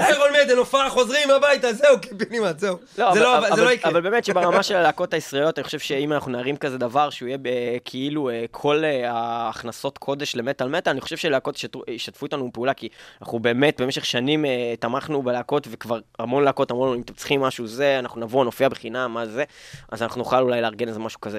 איירון 0.00 0.28
מדן, 0.44 0.56
הופעה, 0.56 0.90
חוזרים 0.90 1.30
הביתה, 1.30 1.72
זהו, 1.72 2.00
קיבינימט, 2.00 2.58
זהו. 2.58 2.76
לא, 2.98 3.12
זה 3.12 3.20
אבל, 3.20 3.20
לא- 3.20 3.38
אבל, 3.38 3.56
זה 3.56 3.64
לא 3.64 3.70
יקרה. 3.70 3.90
אבל 3.90 4.00
באמת 4.00 4.24
שברמה 4.24 4.62
של 4.62 4.76
הלהקות 4.76 5.14
הישראליות, 5.14 5.58
אני 5.58 5.64
חושב 5.64 5.78
שאם 5.78 6.12
אנחנו 6.12 6.30
נרים 6.32 6.56
כזה 6.56 6.78
דבר, 6.78 7.10
שהוא 7.10 7.28
יהיה 7.28 7.38
ב- 7.42 7.48
כאילו 7.84 8.30
אה, 8.30 8.44
כל 8.50 8.84
אה, 8.84 9.10
ההכנסות 9.12 9.98
קודש 9.98 10.36
למטאל 10.36 10.68
מטאל, 10.68 10.90
אני 10.92 11.00
חושב 11.00 11.16
שלהקות 11.16 11.56
ישתפו- 11.88 12.24
איתנו 12.24 12.50
פעולה, 12.52 12.74
כי 12.74 12.88
אנחנו 13.22 13.38
באמת 13.38 13.80
במשך 13.80 14.04
שנים 14.04 14.44
אה, 14.44 14.74
תמכנו 14.80 15.22
בלהקות, 15.22 15.68
וכבר 15.70 15.98
המון 16.18 16.44
להקות 16.44 16.70
אמרו 16.70 16.86
לנו, 16.86 16.94
אם 16.94 17.00
אתם 17.00 17.14
צריכים 17.14 17.40
משהו 17.40 17.66
זה, 17.66 17.98
אנחנו 17.98 18.20
נבוא, 18.20 18.44
נופיע 18.44 18.68
בחינם, 18.68 19.10
מה 19.14 19.26
זה, 19.26 19.44
אז 19.92 20.02
אנחנו 20.02 20.18
נוכל 20.18 20.42
אולי 20.42 20.60
לארגן 20.60 20.88
איזה 20.88 20.98
משהו 21.00 21.20
כזה. 21.20 21.38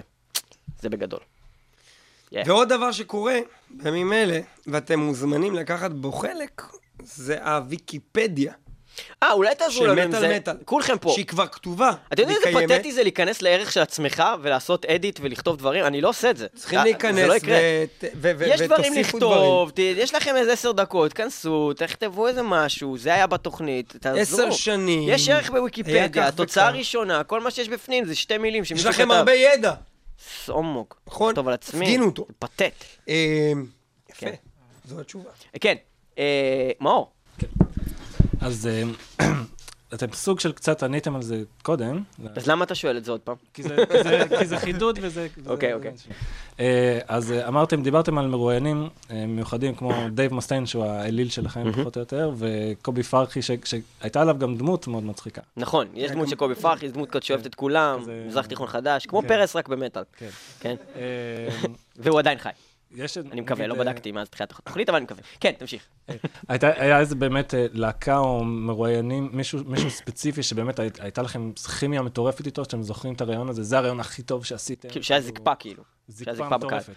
זה 0.81 0.89
בגדול. 0.89 1.19
Yeah. 2.33 2.37
ועוד 2.45 2.69
דבר 2.69 2.91
שקורה 2.91 3.39
בימים 3.69 4.13
אלה, 4.13 4.39
ואתם 4.67 4.99
מוזמנים 4.99 5.55
לקחת 5.55 5.91
בו 5.91 6.11
חלק, 6.11 6.61
זה 7.03 7.43
הוויקיפדיה. 7.43 8.53
אה, 9.23 9.31
אולי 9.31 9.55
תעזרו 9.55 9.71
של 9.83 9.87
לנו 9.91 10.01
עם 10.01 10.09
מטאל 10.09 10.19
זה. 10.19 10.35
מטאל. 10.35 10.55
כולכם 10.65 10.97
פה. 10.97 11.09
שהיא 11.13 11.25
כבר 11.25 11.47
כתובה. 11.47 11.91
אתם 12.13 12.21
יודעים 12.21 12.57
איזה. 12.57 12.75
פתטי 12.77 12.91
זה 12.91 13.03
להיכנס 13.03 13.41
לערך 13.41 13.71
של 13.71 13.79
עצמך 13.81 14.23
ולעשות 14.41 14.85
אדיט 14.85 15.19
ולכתוב 15.23 15.57
דברים? 15.57 15.85
אני 15.85 16.01
לא 16.01 16.09
עושה 16.09 16.29
את 16.29 16.37
זה. 16.37 16.47
צריכים 16.55 16.79
זה- 16.79 16.83
להיכנס 16.83 17.15
זה 17.15 17.27
לא 17.27 17.33
ו- 18.15 18.43
יש 18.47 18.61
דברים 18.61 18.93
ותוסיפו 18.93 19.17
לכתוב, 19.17 19.71
יש 19.77 20.15
לכם 20.15 20.35
איזה 20.35 20.53
עשר 20.53 20.71
דקות, 20.71 21.13
כנסו, 21.13 21.73
תכתבו 21.73 22.27
איזה 22.27 22.41
משהו, 22.43 22.97
זה 22.97 23.13
היה 23.13 23.27
בתוכנית, 23.27 23.93
תעזרו. 23.99 24.21
עשר 24.21 24.51
שנים. 24.51 25.09
יש 25.09 25.29
ערך 25.29 25.49
בוויקיפדיה, 25.49 26.27
התוצאה. 26.27 26.67
הראשונה, 26.67 27.23
כל 27.23 27.39
מה 27.41 27.51
שיש 27.51 27.69
בפנים 27.69 28.05
זה 28.05 28.15
שתי 28.15 28.37
מילים 28.37 28.63
יש 28.75 28.85
לכם 28.85 29.11
הרבה 29.11 29.33
ידע. 29.33 29.73
סומוק. 30.45 31.01
נכון. 31.07 31.29
לכתוב 31.29 31.47
על 31.47 31.53
עצמי. 31.53 31.85
הפגינו 31.85 32.05
אותו. 32.05 32.25
פתט. 32.39 32.61
אה, 33.09 33.51
יפה, 34.09 34.25
כן. 34.25 34.33
זו 34.85 34.99
התשובה. 34.99 35.29
כן, 35.61 35.75
אה, 36.17 36.71
מאור. 36.81 37.11
אז 38.41 38.67
אה, 38.67 38.83
אתם 39.93 40.07
סוג 40.13 40.39
של 40.39 40.51
קצת 40.51 40.83
עניתם 40.83 41.15
על 41.15 41.21
זה 41.21 41.43
קודם. 41.63 42.03
אז 42.35 42.47
למה 42.47 42.65
אתה 42.65 42.75
שואל 42.75 42.97
את 42.97 43.05
זה 43.05 43.11
עוד 43.11 43.19
פעם? 43.19 43.35
כי 43.53 43.63
זה, 44.43 44.57
חידוד 44.57 44.99
וזה... 45.01 45.27
אוקיי, 45.47 45.73
אוקיי. 45.73 45.91
אה, 46.59 46.99
אז 47.07 47.31
אה, 47.31 47.47
אמרתם, 47.47 47.83
דיברתם 47.83 48.17
על 48.17 48.27
מרואיינים 48.27 48.89
אה, 49.11 49.25
מיוחדים 49.27 49.75
כמו 49.75 49.91
דייב 50.11 50.33
מסטיין, 50.33 50.65
שהוא 50.65 50.85
האליל 50.85 51.29
שלכם 51.29 51.71
פחות 51.71 51.95
או 51.95 52.01
יותר, 52.01 52.31
וקובי 52.37 53.03
פרחי, 53.03 53.39
שהייתה 53.41 54.21
עליו 54.21 54.37
גם 54.39 54.57
דמות 54.57 54.87
מאוד 54.87 55.03
מצחיקה. 55.03 55.41
נכון, 55.57 55.87
יש 55.93 56.11
דמות 56.11 56.27
של 56.29 56.35
קובי 56.35 56.55
פרחי, 56.55 56.87
דמות 56.87 57.09
כזאת 57.09 57.23
שאוהבת 57.23 57.45
את 57.45 57.55
כולם, 57.55 57.99
כזה- 58.01 58.23
מזרח 58.27 58.45
תיכון 58.45 58.67
חדש, 58.67 59.05
כמו 59.05 59.21
כן. 59.21 59.27
פרס 59.27 59.55
רק 59.55 59.67
במטאל. 59.67 60.03
כן. 60.17 60.29
כן. 60.59 60.75
והוא 61.97 62.19
עדיין 62.19 62.37
חי. 62.37 62.49
יש... 62.91 63.17
אני 63.17 63.41
מקווה, 63.41 63.67
לא 63.67 63.73
אה, 63.73 63.79
בדקתי 63.79 64.11
מאז 64.11 64.29
תחילת 64.29 64.51
התוכנית, 64.51 64.89
אבל 64.89 64.95
אני 64.95 65.03
מקווה. 65.03 65.21
כן, 65.39 65.51
תמשיך. 65.57 65.87
הייתה, 66.47 66.67
היה 66.81 66.99
איזה 66.99 67.15
באמת 67.15 67.53
אה, 67.53 67.65
להקה 67.71 68.17
או 68.17 68.43
מרואיינים, 68.43 69.29
מישהו, 69.33 69.59
ספציפי 69.89 70.43
שבאמת 70.43 70.79
הי, 70.79 70.89
הייתה 70.99 71.21
לכם 71.21 71.51
כימיה 71.79 72.01
מטורפת 72.01 72.45
איתו, 72.45 72.63
שאתם 72.63 72.83
זוכרים 72.83 73.13
את 73.13 73.21
הרעיון 73.21 73.49
הזה, 73.49 73.63
זה 73.63 73.77
הרעיון 73.77 73.99
הכי 73.99 74.23
טוב 74.23 74.45
שעשיתם. 74.45 74.89
כאילו 74.89 75.03
שהיה 75.03 75.21
זקפה 75.21 75.55
כאילו. 75.55 75.83
זקפה 76.07 76.35
שהיה 76.35 76.49
זקפה. 76.49 76.57
מטורפת. 76.57 76.93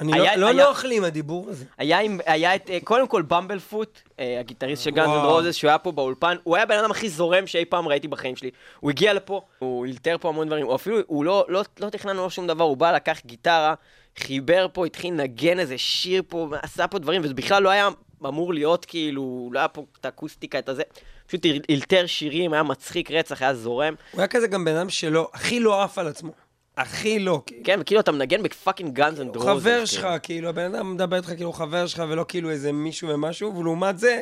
אני 0.00 0.12
היה- 0.20 0.36
לא- 0.36 0.42
לא 0.42 0.58
היה- 0.58 0.64
נוח 0.66 0.84
לי 0.84 0.96
עם 0.96 1.04
הדיבור 1.04 1.46
הזה. 1.50 1.64
היה 1.78 1.98
היה 2.26 2.54
את, 2.54 2.70
אה, 2.70 2.78
קודם 2.84 3.08
כל 3.08 3.22
Bumblefoot, 3.22 4.00
אה, 4.20 4.36
הגיטריסט 4.40 4.84
של 4.84 4.90
Guns 4.90 5.08
and. 5.08 5.24
Roses, 5.24 5.54
שהוא 5.54 5.68
היה 5.68 5.78
פה 5.78 5.92
באולפן, 5.92 6.36
הוא 6.42 6.56
היה 6.56 6.62
הבן 6.62 6.78
אדם 6.78 6.90
הכי 6.90 7.08
זורם 7.08 7.46
שאי 7.46 7.64
פעם 7.64 7.88
ראיתי 7.88 8.08
בחיים 8.08 8.36
שלי. 8.36 8.50
הוא 8.80 8.90
הגיע 8.90 9.12
לפה, 9.14 9.40
הוא 9.58 9.86
אילתר 9.86 10.16
פה 10.20 10.28
המון 10.28 10.46
דברים, 10.46 10.66
הוא 10.66 10.74
אפילו, 10.74 10.96
הוא 11.06 11.24
לא, 11.24 11.44
לא, 11.48 11.62
לא 11.80 11.90
תכננו 11.90 12.22
לו 12.22 12.30
שום 12.30 12.46
דבר, 12.46 12.64
הוא 12.64 12.76
בא, 12.76 12.92
לקח 12.92 13.20
גיטרה, 13.26 13.74
חיבר 14.18 14.66
פה, 14.72 14.86
התחיל 14.86 15.14
לנגן 15.14 15.58
איזה 15.58 15.78
שיר 15.78 16.22
פה, 16.28 16.48
עשה 16.62 16.86
פה 16.86 16.98
דברים, 16.98 17.20
וזה 17.24 17.34
בכלל 17.34 17.62
לא 17.62 17.68
היה 17.70 17.88
אמור 18.26 18.54
להיות 18.54 18.84
כאילו, 18.84 19.50
לא 19.52 19.58
היה 19.58 19.68
פה 19.68 19.84
את 20.00 20.04
האקוסטיקה, 20.04 20.58
את 20.58 20.68
הזה. 20.68 20.82
פשוט 21.26 21.44
אילתר 21.68 22.06
שירים, 22.06 22.52
היה 22.52 22.62
מצחיק 22.62 23.10
רצח, 23.10 23.42
היה 23.42 23.54
זורם. 23.54 23.94
הוא 24.12 24.20
היה 24.20 24.28
כזה 24.28 24.46
גם 24.46 24.64
בן 24.64 24.76
אדם 24.76 24.90
שלא, 24.90 25.28
הכי 25.34 25.60
לא 25.60 25.82
עף 25.82 25.98
על 25.98 26.06
עצמו. 26.08 26.32
הכי 26.80 27.18
לא. 27.18 27.42
כן, 27.64 27.78
וכאילו 27.80 28.00
אתה 28.00 28.12
מנגן 28.12 28.42
ב 28.42 28.48
fucking 28.48 28.94
Guns 28.94 29.20
and 29.20 29.36
Roses. 29.36 29.48
חבר 29.48 29.84
שלך, 29.84 30.06
כאילו, 30.22 30.48
הבן 30.48 30.74
אדם 30.74 30.94
מדבר 30.94 31.16
איתך 31.16 31.28
כאילו 31.28 31.52
חבר 31.52 31.86
שלך 31.86 32.02
ולא 32.08 32.24
כאילו 32.28 32.50
איזה 32.50 32.72
מישהו 32.72 33.08
ומשהו, 33.08 33.56
ולעומת 33.56 33.98
זה, 33.98 34.20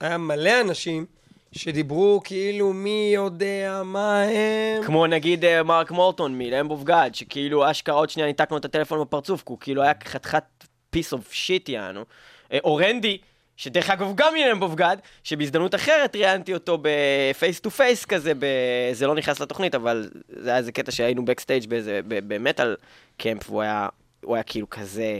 היה 0.00 0.18
מלא 0.18 0.60
אנשים 0.60 1.06
שדיברו 1.52 2.20
כאילו 2.24 2.72
מי 2.72 3.10
יודע 3.14 3.82
מה 3.84 4.22
הם. 4.22 4.82
כמו 4.86 5.06
נגיד 5.06 5.44
אה, 5.44 5.62
מרק 5.62 5.90
מורטון 5.90 6.38
מ 6.38 6.44
Lamb 6.44 6.70
of 6.70 6.84
God, 6.84 7.14
שכאילו 7.14 7.70
אשכרה 7.70 7.94
עוד 7.94 8.10
שנייה 8.10 8.28
ניתק 8.28 8.50
לו 8.50 8.56
את 8.56 8.64
הטלפון 8.64 9.00
בפרצוף, 9.00 9.40
כי 9.40 9.50
הוא 9.50 9.58
כאילו 9.60 9.82
היה 9.82 9.92
חתיכת 10.04 10.44
piece 10.90 11.12
of 11.12 11.32
shit 11.32 11.68
יעני. 11.68 12.04
אה, 12.52 12.58
או 12.64 12.76
רנדי, 12.76 13.18
שדרך 13.56 13.90
אגב 13.90 14.06
הוא 14.06 14.16
גם 14.16 14.34
of 14.62 14.74
God, 14.74 15.00
שבהזדמנות 15.24 15.74
אחרת 15.74 16.16
ראיינתי 16.16 16.54
אותו 16.54 16.78
ב 16.82 16.98
face 16.98 17.60
to 17.60 17.70
face 17.70 18.04
כזה, 18.04 18.32
ב... 18.38 18.46
זה 18.92 19.06
לא 19.06 19.14
נכנס 19.14 19.40
לתוכנית, 19.40 19.74
אבל 19.74 20.10
זה 20.28 20.50
היה 20.50 20.58
איזה 20.58 20.72
קטע 20.72 20.92
שהיינו 20.92 21.24
ב 21.24 21.28
backstage 21.28 21.66
באיזה, 21.66 22.00
ב- 22.08 22.34
ב 22.34 22.76
Metalcamp, 23.16 23.50
והוא 23.50 23.62
היה, 23.62 23.88
הוא 24.24 24.34
היה 24.34 24.42
כאילו 24.42 24.70
כזה 24.70 25.18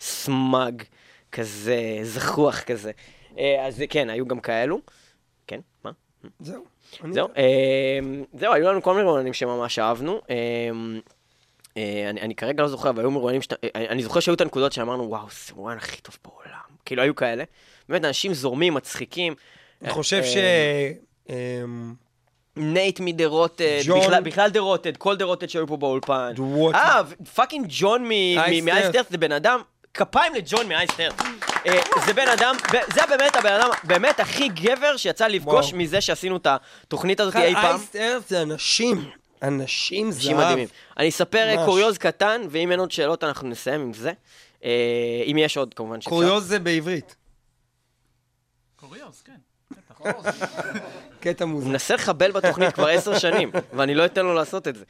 smug, 0.00 0.82
כזה 1.32 1.98
זחוח 2.02 2.60
כזה. 2.60 2.90
אה, 3.38 3.66
אז 3.66 3.82
כן, 3.90 4.10
היו 4.10 4.26
גם 4.26 4.40
כאלו. 4.40 4.80
כן, 5.46 5.60
מה? 5.84 5.90
זהו. 6.40 6.64
זהו, 7.10 7.28
אמ, 7.36 8.24
זהו, 8.38 8.52
היו 8.52 8.68
לנו 8.68 8.82
כל 8.82 8.94
מיני 8.94 9.08
ראיונים 9.08 9.32
שממש 9.32 9.78
אהבנו. 9.78 10.20
אה, 11.76 12.10
אני, 12.10 12.34
כרגע 12.34 12.62
לא 12.62 12.68
זוכר, 12.68 12.90
אבל 12.90 13.00
היו 13.00 13.10
מרואיינים, 13.10 13.42
אה, 13.64 13.86
אני 13.88 14.02
זוכר 14.02 14.20
שהיו 14.20 14.34
את 14.34 14.40
הנקודות 14.40 14.72
שאמרנו, 14.72 15.08
וואו, 15.08 15.26
זה 15.46 15.54
מרואיין 15.56 15.78
הכי 15.78 16.02
טוב 16.02 16.18
בעולם. 16.24 16.43
כאילו, 16.84 17.02
היו 17.02 17.14
כאלה. 17.14 17.44
באמת, 17.88 18.04
אנשים 18.04 18.34
זורמים, 18.34 18.74
מצחיקים. 18.74 19.34
אני 19.82 19.90
חושב 19.90 20.24
ש... 20.24 20.36
אמ, 21.30 21.94
נייט 22.56 23.00
מדה 23.00 23.26
רוטד, 23.26 23.80
בכלל, 24.24 24.50
דה 24.50 24.60
רוטד, 24.60 24.96
כל 24.96 25.16
דה 25.16 25.24
רוטד 25.24 25.46
שהיו 25.48 25.66
פה 25.66 25.76
באולפן. 25.76 26.32
אה, 26.74 27.00
פאקינג 27.34 27.66
ג'ון 27.68 28.04
מ- 28.04 28.10
אייס 28.10 28.62
מ- 28.62 28.64
מאייס 28.64 28.84
טרף. 28.84 28.92
טרף 28.92 29.10
זה 29.10 29.18
בן 29.18 29.32
אדם, 29.32 29.60
כפיים 29.94 30.34
לג'ון 30.34 30.68
מאייס 30.68 30.90
טרף. 30.96 31.14
אה, 31.66 31.80
זה 32.06 32.12
בן 32.12 32.28
אדם, 32.28 32.56
זה 32.94 33.00
באמת 33.08 33.36
הבן 33.36 33.52
אדם 33.52 33.68
באמת 33.84 34.20
הכי 34.20 34.48
גבר 34.48 34.96
שיצא 34.96 35.26
לפגוש. 35.26 35.72
מזה 35.72 36.00
שעשינו 36.00 36.36
את 36.36 36.46
התוכנית 36.46 37.20
הזאת 37.20 37.36
אי 37.36 37.54
פעם. 37.54 37.64
אייס 37.76 37.96
ארץ 37.96 38.28
זה 38.28 38.42
אנשים. 38.42 39.04
אנשים 39.42 40.10
זהב. 40.10 40.20
אנשים 40.22 40.36
מדהימים. 40.36 40.68
אני 40.98 41.08
אספר 41.08 41.56
אה. 41.58 41.64
קוריוז 41.64 41.98
קטן, 41.98 42.40
ואם 42.50 42.70
אין 42.70 42.80
עוד 42.80 42.90
שאלות 42.90 43.24
אנחנו 43.24 43.48
נסיים 43.48 43.80
עם 43.80 43.92
זה. 43.92 44.12
אה, 44.64 45.22
אם 45.26 45.36
יש 45.38 45.56
עוד, 45.56 45.74
כמובן 45.74 46.00
שאפשר. 46.00 46.10
קוריוז 46.10 46.44
זה 46.44 46.58
בעברית. 46.58 47.16
קוריוז, 48.76 49.22
כן. 49.22 49.32
קטע 51.20 51.44
הוא 51.44 51.52
מוזר. 51.52 51.68
מנסה 51.68 51.94
לחבל 51.94 52.30
בתוכנית 52.30 52.74
כבר 52.74 52.86
עשר 52.86 53.18
שנים, 53.18 53.50
ואני 53.72 53.94
לא 53.94 54.04
אתן 54.04 54.24
לו 54.24 54.34
לעשות 54.34 54.68
את 54.68 54.76
זה. 54.76 54.84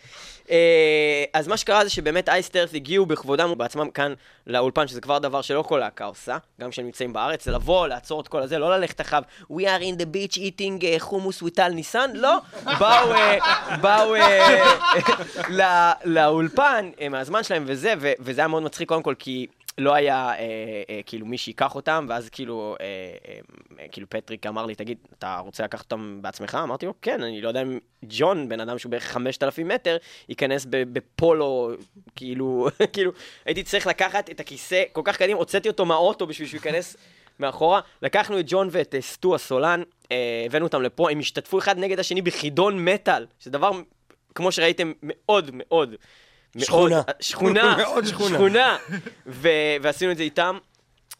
אה, 0.51 1.25
אז 1.33 1.49
מה 1.49 1.57
שקרה 1.57 1.85
זה 1.85 1.91
שבאמת 1.91 2.29
אייסטרס 2.29 2.75
הגיעו 2.75 3.07
בכבודם 3.07 3.51
ובעצמם 3.51 3.91
כאן 3.91 4.15
לאולפן, 4.47 4.87
שזה 4.89 5.01
כבר 5.01 5.19
דבר 5.19 5.43
שלא 5.43 5.63
כל 5.63 5.79
להקה 5.79 6.05
עושה, 6.05 6.39
גם 6.61 6.71
כשהם 6.71 6.85
נמצאים 6.85 7.13
בארץ, 7.13 7.45
זה 7.45 7.51
לבוא, 7.51 7.87
לעצור 7.87 8.21
את 8.21 8.29
כל 8.29 8.43
הזה, 8.43 8.59
לא 8.59 8.77
ללכת 8.77 9.01
אחריו, 9.01 9.23
We 9.51 9.63
are 9.63 9.83
in 9.83 10.01
the 10.01 10.07
beach 10.15 10.37
eating 10.37 10.85
חומוס 10.99 11.43
with 11.43 11.51
טל 11.55 11.69
ניסן, 11.69 12.11
לא, 12.15 12.39
באו, 12.65 13.13
אה, 13.13 13.39
באו 13.77 14.15
לאולפן 16.05 16.91
מהזמן 17.11 17.43
שלהם 17.43 17.65
וזה, 17.67 17.95
וזה 18.21 18.41
היה 18.41 18.49
מאוד 18.49 18.63
מצחיק 18.63 18.89
קודם 18.89 19.03
כל, 19.03 19.15
כי... 19.19 19.47
לא 19.79 19.95
היה 19.95 20.29
אה, 20.29 20.35
אה, 20.91 21.01
כאילו 21.07 21.27
מי 21.27 21.39
שייקח 21.39 21.75
אותם, 21.75 22.07
ואז 22.09 22.29
כאילו, 22.29 22.77
אה, 22.81 22.87
אה, 23.29 23.39
אה, 23.81 23.89
כאילו 23.93 24.07
פטריק 24.11 24.47
אמר 24.47 24.67
לי, 24.67 24.75
תגיד, 24.75 24.99
אתה 25.19 25.39
רוצה 25.39 25.65
לקחת 25.65 25.85
אותם 25.85 26.19
בעצמך? 26.23 26.59
אמרתי 26.63 26.87
לו, 26.87 26.95
כן, 27.03 27.23
אני 27.23 27.41
לא 27.41 27.49
יודע 27.49 27.63
אם 27.63 27.79
ג'ון, 28.05 28.49
בן 28.49 28.61
אדם 28.61 28.79
שהוא 28.79 28.91
בערך 28.91 29.05
5,000 29.05 29.69
מטר, 29.69 29.97
ייכנס 30.29 30.67
בפולו, 30.71 31.71
כאילו, 32.17 32.69
כאילו, 32.93 33.13
הייתי 33.45 33.63
צריך 33.63 33.87
לקחת 33.87 34.31
את 34.31 34.41
הכיסא 34.41 34.83
כל 34.93 35.03
כך 35.05 35.17
קדימה, 35.17 35.39
הוצאתי 35.39 35.69
אותו 35.69 35.85
מהאוטו 35.85 36.27
בשביל 36.27 36.49
שהוא 36.49 36.59
ייכנס 36.59 36.97
מאחורה. 37.41 37.81
לקחנו 38.03 38.39
את 38.39 38.45
ג'ון 38.49 38.69
ואת 38.71 38.95
אה, 38.95 39.01
סטו 39.01 39.35
הסולן, 39.35 39.83
אה, 40.13 40.43
הבאנו 40.47 40.67
אותם 40.67 40.83
לפה, 40.83 41.11
הם 41.11 41.19
השתתפו 41.19 41.59
אחד 41.59 41.79
נגד 41.79 41.99
השני 42.01 42.23
בחידון 42.23 42.85
מטאל, 42.85 43.27
שזה 43.41 43.51
דבר, 43.51 43.71
כמו 44.35 44.53
שראיתם, 44.53 44.93
מאוד 45.03 45.51
מאוד. 45.53 45.95
שכונה. 46.59 47.03
שכונה, 47.21 47.77
מאוד 47.77 48.05
שכונה. 48.05 48.29
שכונה. 48.37 48.77
ועשינו 49.83 50.13
את 50.13 50.17
זה 50.17 50.23
איתם, 50.23 50.59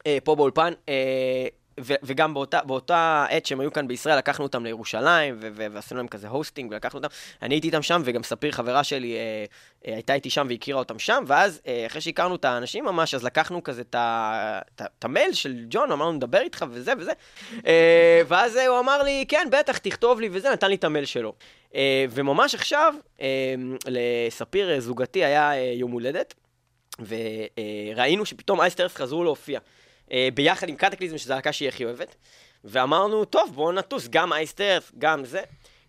אה, 0.07 0.19
פה 0.25 0.35
באולפן, 0.35 0.73
אה, 0.89 1.47
ו- 1.81 1.95
וגם 2.03 2.35
באותה, 2.35 2.61
באותה 2.63 3.27
עת 3.31 3.47
שהם 3.47 3.61
היו 3.61 3.73
כאן 3.73 3.89
בישראל, 3.89 4.19
לקחנו 4.19 4.45
אותם 4.45 4.65
לירושלים, 4.65 5.37
ו- 5.41 5.49
ו- 5.55 5.67
ועשינו 5.73 5.99
להם 5.99 6.09
כזה 6.09 6.29
הוסטינג, 6.29 6.71
ולקחנו 6.71 6.99
אותם, 6.99 7.09
אני 7.43 7.55
הייתי 7.55 7.67
איתם 7.67 7.83
שם, 7.83 8.03
וגם 8.05 8.23
ספיר, 8.23 8.53
חברה 8.53 8.85
שלי, 8.85 9.15
אה, 9.15 9.45
אה, 9.87 9.95
הייתה 9.95 10.15
איתי 10.15 10.31
שם 10.31 10.47
והכירה 10.51 10.79
אותם 10.79 10.99
שם, 10.99 11.25
ואז 11.27 11.61
אה, 11.67 11.87
אחרי 11.87 12.01
שהכרנו 12.01 12.35
את 12.35 12.45
האנשים 12.45 12.85
ממש, 12.85 13.15
אז 13.15 13.25
לקחנו 13.25 13.63
כזה 13.63 13.83
את 13.83 15.05
המייל 15.05 15.33
של 15.33 15.65
ג'ון, 15.71 15.93
אמרנו, 15.93 16.13
נדבר 16.13 16.41
איתך 16.41 16.65
וזה 16.71 16.93
וזה, 16.99 17.13
אה, 17.67 18.23
ואז 18.29 18.57
אה, 18.57 18.67
הוא 18.67 18.79
אמר 18.79 19.03
לי, 19.03 19.25
כן, 19.29 19.49
בטח, 19.53 19.79
תכתוב 19.79 20.21
לי 20.21 20.29
וזה, 20.33 20.51
נתן 20.51 20.69
לי 20.69 20.75
את 20.75 20.85
המייל 20.85 21.05
שלו. 21.05 21.33
אה, 21.75 22.05
וממש 22.11 22.55
עכשיו, 22.55 22.95
אה, 23.21 23.55
לספיר 23.87 24.71
אה, 24.71 24.81
זוגתי 24.81 25.25
היה 25.25 25.53
אה, 25.53 25.73
יום 25.75 25.91
הולדת, 25.91 26.35
וראינו 26.99 28.27
שפתאום 28.27 28.61
Iced 28.61 28.76
Earth 28.76 28.95
חזרו 28.95 29.25
להופיע. 29.25 29.61
אה, 30.13 30.29
ביחד 30.35 30.69
עם 30.69 30.77
Kataklysm, 30.77 31.19
שזו 31.19 31.33
הלהקה 31.33 31.53
שהיא 31.53 31.69
הכי 31.69 31.85
אוהבת. 31.85 32.15
ואמרנו, 32.65 33.25
טוב, 33.25 33.51
בואו 33.55 33.73
נטוס, 33.73 34.09
גם 34.09 34.33
Iced 34.33 34.57
Earth, 34.57 34.93
גם 34.99 35.25
זה. 35.25 35.43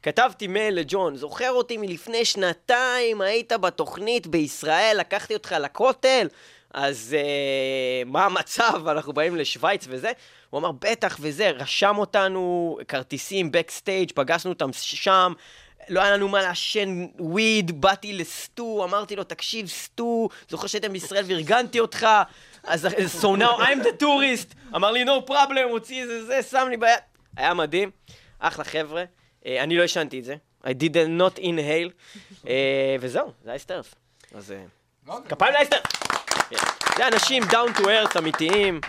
כתבתי 0.04 0.48
מייל 0.48 0.80
לג'ון, 0.80 1.16
זוכר 1.16 1.52
אותי 1.52 1.78
מלפני 1.78 2.26
שנתיים, 2.26 3.22
היית 3.22 3.54
בתוכנית 3.54 4.28
בישראל, 4.28 4.98
לקחתי 5.00 5.34
אותך 5.34 5.56
לכותל, 5.60 6.28
אז 6.74 7.16
אה, 7.18 8.04
מה 8.06 8.26
המצב? 8.26 8.88
אנחנו 8.92 9.14
באים 9.14 9.36
לשוויץ 9.36 9.86
וזה. 9.90 10.12
הוא 10.50 10.60
אמר, 10.60 10.72
בטח 10.72 11.18
וזה, 11.22 11.50
רשם 11.50 11.96
אותנו, 11.98 12.78
כרטיסים, 12.88 13.52
backstage, 13.52 14.12
פגשנו 14.16 14.52
אותם 14.52 14.70
שם. 14.74 15.34
לא 15.90 16.02
היה 16.02 16.12
לנו 16.12 16.28
מה 16.28 16.42
לעשן 16.42 17.08
וויד, 17.20 17.82
באתי 17.82 18.14
לסטו, 18.14 18.84
אמרתי 18.84 19.16
לו, 19.16 19.24
תקשיב, 19.24 19.68
סטו, 19.68 20.30
זוכר 20.50 20.68
שהייתם 20.68 20.94
בישראל 20.94 21.24
וארגנתי 21.28 21.80
אותך, 21.80 22.08
אז 22.68 22.88
so 23.22 23.26
now 23.38 23.60
I'm 23.60 23.84
the 23.84 24.02
tourist, 24.02 24.56
אמר 24.76 24.92
לי, 24.92 25.04
no 25.04 25.30
problem, 25.30 25.70
הוציא 25.70 26.02
איזה 26.02 26.26
זה, 26.26 26.44
שם 26.44 26.68
לי 26.70 26.78
ביד. 26.78 26.90
היה 27.38 27.54
מדהים, 27.54 27.92
אחלה 28.40 28.64
חבר'ה. 28.64 29.04
אה, 29.46 29.64
אני 29.64 29.78
לא 29.78 29.84
ישנתי 29.84 30.20
את 30.20 30.24
זה, 30.24 30.36
I 30.64 30.68
did 30.68 30.96
not 31.20 31.40
inhale, 31.40 32.18
אה, 32.48 32.96
וזהו, 33.00 33.32
זה 33.44 33.50
אייסטרס. 33.50 33.96
אז 34.36 34.52
אה, 34.52 35.16
כפיים 35.30 35.54
לאייסטרס. 35.54 35.82
זה 36.98 37.08
אנשים 37.08 37.44
down 37.44 37.78
to 37.78 37.82
earth 37.82 38.18
אמיתיים. 38.18 38.82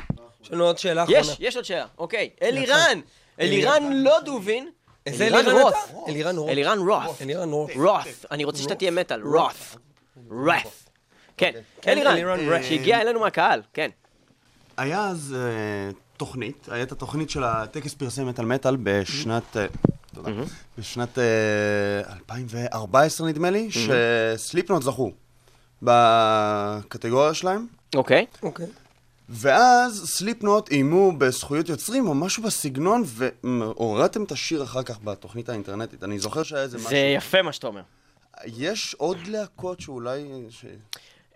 יש 0.43 0.51
לנו 0.53 0.65
עוד 0.65 0.79
שאלה 0.79 1.03
אחרונה. 1.03 1.21
יש, 1.21 1.37
יש 1.41 1.57
עוד 1.57 1.65
שאלה, 1.65 1.87
אוקיי. 1.99 2.31
אלירן, 2.43 3.01
אלירן 3.41 3.93
לא 3.93 4.21
דובין. 4.21 4.71
איזה 5.07 5.27
אלירן 5.27 5.61
רות. 5.61 5.75
אלירן 6.09 6.37
רות. 6.37 6.49
אלירן 6.49 6.79
רות. 6.79 7.23
אלירן 7.23 7.51
רות. 7.51 7.71
רות. 7.75 8.07
אני 8.31 8.45
רוצה 8.45 8.63
שאתה 8.63 8.75
תהיה 8.75 8.91
מטאל. 8.91 9.23
רות. 9.23 9.77
רות. 10.31 10.86
כן. 11.37 11.51
כן, 11.83 11.91
אלירן, 11.91 12.13
אלירן 12.13 12.41
רות. 12.41 12.65
שהגיע 12.65 13.01
אלינו 13.01 13.21
מהקהל, 13.21 13.63
כן. 13.75 13.91
היה 14.77 15.09
אז 15.09 15.37
אה, 15.39 15.91
תוכנית, 16.17 16.69
הייתה 16.71 16.95
תוכנית 16.95 17.31
של 17.31 17.45
הטקס 17.45 17.95
פרסי 17.95 18.25
מטאל 18.25 18.45
מטאל 18.45 18.77
בשנת, 18.83 19.57
אה, 19.57 19.67
תודה, 20.15 20.31
בשנת 20.79 21.19
אה, 21.19 21.25
2014 22.09 23.29
נדמה 23.29 23.51
לי, 23.51 23.69
שסליפנוט 23.71 24.83
זכו 24.83 25.13
בקטגוריה 25.83 27.35
שלהם. 27.35 27.67
אוקיי. 27.95 28.27
אוקיי. 28.43 28.67
ואז 29.29 30.05
סליפנוט 30.07 30.71
איימו 30.71 31.13
בזכויות 31.13 31.69
יוצרים 31.69 32.09
או 32.09 32.15
משהו 32.15 32.43
בסגנון, 32.43 33.03
והורדתם 33.07 34.25
את 34.25 34.33
השיר 34.33 34.63
אחר 34.63 34.83
כך 34.83 34.99
בתוכנית 35.05 35.49
האינטרנטית. 35.49 36.05
אני 36.05 36.19
זוכר 36.19 36.43
שהיה 36.43 36.63
איזה 36.63 36.77
משהו. 36.77 36.91
זה 36.91 36.97
יפה 36.97 37.43
מה 37.43 37.53
שאתה 37.53 37.67
אומר. 37.67 37.83
יש 38.45 38.95
עוד 38.99 39.19
להקות 39.27 39.81
שאולי... 39.81 40.25
ש... 40.51 40.65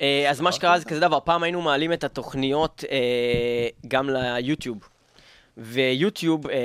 אה, 0.00 0.30
אז 0.30 0.40
מה 0.40 0.52
שקרה 0.52 0.78
זה 0.78 0.84
כזה 0.84 1.00
דבר, 1.00 1.18
פעם 1.24 1.42
היינו 1.42 1.62
מעלים 1.62 1.92
את 1.92 2.04
התוכניות 2.04 2.84
אה, 2.90 3.68
גם 3.88 4.10
ליוטיוב. 4.10 4.78
ויוטיוב, 5.56 6.46
אה, 6.46 6.56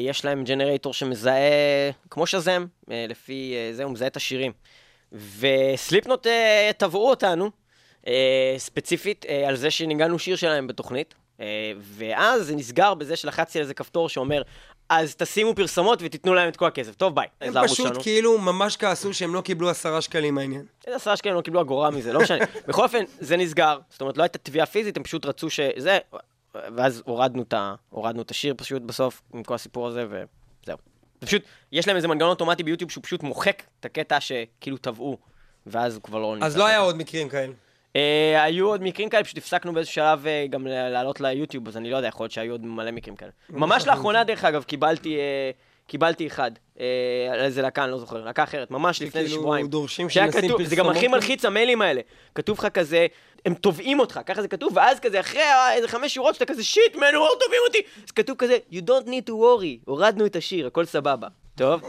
יש 0.00 0.24
להם 0.24 0.44
ג'נרייטור 0.44 0.94
שמזהה, 0.94 1.90
כמו 2.10 2.26
שזם, 2.26 2.66
לפי 2.88 3.54
זה, 3.72 3.84
הוא 3.84 3.92
מזהה 3.92 4.08
את 4.08 4.16
השירים. 4.16 4.52
וסליפנוט 5.38 6.26
אה, 6.26 6.70
תבעו 6.76 7.10
אותנו, 7.10 7.50
ספציפית, 8.58 9.26
על 9.48 9.56
זה 9.56 9.70
שניגענו 9.70 10.18
שיר 10.18 10.36
שלהם 10.36 10.66
בתוכנית. 10.66 11.14
ואז 11.80 12.42
זה 12.46 12.56
נסגר 12.56 12.94
בזה 12.94 13.16
שלחצתי 13.16 13.58
על 13.58 13.62
איזה 13.62 13.74
כפתור 13.74 14.08
שאומר, 14.08 14.42
אז 14.88 15.14
תשימו 15.16 15.54
פרסומות 15.54 15.98
ותיתנו 16.02 16.34
להם 16.34 16.48
את 16.48 16.56
כל 16.56 16.66
הכסף. 16.66 16.94
טוב, 16.94 17.14
ביי. 17.14 17.26
הם 17.40 17.54
פשוט 17.64 17.76
שלנו. 17.76 18.02
כאילו 18.02 18.38
ממש 18.38 18.76
כעסו 18.76 19.14
שהם 19.14 19.34
לא 19.34 19.40
קיבלו 19.40 19.70
עשרה 19.70 20.00
שקלים 20.00 20.34
מהעניין. 20.34 20.64
איזה 20.86 20.96
עשרה 20.96 21.16
שקלים 21.16 21.34
לא 21.34 21.40
קיבלו 21.40 21.60
אגורה 21.60 21.90
מזה, 21.90 22.12
לא 22.12 22.20
משנה. 22.20 22.44
בכל 22.68 22.82
אופן, 22.82 23.04
זה 23.20 23.36
נסגר. 23.36 23.78
זאת 23.90 24.00
אומרת, 24.00 24.16
לא 24.16 24.22
הייתה 24.22 24.38
תביעה 24.38 24.66
פיזית, 24.66 24.96
הם 24.96 25.02
פשוט 25.02 25.26
רצו 25.26 25.50
שזה... 25.50 25.98
ואז 26.54 27.02
הורדנו 27.06 27.42
את, 27.42 27.52
ה... 27.52 27.74
הורדנו 27.90 28.22
את 28.22 28.30
השיר 28.30 28.54
פשוט 28.56 28.82
בסוף, 28.82 29.22
עם 29.34 29.42
כל 29.42 29.54
הסיפור 29.54 29.88
הזה, 29.88 30.06
וזהו. 30.06 30.78
זה 31.20 31.26
פשוט, 31.26 31.42
יש 31.72 31.88
להם 31.88 31.96
איזה 31.96 32.08
מנגנון 32.08 32.30
אוטומטי 32.30 32.62
ביוטיוב 32.62 32.90
שהוא 32.90 33.04
פשוט 33.04 33.22
מוחק 33.22 33.62
את 33.80 33.84
הקטע 33.84 34.20
שכאילו 34.20 34.76
טבעו, 34.76 35.18
ואז 35.66 35.94
הוא 35.94 36.02
כבר 36.02 36.18
לא... 36.18 36.36
אז 36.40 36.56
לא 36.56 36.66
היה 36.66 36.78
עוד 36.78 36.96
מקרים 36.96 37.28
כאלה. 37.28 37.52
אה, 37.96 38.42
היו 38.42 38.68
עוד 38.68 38.82
מקרים 38.82 39.08
כאלה, 39.08 39.24
פשוט 39.24 39.38
הפסקנו 39.38 39.72
באיזשהו 39.72 39.94
שלב 39.94 40.26
אה, 40.26 40.46
גם 40.50 40.66
לעלות 40.66 41.20
ליוטיוב, 41.20 41.68
אז 41.68 41.76
אני 41.76 41.90
לא 41.90 41.96
יודע, 41.96 42.08
יכול 42.08 42.24
להיות 42.24 42.32
שהיו 42.32 42.52
עוד 42.52 42.64
מלא 42.64 42.90
מקרים 42.90 43.16
כאלה. 43.16 43.30
ממש 43.50 43.86
לאחרונה, 43.86 44.24
דרך 44.24 44.44
אגב, 44.44 44.62
קיבלתי... 44.62 45.16
אה, 45.16 45.50
קיבלתי 45.86 46.26
אחד, 46.26 46.50
אה, 46.80 47.44
איזה 47.44 47.62
להקה, 47.62 47.84
אני 47.84 47.90
לא 47.92 47.98
זוכר, 47.98 48.24
להקה 48.24 48.42
אחרת, 48.42 48.70
ממש 48.70 49.02
לפני 49.02 49.20
איזה 49.20 49.30
שכאילו 49.30 49.42
שבועיים. 49.42 49.66
דורשים 49.66 50.10
שהיה 50.10 50.32
שנשים 50.32 50.48
כתוב, 50.48 50.62
זה 50.62 50.76
גם 50.76 50.88
הכי 50.88 51.00
פרסומות? 51.00 51.20
מלחיץ 51.20 51.44
המיילים 51.44 51.82
האלה. 51.82 52.00
כתוב 52.34 52.58
לך 52.58 52.66
כזה, 52.66 53.06
הם 53.46 53.54
תובעים 53.54 54.00
אותך, 54.00 54.20
ככה 54.26 54.42
זה 54.42 54.48
כתוב, 54.48 54.76
ואז 54.76 55.00
כזה, 55.00 55.20
אחרי 55.20 55.42
איזה 55.74 55.88
חמש 55.88 56.14
שורות 56.14 56.34
שאתה 56.34 56.44
כזה, 56.44 56.64
שיט, 56.64 56.96
מן, 56.96 57.14
הוא 57.14 57.26
תובעים 57.40 57.60
אותי. 57.68 57.78
אז 58.04 58.10
כתוב 58.10 58.36
כזה, 58.36 58.58
you 58.72 58.80
don't 58.86 59.06
need 59.06 59.28
to 59.28 59.32
worry, 59.32 59.84
הורדנו 59.84 60.26
את 60.26 60.36
השיר, 60.36 60.66
הכל 60.66 60.84
סבבה. 60.84 61.28
טוב? 61.54 61.82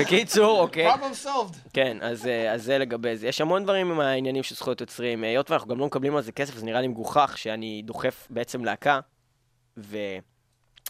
בקיצור, 0.00 0.60
אוקיי. 0.60 0.94
problem 0.94 1.24
solved. 1.26 1.70
כן, 1.72 1.98
אז, 2.00 2.26
אה, 2.26 2.52
אז 2.52 2.62
זה 2.62 2.78
לגבי 2.78 3.16
זה. 3.16 3.26
יש 3.26 3.40
המון 3.40 3.64
דברים 3.64 3.90
עם 3.90 4.00
העניינים 4.00 4.42
של 4.42 4.54
זכויות 4.54 4.80
יוצרים. 4.80 5.24
אה, 5.24 5.28
היות 5.28 5.50
ואנחנו 5.50 5.68
גם 5.68 5.78
לא 5.78 5.86
מקבלים 5.86 6.16
על 6.16 6.22
זה 6.22 6.32
כסף, 6.32 6.56
אז 6.56 6.64
נראה 6.64 6.80
לי 6.80 6.88
מגוחך 6.88 7.34
שאני 7.36 7.82
דוחף 7.84 8.26
בעצם 8.30 8.64
להקה, 8.64 9.00
ו... 9.78 9.96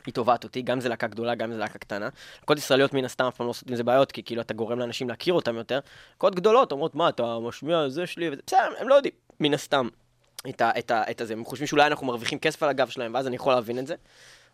היא 0.06 0.14
תובעת 0.14 0.44
אותי, 0.44 0.62
גם 0.62 0.80
זה 0.80 0.88
להקה 0.88 1.06
גדולה, 1.06 1.34
גם 1.34 1.52
זה 1.52 1.58
להקה 1.58 1.78
קטנה. 1.78 2.08
להקות 2.40 2.58
ישראליות 2.58 2.94
מן 2.94 3.04
הסתם 3.04 3.24
אף 3.24 3.36
פעם 3.36 3.46
לא 3.46 3.50
עושות 3.50 3.70
עם 3.70 3.76
זה 3.76 3.84
בעיות, 3.84 4.12
כי 4.12 4.22
כאילו 4.22 4.40
אתה 4.40 4.54
גורם 4.54 4.78
לאנשים 4.78 5.08
להכיר 5.08 5.34
אותם 5.34 5.56
יותר. 5.56 5.80
להקות 6.12 6.34
גדולות 6.34 6.72
אומרות, 6.72 6.94
מה, 6.94 7.08
אתה 7.08 7.38
משמיע 7.42 7.88
זה 7.88 8.06
שלי, 8.06 8.28
וזה, 8.28 8.42
בסדר, 8.46 8.74
הם 8.78 8.88
לא 8.88 8.94
יודעים, 8.94 9.14
מן 9.40 9.54
הסתם, 9.54 9.88
את, 10.48 10.60
ה, 10.60 10.70
את, 10.78 10.90
ה, 10.90 11.02
את 11.10 11.20
הזה. 11.20 11.32
הם 11.32 11.44
חושבים 11.44 11.66
שאולי 11.66 11.86
אנחנו 11.86 12.06
מרוויחים 12.06 12.38
כסף 12.38 12.62
על 12.62 12.68
הגב 12.68 12.88
שלהם, 12.88 13.14
ואז 13.14 13.26
אני 13.26 13.36
יכול 13.36 13.52
להבין 13.52 13.78
את 13.78 13.86
זה. 13.86 13.94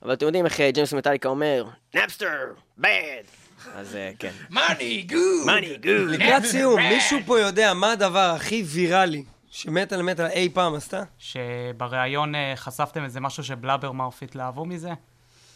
אבל 0.02 0.12
אתם 0.12 0.26
יודעים 0.26 0.44
איך 0.44 0.60
אה, 0.60 0.70
ג'יימס 0.70 0.92
מטאליקה 0.92 1.28
אומר, 1.28 1.64
Napster, 1.94 2.52
bad. 2.80 3.43
אז 3.74 3.96
אה, 3.96 4.10
כן. 4.18 4.30
Money, 4.50 5.02
good! 5.02 5.46
Money, 5.46 5.76
good. 5.76 6.08
לקראת 6.08 6.44
סיום, 6.44 6.80
מישהו 6.80 7.18
פה 7.26 7.40
יודע 7.40 7.74
מה 7.74 7.92
הדבר 7.92 8.32
הכי 8.36 8.62
ויראלי 8.66 9.24
שמטאל 9.50 10.02
מטאל 10.02 10.26
אי 10.26 10.48
פעם 10.52 10.74
עשתה? 10.74 11.02
שבריאיון 11.18 12.34
אה, 12.34 12.52
חשפתם 12.56 13.04
איזה 13.04 13.20
משהו 13.20 13.44
שב 13.44 13.92
Blabbermouth 13.92 14.22
התלהבו 14.22 14.64
מזה? 14.64 14.90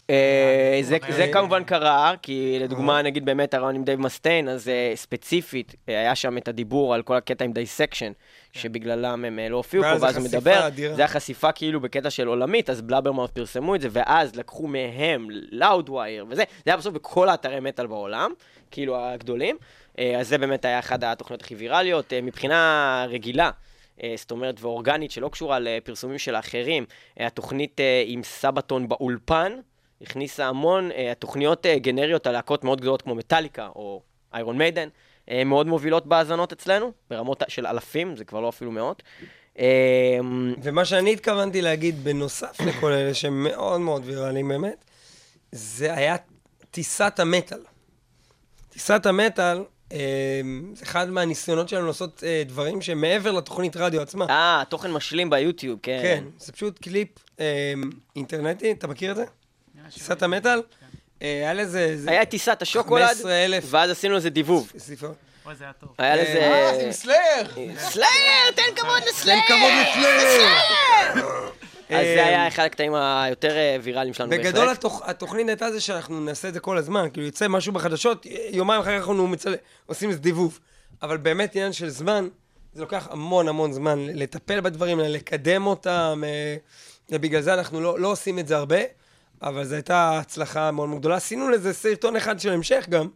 אה, 0.09 0.79
זה, 0.81 0.97
זה 1.09 1.29
כמובן 1.33 1.63
קרה, 1.63 2.13
כי 2.21 2.57
לדוגמה, 2.59 3.01
נגיד 3.01 3.25
באמת 3.25 3.53
הרעיון 3.53 3.75
עם 3.75 3.83
דייב 3.83 3.99
מסטיין, 3.99 4.49
אז 4.49 4.71
ספציפית, 4.95 5.75
היה 5.87 6.15
שם 6.15 6.37
את 6.37 6.47
הדיבור 6.47 6.93
על 6.93 7.01
כל 7.01 7.15
הקטע 7.15 7.45
עם 7.45 7.53
Dissection, 7.53 8.11
שבגללם 8.51 9.25
הם 9.25 9.39
אה, 9.39 9.49
לא 9.49 9.57
הופיעו 9.57 9.83
פה, 9.83 9.95
ואז 10.01 10.17
הוא 10.17 10.25
מדבר, 10.25 10.51
האדירה. 10.51 10.95
זה 10.95 11.03
החשיפה 11.03 11.51
כאילו 11.51 11.79
בקטע 11.79 12.09
של 12.09 12.27
עולמית, 12.27 12.69
אז 12.69 12.81
Blabbermouth 12.81 13.31
פרסמו 13.31 13.75
את 13.75 13.81
זה, 13.81 13.87
ואז 13.91 14.35
לקחו 14.35 14.67
מהם 14.67 15.27
Loudwire, 15.51 16.25
וזה, 16.29 16.43
זה 16.65 16.71
היה 16.71 16.77
בסוף 16.77 16.93
בכל 16.93 17.29
האתרי 17.29 17.59
מטאל 17.59 17.87
בעולם, 17.87 18.31
כאילו 18.71 19.05
הגדולים, 19.05 19.57
אה, 19.99 20.19
אז 20.19 20.27
זה 20.27 20.37
באמת 20.37 20.65
היה 20.65 20.79
אחת 20.79 21.03
התוכניות 21.03 21.41
הכי 21.41 21.55
ויראליות, 21.55 22.13
אה, 22.13 22.21
מבחינה 22.21 23.05
רגילה. 23.09 23.51
זאת 24.15 24.31
אומרת, 24.31 24.61
ואורגנית, 24.61 25.11
שלא 25.11 25.29
קשורה 25.29 25.59
לפרסומים 25.59 26.17
של 26.17 26.35
האחרים. 26.35 26.85
התוכנית 27.17 27.81
עם 28.05 28.23
סבתון 28.23 28.87
באולפן, 28.87 29.53
הכניסה 30.01 30.47
המון 30.47 30.89
תוכניות 31.19 31.65
אה, 31.65 31.79
גנריות 31.79 32.27
על 32.27 32.33
להקות 32.33 32.63
מאוד 32.63 32.81
גדולות 32.81 33.01
כמו 33.01 33.15
מטאליקה 33.15 33.69
או 33.75 34.01
איירון 34.33 34.57
מיידן, 34.57 34.89
מאוד 35.45 35.67
מובילות 35.67 36.07
בהאזנות 36.07 36.51
אצלנו, 36.51 36.91
ברמות 37.09 37.43
של 37.47 37.67
אלפים, 37.67 38.15
זה 38.15 38.25
כבר 38.25 38.39
לא 38.39 38.49
אפילו 38.49 38.71
מאות. 38.71 39.03
אה, 39.59 40.19
ומה 40.63 40.85
שאני 40.85 41.13
התכוונתי 41.13 41.61
להגיד 41.61 42.03
בנוסף 42.03 42.57
לכל 42.67 42.91
אלה 42.91 43.13
שהם 43.13 43.43
מאוד 43.43 43.81
מאוד 43.81 44.01
ויראליים 44.05 44.47
באמת, 44.47 44.85
זה 45.51 45.93
היה 45.93 46.15
טיסת 46.71 47.19
המטאל. 47.19 47.59
טיסת 48.69 49.05
המטאל, 49.05 49.63
אה, 49.91 50.41
זה 50.73 50.85
אחד 50.85 51.09
מהניסיונות 51.09 51.69
שלנו 51.69 51.87
לעשות 51.87 52.23
אה, 52.23 52.43
דברים 52.45 52.81
שהם 52.81 53.01
מעבר 53.01 53.31
לתוכנית 53.31 53.77
רדיו 53.77 54.01
עצמה. 54.01 54.25
אה, 54.29 54.63
תוכן 54.69 54.91
משלים 54.91 55.29
ביוטיוב, 55.29 55.79
כן. 55.83 55.99
כן, 56.03 56.23
זה 56.37 56.51
פשוט 56.51 56.79
קליפ 56.79 57.09
אה, 57.39 57.73
אינטרנטי, 58.15 58.71
אתה 58.71 58.87
מכיר 58.87 59.11
את 59.11 59.15
זה? 59.15 59.25
טיסת 59.93 60.23
המטאל? 60.23 60.61
אה, 61.21 61.27
היה 61.27 61.53
לזה... 61.53 61.97
זה- 61.97 62.11
היה 62.11 62.25
טיסת 62.25 62.61
השוקולד, 62.61 63.03
15,000 63.07 63.63
ואז 63.67 63.89
עשינו 63.89 64.15
לזה 64.15 64.29
דיבוב. 64.29 64.71
אוי, 65.45 65.55
זה 65.55 65.63
היה 65.63 65.73
טוב. 65.73 65.89
היה 65.97 66.15
לזה... 66.15 66.39
אה, 66.39 66.83
עם 66.85 66.91
סלייר! 66.91 67.43
סלייר, 67.77 68.51
תן 68.55 68.61
כבוד 68.75 69.03
לסלייר! 69.09 69.39
תן 69.47 69.53
כבוד 69.53 69.71
לסלייר! 69.81 71.49
אז 71.89 72.05
זה 72.05 72.25
היה 72.25 72.47
אחד 72.47 72.63
הקטעים 72.63 72.93
היותר 72.95 73.57
אה, 73.57 73.77
ויראליים 73.83 74.13
שלנו 74.13 74.29
בהחלט. 74.29 74.45
בגדול 74.45 74.69
התוכ... 74.69 75.01
התוכנית 75.05 75.47
הייתה 75.49 75.71
זה 75.71 75.79
שאנחנו 75.81 76.19
נעשה 76.19 76.47
את 76.47 76.53
זה 76.53 76.59
כל 76.59 76.77
הזמן, 76.77 77.07
כאילו 77.13 77.27
יצא 77.27 77.47
משהו 77.47 77.73
בחדשות, 77.73 78.25
יומיים 78.51 78.81
אחר 78.81 78.99
כך 78.99 79.07
אנחנו. 79.07 79.35
עושים 79.85 80.09
איזה 80.09 80.21
דיבוב. 80.21 80.59
אבל 81.01 81.17
באמת 81.17 81.55
עניין 81.55 81.73
של 81.73 81.89
זמן, 81.89 82.27
זה 82.73 82.81
לוקח 82.81 83.07
המון 83.11 83.47
המון 83.47 83.73
זמן 83.73 83.99
לטפל 84.13 84.61
בדברים 84.61 84.99
האלה, 84.99 85.09
לקדם 85.09 85.65
אותם, 85.67 86.23
אה, 86.25 86.55
ובגלל 87.09 87.41
זה 87.41 87.53
אנחנו 87.53 87.81
לא, 87.81 87.99
לא 87.99 88.07
עושים 88.07 88.39
את 88.39 88.47
זה 88.47 88.57
הרבה, 88.57 88.77
אבל 89.41 89.63
זו 89.63 89.75
הייתה 89.75 90.17
הצלחה 90.19 90.71
מאוד 90.71 90.89
גדולה. 90.99 91.15
עשינו 91.15 91.49
לזה 91.49 91.73
סרטון 91.73 92.15
אחד 92.15 92.39
של 92.39 92.49
המשך 92.51 92.85
גם, 92.89 93.07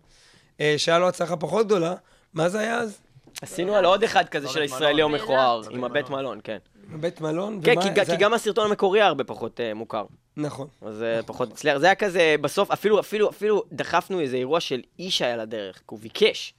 אה, 0.61 0.73
שהיה 0.77 0.99
לו 0.99 1.07
הצלחה 1.07 1.37
פחות 1.37 1.65
גדולה. 1.65 1.95
מה 2.33 2.49
זה 2.49 2.59
היה 2.59 2.75
אז? 2.77 2.99
עשינו 3.41 3.75
על 3.75 3.85
עוד 3.85 4.03
אחד 4.03 4.29
כזה 4.29 4.47
של 4.47 4.61
הישראלי 4.61 5.01
או 5.01 5.09
מכוער, 5.09 5.61
עם 5.71 5.83
הבית 5.83 6.09
מלון, 6.09 6.39
כן. 6.43 6.57
בית 6.89 7.21
מלון? 7.21 7.59
כן, 7.63 7.81
כי 7.81 7.89
ג- 7.89 8.03
זה- 8.03 8.11
כי 8.11 8.17
גם 8.17 8.33
הסרטון 8.33 8.65
המקורי 8.69 8.99
היה 8.99 9.07
הרבה 9.07 9.23
פחות 9.23 9.59
אה, 9.59 9.73
מוכר. 9.73 10.05
נכון. 10.37 10.67
אז 10.81 10.95
זה 10.95 11.19
פחות 11.25 11.51
הצליח. 11.51 11.77
זה 11.77 11.85
היה 11.85 11.95
כזה, 11.95 12.35
בסוף, 12.41 12.71
אפילו, 12.71 12.99
אפילו, 12.99 13.29
אפילו 13.29 13.63
דחפנו 13.71 14.19
איזה 14.19 14.37
אירוע 14.37 14.59
של 14.59 14.81
איש 14.99 15.21
היה 15.21 15.37
לדרך, 15.37 15.77
כי 15.77 15.83
הוא 15.87 15.99
ביקש. 15.99 16.53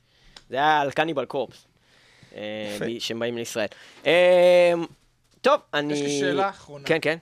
זה 0.51 0.57
היה 0.57 0.81
על 0.81 0.91
קניבל 0.91 1.25
קורפס. 1.25 1.67
אה, 2.37 2.77
שהם 2.99 3.19
באים 3.19 3.37
לישראל. 3.37 3.67
אה, 4.07 4.73
טוב, 5.41 5.61
אני... 5.75 5.93
יש 5.95 6.01
לי 6.01 6.21
שאלה 6.21 6.49
אחרונה. 6.49 6.85
כן, 6.85 6.99
כן. 7.03 7.17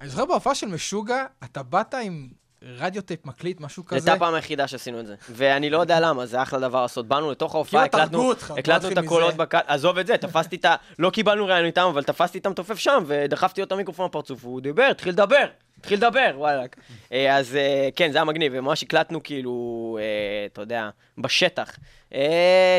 אני 0.00 0.08
זוכר 0.08 0.24
בהופעה 0.24 0.54
של 0.54 0.66
משוגע, 0.66 1.24
אתה 1.44 1.62
באת 1.62 1.94
עם 1.94 2.28
רדיו 2.62 3.02
טייפ 3.02 3.26
מקליט, 3.26 3.60
משהו 3.60 3.82
זו 3.82 3.88
כזה. 3.88 3.96
הייתה 3.96 4.12
הפעם 4.12 4.34
היחידה 4.34 4.68
שעשינו 4.68 5.00
את 5.00 5.06
זה. 5.06 5.14
ואני 5.30 5.70
לא 5.70 5.78
יודע 5.78 6.00
למה, 6.00 6.26
זה 6.26 6.42
אחלה 6.42 6.60
דבר 6.60 6.82
לעשות. 6.82 7.08
באנו 7.08 7.30
לתוך 7.30 7.54
ההופעה, 7.54 7.88
כאילו 7.88 8.02
הקלטנו 8.02 8.32
הקלטנו 8.58 8.90
את 8.90 8.98
הקולות. 8.98 9.34
בקהל, 9.34 9.62
עזוב 9.66 9.98
את 9.98 10.06
זה, 10.06 10.16
תפסתי 10.16 10.56
את 10.56 10.64
ה... 10.64 10.74
לא 10.98 11.10
קיבלנו 11.10 11.46
ראיון 11.46 11.64
איתם, 11.64 11.86
אבל 11.92 12.02
תפסתי 12.02 12.38
את 12.38 12.46
המתופף 12.46 12.78
שם, 12.78 13.04
ודחפתי 13.06 13.60
לו 13.60 13.66
את 13.66 13.72
המיקרופון 13.72 14.08
בפרצוף, 14.08 14.44
והוא 14.44 14.60
דיבר, 14.60 14.88
התחיל 14.90 15.12
לדבר. 15.12 15.46
התחיל 15.80 15.98
לדבר, 15.98 16.30
וואלכ. 16.34 16.70
אה, 17.12 17.36
אז 17.36 17.56
אה, 17.56 17.88
כן, 17.96 18.12
זה 18.12 18.18
היה 18.18 18.24
מגניב, 18.24 18.52
וממש 18.54 18.82
הקלטנו 18.82 19.22
כאילו, 19.22 19.98
אה, 20.00 20.46
אתה 20.52 20.60
יודע, 20.60 20.90
בשטח. 21.18 21.76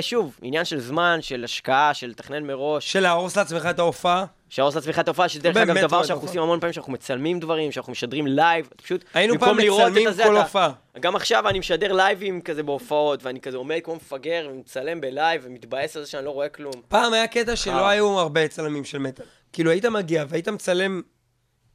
שוב, 0.01 0.39
עניין 0.41 0.65
של 0.65 0.80
זמן, 0.80 1.20
של 1.22 1.43
השקעה, 1.43 1.93
של 1.93 2.07
לתכנן 2.07 2.43
מראש. 2.43 2.91
של 2.91 2.99
להרוס 2.99 3.38
לעצמך 3.38 3.65
את 3.70 3.80
ההופעה. 3.80 4.26
שהרוס 4.50 4.76
לעצמך 4.76 5.00
את 5.00 5.08
ההופעה, 5.08 5.30
שזה 5.30 5.41
דרך 5.41 5.56
באמת 5.56 5.78
אגב 5.78 5.88
דבר 5.88 6.04
שאנחנו. 6.04 6.28
עושים 6.28 6.41
המון 6.41 6.60
פעמים, 6.60 6.74
שאנחנו 6.74 6.93
מצלמים 6.93 7.39
דברים, 7.39 7.72
שאנחנו 7.72 7.91
משדרים 7.91 8.28
live, 8.28 8.70
פשוט, 8.76 9.06
היינו 9.14 9.39
פעם 9.39 9.58
מצלמים 9.58 10.08
הזה, 10.08 10.24
כל 10.24 10.38
הופעה. 10.38 10.72
גם 11.00 11.16
עכשיו 11.16 11.50
אני 11.50 11.60
משדר 11.60 11.93
לייבים 11.93 12.41
כזה 12.41 12.64
בהופעות, 12.64 13.24
ואני 13.24 13.41
כזה 13.41 13.58
עומד 13.58 13.80
כמו 13.84 13.95
מפגר, 13.95 14.48
ומצלם 14.52 15.02
ב 15.01 15.08
live, 15.08 15.41
ומתבאס 15.45 15.98
על 15.98 16.04
זה 16.04 16.10
שאני 16.10 16.26
לא 16.26 16.30
רואה 16.30 16.50
כלום. 16.50 16.74
פעם 16.88 17.14
היה 17.14 17.28
קטע 17.28 17.56
שלא. 17.56 17.88
היו 17.88 18.20
הרבה 18.20 18.48
צלמים 18.48 18.86
של 18.86 18.98
מטאל. 18.98 19.26
כאילו 19.54 19.72
היית 19.72 19.86
מגיע 19.86 20.26
והיית 20.28 20.48
מצלם 20.50 21.02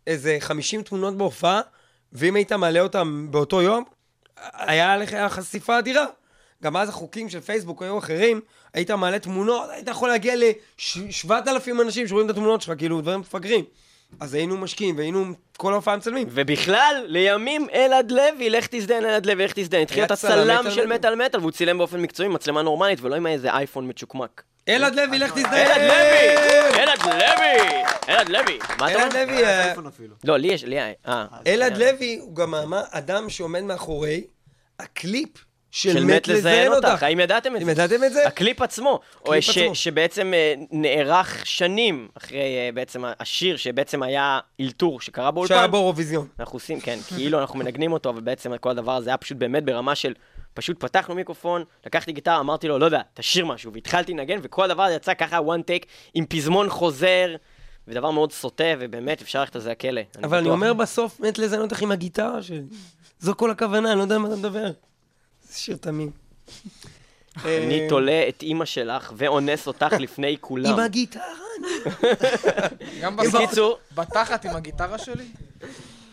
איזה 0.06 0.36
50 0.40 0.82
תמונות 0.82 1.16
בהופעה, 1.16 1.60
ואם 2.12 2.34
היית 2.34 2.52
מעלה 2.52 2.80
אותם 2.80 3.26
באותו 3.30 3.62
יום, 3.62 3.84
היה 4.52 4.96
לך 4.96 5.16
חשיפה 5.28 5.78
אדירה. 5.78 6.04
גם 6.62 6.76
אז 6.76 6.88
החוקים 6.88 7.28
של 7.28 7.40
פייסבוק 7.40 7.82
היו 7.82 7.98
אחרים, 7.98 8.40
היית 8.74 8.90
מעלה 8.90 9.18
תמונות, 9.18 9.70
היית 9.70 9.88
יכול 9.88 10.08
להגיע 10.08 10.36
ל-7,000 10.36 11.82
אנשים 11.82 12.08
שרואים 12.08 12.26
את 12.26 12.30
התמונות 12.30 12.62
שלך, 12.62 12.78
כאילו 12.78 13.00
דברים 13.00 13.20
מפגרים. 13.20 13.64
אז 14.20 14.34
היינו 14.34 14.56
משקיעים 14.56 14.96
והיינו 14.96 15.24
כל 15.56 15.72
ההופעה 15.72 15.96
מצלמים. 15.96 16.28
ובכלל, 16.30 17.04
לימים 17.06 17.66
אלעד 17.74 18.10
לוי, 18.10 18.50
לך 18.50 18.66
תזדיין 18.70 19.04
אלעד 19.04 19.26
לוי, 19.26 19.44
לך 19.44 19.52
תזדיין. 19.54 19.82
התחיל 19.82 20.02
להיות 20.02 20.12
צלם 20.12 20.50
הצלם 20.50 20.70
של 20.70 20.86
מטאל. 20.86 21.14
מטאל 21.14 21.40
והוא 21.40 21.50
צילם 21.50 21.78
באופן 21.78 22.00
מקצועי, 22.00 22.26
עם 22.26 22.32
מצלמה 22.32 22.62
נורמלית, 22.62 23.00
ולא 23.02 23.14
עם 23.14 23.26
איזה 23.26 23.52
אייפון 23.52 23.88
מצ'וקמק. 23.88 24.42
אלעד 24.68 24.94
לוי, 24.94 25.18
לך 25.18 25.32
תזדיין! 25.32 25.70
אלעד 25.70 25.80
לוי! 25.80 26.82
אלעד 26.82 26.98
לוי! 27.02 27.82
אלעד 28.08 28.28
לוי! 28.28 28.58
מה 28.78 28.90
אתה 28.92 28.98
אלעד 28.98 29.16
אומר? 29.16 29.24
לוי, 29.24 29.44
אה, 29.44 29.74
לא, 30.24 30.36
לי 30.36 30.48
יש, 30.48 30.64
לי 30.64 30.80
היה... 30.80 30.92
אה. 31.06 31.26
אלעד 31.46 31.76
לוי 31.76 32.18
הוא 32.20 32.34
גם 32.34 32.54
אדם 32.90 33.30
שעומד 33.30 33.60
מאחורי 33.60 34.24
הקליפ 34.78 35.28
של, 35.74 36.04
מת 36.04 36.28
לזיין 36.28 36.72
אותך, 36.72 37.02
האם 37.02 37.20
ידעתם 37.20 37.56
את 37.56 37.60
אם 37.60 37.66
זה? 37.66 37.72
ידעתם 37.72 38.04
את 38.04 38.12
זה? 38.12 38.26
הקליפ 38.26 38.62
עצמו, 38.62 39.00
או 39.24 39.34
הקליפ 39.34 39.44
ש- 39.44 39.58
עצמו. 39.58 39.74
שבעצם 39.74 40.34
אה, 40.34 40.54
נערך 40.70 41.46
שנים 41.46 42.08
אחרי 42.14 42.38
אה, 42.38 42.70
בעצם 42.74 43.04
השיר, 43.20 43.56
שבעצם 43.56 44.02
היה 44.02 44.40
אלתור 44.60 45.00
שקרה 45.00 45.30
באולפן. 45.30 45.54
שהיה 45.54 45.66
באירוויזיון. 45.66 46.26
אנחנו 46.40 46.56
עושים, 46.56 46.80
כן, 46.80 46.98
כאילו 47.16 47.40
אנחנו 47.40 47.58
מנגנים 47.58 47.92
אותו, 47.92 48.10
אבל 48.10 48.20
בעצם 48.20 48.56
כל 48.56 48.70
הדבר 48.70 48.92
הזה 48.92 49.10
היה 49.10 49.16
פשוט 49.16 49.38
באמת 49.38 49.64
ברמה 49.64 49.94
של, 49.94 50.12
פשוט 50.54 50.80
פתחנו 50.80 51.14
מיקרופון, 51.14 51.64
לקחתי 51.86 52.12
גיטרה, 52.12 52.40
אמרתי 52.40 52.68
לו, 52.68 52.78
לא 52.78 52.84
יודע, 52.84 53.00
תשאיר 53.14 53.46
משהו, 53.46 53.72
והתחלתי 53.72 54.12
לנגן, 54.12 54.38
וכל 54.42 54.64
הדבר 54.64 54.82
הזה 54.82 54.94
יצא 54.94 55.14
ככה 55.14 55.38
one 55.38 55.60
take, 55.60 55.86
עם 56.14 56.26
פזמון 56.26 56.68
חוזר, 56.70 57.34
ודבר 57.88 58.10
מאוד 58.10 58.32
סוטה, 58.32 58.64
ובאמת, 58.78 59.22
אפשר 59.22 59.40
ללכת 59.40 59.56
על 59.56 59.62
זה 59.62 59.70
לכלא. 59.70 60.00
אבל 60.24 60.36
אני 60.38 60.44
בטוח. 60.46 60.54
אומר 60.56 60.72
בסוף, 60.72 61.20
מת 61.20 61.38
לזיין 61.38 61.62
אותך 61.62 61.82
עם 61.82 61.92
הגיטרה 61.92 62.42
שלי. 62.42 62.62
זו 63.18 63.36
כל 63.36 63.50
הכוונה, 63.50 63.90
אני 63.90 63.98
לא 63.98 64.02
יודע 64.02 64.18
מה 64.18 64.28
אתה 64.28 64.36
מדבר. 64.36 64.70
זה 65.52 65.58
שיר 65.58 65.76
תמים. 65.80 66.10
אני 67.44 67.80
אה, 67.80 67.86
תולה 67.88 68.24
את 68.28 68.42
אימא 68.42 68.64
שלך 68.64 69.12
ואונס 69.16 69.66
אותך 69.66 69.92
לפני 69.98 70.36
כולם. 70.40 70.72
עם 70.72 70.80
הגיטרה. 70.80 71.22
גם 73.00 73.16
בקיצור, 73.34 73.78
בתחת 73.94 74.44
עם 74.44 74.56
הגיטרה 74.56 74.98
שלי? 74.98 75.24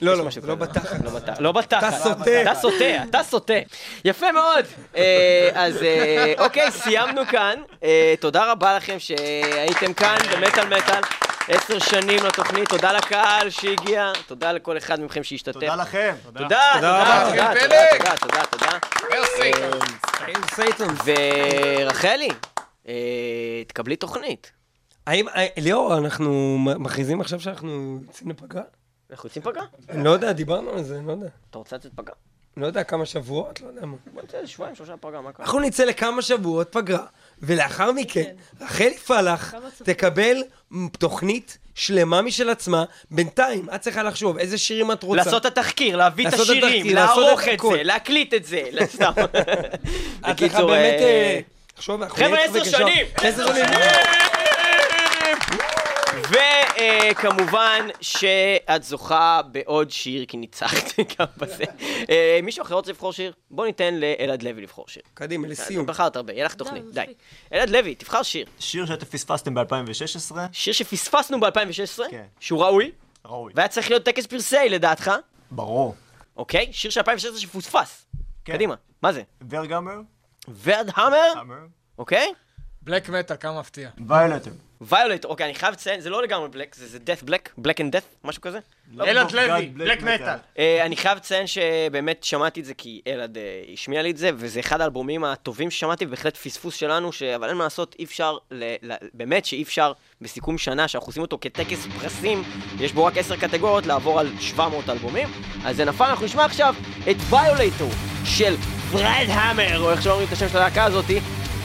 לא, 0.01 0.17
לא, 0.17 0.29
לא. 0.43 0.55
בתחת. 0.55 1.03
לא 1.03 1.11
בתחת. 1.11 1.39
לא 1.39 1.51
בתחת. 1.51 1.83
אתה 1.83 1.97
סוטה. 2.03 2.41
אתה 2.41 2.55
סוטה, 2.55 3.03
אתה 3.09 3.23
סוטה. 3.23 3.53
יפה 4.05 4.31
מאוד. 4.31 4.65
אה, 4.95 5.49
אז 5.53 5.83
אה, 5.83 6.33
אוקיי, 6.37 6.71
סיימנו 6.71 7.21
כאן. 7.31 7.55
תודה 8.19 8.51
רבה 8.51 8.77
לכם 8.77 8.99
שהייתם 8.99 9.93
כאן 9.93 10.17
במטאל 10.31 10.65
מטאל. 10.65 11.28
עשר 11.49 11.79
שנים 11.79 12.23
לתוכנית, 12.25 12.69
תודה 12.69 12.93
לקהל 12.93 13.49
שהגיע, 13.49 14.11
תודה 14.27 14.51
לכל 14.51 14.77
אחד 14.77 14.99
מכם 15.01 15.23
שהשתתף. 15.23 15.53
תודה 15.53 15.75
לכם. 15.75 16.15
תודה, 16.23 16.39
תודה, 16.39 17.25
תודה. 17.29 17.53
תודה. 17.61 17.85
תודה, 17.97 18.17
תודה, 18.17 18.45
תודה. 18.45 18.77
מרסי. 19.11 19.51
ורחלי, 21.05 22.29
אה, 22.87 23.63
תקבלי 23.67 23.95
תוכנית. 23.95 24.51
האם, 25.07 25.29
אה, 25.29 25.47
ליאור, 25.57 25.97
אנחנו 25.97 26.57
מכריזים 26.59 27.21
עכשיו 27.21 27.39
שאנחנו 27.39 27.99
יוצאים 28.07 28.29
לפגרה? 28.29 28.63
אנחנו 29.11 29.27
יוצאים 29.27 29.43
פגרה? 29.43 29.65
אני 29.89 30.03
לא 30.03 30.09
יודע, 30.09 30.31
דיברנו 30.31 30.71
על 30.71 30.83
זה, 30.83 30.97
אני 30.97 31.07
לא 31.07 31.11
יודע. 31.11 31.27
אתה 31.49 31.57
רוצה 31.57 31.75
לצאת 31.75 31.91
פגרה? 31.95 32.15
אני 32.57 32.61
לא 32.61 32.67
יודע 32.67 32.83
כמה 32.83 33.05
שבועות, 33.05 33.61
לא 33.61 33.67
יודע 33.67 33.85
מה. 33.85 33.97
בוא 34.13 34.21
נצא 34.21 34.45
שבועיים, 34.45 34.75
שלושה 34.75 34.97
פגרה, 34.97 35.21
מה 35.21 35.31
קרה? 35.31 35.45
אנחנו 35.45 35.59
נצא 35.59 35.83
לכמה 35.83 36.21
שבועות 36.21 36.71
פגרה, 36.71 37.05
ולאחר 37.41 37.91
מכן, 37.91 38.23
רחלי 38.61 38.97
פלח 38.97 39.53
תקבל 39.83 40.43
תוכנית 40.97 41.57
שלמה 41.75 42.21
משל 42.21 42.49
עצמה. 42.49 42.83
בינתיים, 43.11 43.67
את 43.75 43.81
צריכה 43.81 44.03
לחשוב 44.03 44.37
איזה 44.37 44.57
שירים 44.57 44.91
את 44.91 45.03
רוצה. 45.03 45.23
לעשות 45.23 45.45
את 45.45 45.57
התחקיר, 45.57 45.95
להביא 45.95 46.27
את 46.27 46.33
השירים, 46.33 46.95
לערוך 46.95 47.41
את. 47.53 47.59
זה, 47.59 47.83
להקליט 47.83 48.33
את 48.33 48.45
זה, 48.45 48.61
סתם. 48.85 49.11
את 50.31 50.41
לך 50.41 50.55
באמת... 50.55 50.99
אה, 51.01 51.39
אנחנו 51.89 52.09
חבר'ה, 52.09 52.39
עשר. 52.39 52.63
שנים! 52.63 53.05
עשר 53.17 53.47
שנים! 53.47 54.38
וכמובן 57.11 57.87
שאת 58.01 58.83
זוכה 58.83 59.41
בעוד 59.51 59.91
שיר, 59.91 60.25
כי 60.25 60.37
ניצחת 60.37 60.99
גם 61.19 61.25
בזה. 61.37 61.63
אה, 62.09 62.39
מישהו 62.43 62.61
אחר 62.61 62.75
רוצה 62.75 62.91
לבחור 62.91 63.13
שיר? 63.13 63.33
בוא 63.51 63.65
ניתן 63.65 63.93
לאלעד 63.93 64.43
לוי 64.43 64.61
לבחור 64.61 64.85
שיר. 64.87 65.03
קדימה, 65.13 65.47
לסיום. 65.47 65.85
בחרת 65.85 66.15
הרבה, 66.15 66.33
יהיה 66.33 66.45
לך 66.45 66.53
תוכנית, 66.53 66.83
די. 66.93 67.05
אלעד 67.53 67.69
לוי, 67.69 67.95
תבחר 67.95 68.23
שיר. 68.23 68.45
שיר 68.59 68.85
שאתם 68.85 69.05
פספסתם 69.05 69.53
ב-2016? 69.53 70.35
שיר 70.51 70.73
שפספסנו 70.73 71.39
ב-2016, 71.39 72.01
כן. 72.11 72.25
שהוא 72.39 72.63
ראוי, 72.63 72.91
ראוי. 73.25 73.53
והיה 73.55 73.67
צריך 73.67 73.89
להיות 73.89 74.03
טקס 74.03 74.25
פרסי 74.25 74.69
לדעתך. 74.69 75.11
ברור. 75.51 75.95
אוקיי? 76.37 76.69
שיר 76.71 76.91
של 76.91 76.99
2016 76.99 77.39
שפוספס. 77.39 78.05
כן. 78.45 78.53
קדימה, 78.53 78.75
מה 79.01 79.13
זה? 79.13 79.21
ורגאמר? 79.49 79.99
ורד 80.63 80.89
המר? 80.95 81.33
אוקיי? 81.97 82.33
בלק 82.81 83.09
מטאל, 83.09 83.35
כמה 83.39 83.59
מפתיע. 83.59 83.89
ויולטר. 84.07 84.51
ויולט, 84.81 85.25
אוקיי, 85.25 85.45
אני 85.45 85.55
חייב 85.55 85.73
לציין, 85.73 86.01
זה 86.01 86.09
לא 86.09 86.23
לגמרי 86.23 86.49
בלק, 86.49 86.75
זה 86.75 86.87
זה 86.87 86.97
death 86.97 87.29
black, 87.29 87.61
black 87.61 87.77
and 87.77 87.95
death, 87.95 88.05
משהו 88.23 88.41
כזה. 88.41 88.59
אלעד 89.01 89.31
לוי, 89.31 89.65
בלק 89.65 90.01
מטאל. 90.01 90.35
אה, 90.59 90.85
אני 90.85 90.95
חייב 90.95 91.17
לציין 91.17 91.47
שבאמת 91.47 92.23
שמעתי 92.23 92.59
את 92.59 92.65
זה 92.65 92.73
כי 92.73 93.01
אלעד 93.07 93.37
אה, 93.37 93.43
השמיע 93.73 94.01
לי 94.01 94.11
את 94.11 94.17
זה, 94.17 94.31
וזה 94.35 94.59
אחד 94.59 94.81
האלבומים 94.81 95.23
הטובים 95.23 95.71
ששמעתי, 95.71 96.05
ובהחלט 96.05 96.37
פספוס 96.37 96.75
שלנו, 96.75 97.11
ש... 97.11 97.23
אבל 97.23 97.49
אין 97.49 97.57
מה 97.57 97.63
לעשות, 97.63 97.95
אי 97.99 98.03
אפשר, 98.03 98.37
ל... 98.51 98.75
ל... 98.81 98.93
באמת 99.13 99.45
שאי 99.45 99.63
אפשר 99.63 99.93
בסיכום 100.21 100.57
שנה, 100.57 100.87
שאנחנו 100.87 101.09
עושים 101.09 101.21
אותו 101.21 101.37
כטקס 101.41 101.87
פרסים, 101.99 102.43
יש 102.79 102.93
בו 102.93 103.05
רק 103.05 103.17
עשר 103.17 103.35
קטגוריות, 103.35 103.85
לעבור 103.85 104.19
על 104.19 104.27
700 104.39 104.89
אלבומים, 104.89 105.27
אז 105.65 105.75
זה 105.75 105.85
נפל, 105.85 106.03
אנחנו 106.03 106.25
נשמע 106.25 106.45
עכשיו 106.45 106.75
את 107.11 107.17
ויולטור 107.29 107.91
של 108.25 108.55
פרד 108.91 109.27
המר, 109.29 109.79
או 109.79 109.91
איך 109.91 110.01
שאומרים 110.01 110.27
את 110.27 110.33
השם 110.33 110.49
של 110.49 110.57
הלהקה 110.57 110.83
הזאתי. 110.83 111.19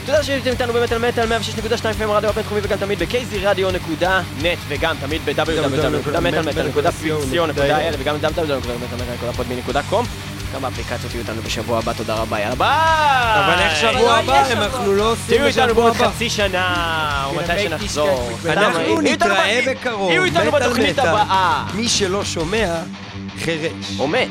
תודה 0.05 0.23
שהייתם 0.23 0.49
איתנו 0.49 0.73
במטאל 0.73 1.07
מטאל 1.07 1.31
106.2 1.31 1.35
FM 1.99 2.03
רדיו 2.07 2.29
הבינתחומי 2.29 2.61
וגם 2.63 2.77
תמיד 2.77 2.99
ב-kzradio.net 2.99 4.57
וגם 4.67 4.95
תמיד 5.01 5.21
ב-www.מטאל.co.il 5.25 7.95
וגם 7.99 8.15
www.מטאל.podme.com 8.21 10.05
גם 10.55 10.61
באפליקציות 10.61 11.11
תהיו 11.11 11.21
איתנו 11.21 11.41
בשבוע 11.41 11.79
הבא, 11.79 11.93
תודה 11.93 12.13
רבה, 12.13 12.39
יאללה 12.39 12.55
ביי! 12.55 12.69
אבל 13.45 13.59
איך 13.59 13.79
שבוע 13.79 14.13
הבא? 14.13 14.51
אנחנו 14.51 14.93
לא 14.93 15.11
עושים 15.11 15.37
תהיו 15.37 15.45
איתנו 15.45 15.67
בשבוע 15.67 15.83
בעוד 15.83 15.95
הבא. 15.95 16.09
חצי 16.09 16.29
שנה, 16.29 17.23
או 17.25 17.35
מתי 17.35 17.63
שנחזור. 17.63 18.31
אנחנו 18.45 19.01
נתראה 19.01 19.61
בקרוב. 19.67 20.11
מטאל 20.19 20.89
מטאל. 20.89 21.15
מי 21.73 21.89
שלא 21.89 22.25
שומע, 22.25 22.75
חירש. 23.43 23.99
או 23.99 24.07
מת. 24.07 24.29